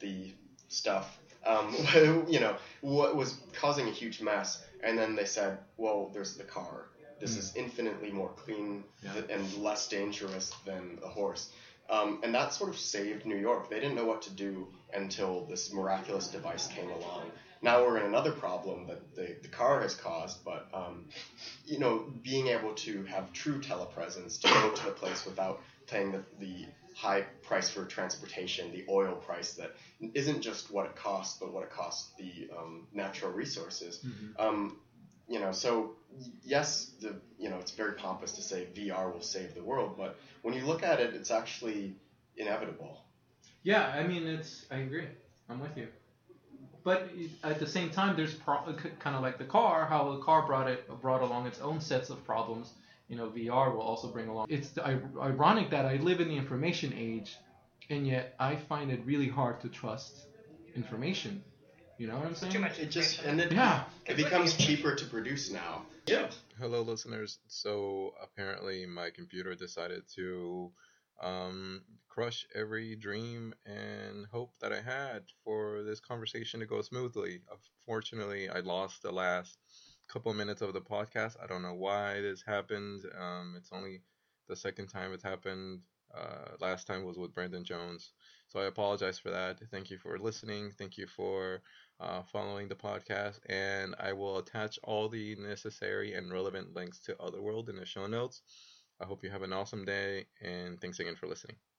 the 0.00 0.32
stuff, 0.68 1.18
um, 1.44 1.74
you 2.28 2.40
know, 2.40 2.56
what 2.80 3.16
was 3.16 3.36
causing 3.52 3.88
a 3.88 3.92
huge 3.92 4.20
mess. 4.20 4.60
And 4.82 4.96
then 4.96 5.16
they 5.16 5.24
said, 5.24 5.58
"Well, 5.76 6.10
there's 6.12 6.36
the 6.36 6.44
car. 6.44 6.86
This 7.20 7.34
Mm. 7.34 7.38
is 7.38 7.52
infinitely 7.56 8.10
more 8.12 8.30
clean 8.36 8.84
Yeah. 9.02 9.12
th- 9.14 9.24
and 9.28 9.52
less 9.54 9.88
dangerous 9.88 10.50
than 10.64 11.00
a 11.02 11.08
horse." 11.08 11.50
Um, 11.88 12.18
and 12.22 12.34
that 12.34 12.52
sort 12.52 12.68
of 12.68 12.78
saved 12.78 13.24
New 13.24 13.36
York. 13.36 13.68
They 13.70 13.80
didn't 13.80 13.94
know 13.94 14.04
what 14.04 14.22
to 14.22 14.30
do 14.30 14.68
until 14.92 15.42
this 15.48 15.70
miraculous 15.72 16.28
device 16.28 16.66
came 16.68 16.90
along. 16.90 17.30
Now 17.62 17.82
we're 17.82 17.98
in 17.98 18.04
another 18.04 18.30
problem 18.30 18.86
that 18.86 18.98
the, 19.16 19.34
the 19.42 19.48
car 19.48 19.80
has 19.80 19.94
caused, 19.94 20.44
but 20.44 20.66
um, 20.72 21.06
you 21.64 21.78
know, 21.78 22.02
being 22.22 22.48
able 22.48 22.72
to 22.72 23.02
have 23.04 23.32
true 23.32 23.58
telepresence 23.58 24.38
to 24.40 24.48
go 24.48 24.70
to 24.70 24.84
the 24.84 24.90
place 24.90 25.24
without 25.24 25.58
paying 25.86 26.12
the, 26.12 26.22
the 26.38 26.66
high 26.94 27.22
price 27.42 27.68
for 27.70 27.84
transportation, 27.84 28.70
the 28.72 28.84
oil 28.88 29.14
price 29.16 29.52
that 29.54 29.70
isn't 30.14 30.40
just 30.42 30.70
what 30.70 30.84
it 30.84 30.94
costs, 30.94 31.36
but 31.40 31.52
what 31.52 31.62
it 31.62 31.70
costs 31.70 32.08
the 32.18 32.46
um, 32.56 32.86
natural 32.92 33.32
resources. 33.32 33.98
Mhm. 34.04 34.40
You 35.28 35.40
know, 35.40 35.52
so 35.52 35.92
yes, 36.42 36.90
the 37.00 37.16
you 37.38 37.50
know 37.50 37.58
it's 37.58 37.72
very 37.72 37.92
pompous 37.94 38.32
to 38.32 38.42
say 38.42 38.66
VR 38.74 39.10
will 39.10 39.22
save 39.22 39.54
the 39.54 39.62
world, 39.62 39.94
but 39.96 40.18
when 40.42 40.54
you 40.54 40.64
look 40.64 40.82
at 40.82 41.00
it, 41.00 41.14
it's 41.14 41.30
actually 41.30 41.94
inevitable. 42.36 42.98
Yeah, 43.62 43.86
I 43.86 44.04
mean, 44.06 44.26
it's. 44.26 44.64
I 44.70 44.76
agree. 44.76 45.06
I'm 45.48 45.60
with 45.60 45.76
you. 45.76 45.88
But 46.84 47.10
at 47.44 47.58
the 47.58 47.66
same 47.66 47.90
time, 47.90 48.16
there's 48.16 48.34
pro- 48.34 48.72
kind 48.98 49.16
of 49.16 49.22
like 49.22 49.36
the 49.36 49.44
car, 49.44 49.84
how 49.86 50.12
the 50.12 50.20
car 50.20 50.46
brought 50.46 50.68
it 50.68 50.88
brought 51.02 51.22
along 51.22 51.46
its 51.46 51.60
own 51.60 51.80
sets 51.80 52.08
of 52.08 52.24
problems. 52.24 52.72
you 53.08 53.16
know 53.16 53.28
VR 53.28 53.74
will 53.74 53.82
also 53.82 54.08
bring 54.08 54.28
along. 54.28 54.46
It's 54.48 54.70
ironic 54.78 55.70
that 55.70 55.84
I 55.84 55.96
live 55.96 56.20
in 56.20 56.28
the 56.28 56.36
information 56.36 56.94
age, 56.96 57.36
and 57.90 58.06
yet 58.06 58.34
I 58.38 58.56
find 58.56 58.90
it 58.90 59.00
really 59.04 59.28
hard 59.28 59.60
to 59.60 59.68
trust 59.68 60.26
information. 60.74 61.42
You 61.98 62.06
know 62.06 62.16
what 62.16 62.26
I'm 62.26 62.34
saying? 62.36 62.52
Too 62.52 62.58
much 62.60 62.78
It 62.78 62.90
just 62.90 63.22
and 63.24 63.40
it, 63.40 63.52
Yeah. 63.52 63.84
it 64.06 64.16
becomes 64.16 64.56
cheaper 64.56 64.94
to 64.94 65.04
produce 65.06 65.50
now. 65.50 65.84
Yeah. 66.06 66.30
Hello, 66.58 66.82
listeners. 66.82 67.40
So 67.48 68.14
apparently, 68.22 68.86
my 68.86 69.10
computer 69.10 69.54
decided 69.56 70.04
to 70.14 70.72
um, 71.20 71.82
crush 72.08 72.46
every 72.54 72.94
dream 72.94 73.52
and 73.66 74.26
hope 74.32 74.52
that 74.60 74.72
I 74.72 74.80
had 74.80 75.24
for 75.44 75.82
this 75.82 75.98
conversation 76.00 76.60
to 76.60 76.66
go 76.66 76.82
smoothly. 76.82 77.42
Unfortunately, 77.50 78.48
I 78.48 78.60
lost 78.60 79.02
the 79.02 79.12
last 79.12 79.58
couple 80.08 80.32
minutes 80.34 80.62
of 80.62 80.72
the 80.72 80.80
podcast. 80.80 81.36
I 81.42 81.46
don't 81.46 81.62
know 81.62 81.74
why 81.74 82.20
this 82.20 82.42
happened. 82.42 83.02
Um, 83.18 83.54
it's 83.56 83.70
only 83.72 84.02
the 84.48 84.56
second 84.56 84.86
time 84.86 85.12
it's 85.12 85.24
happened. 85.24 85.80
Uh, 86.14 86.52
last 86.60 86.86
time 86.86 87.04
was 87.04 87.18
with 87.18 87.34
Brandon 87.34 87.64
Jones. 87.64 88.12
So 88.48 88.60
I 88.60 88.64
apologize 88.66 89.18
for 89.18 89.30
that. 89.30 89.58
Thank 89.70 89.90
you 89.90 89.98
for 89.98 90.18
listening. 90.18 90.72
Thank 90.78 90.96
you 90.96 91.06
for 91.06 91.60
uh, 92.00 92.22
following 92.22 92.68
the 92.68 92.74
podcast, 92.74 93.40
and 93.48 93.94
I 93.98 94.12
will 94.12 94.38
attach 94.38 94.78
all 94.84 95.08
the 95.08 95.34
necessary 95.36 96.14
and 96.14 96.32
relevant 96.32 96.74
links 96.74 96.98
to 97.00 97.20
Otherworld 97.20 97.68
in 97.68 97.76
the 97.76 97.86
show 97.86 98.06
notes. 98.06 98.42
I 99.00 99.06
hope 99.06 99.22
you 99.24 99.30
have 99.30 99.42
an 99.42 99.52
awesome 99.52 99.84
day, 99.84 100.26
and 100.40 100.80
thanks 100.80 101.00
again 101.00 101.16
for 101.16 101.26
listening. 101.28 101.56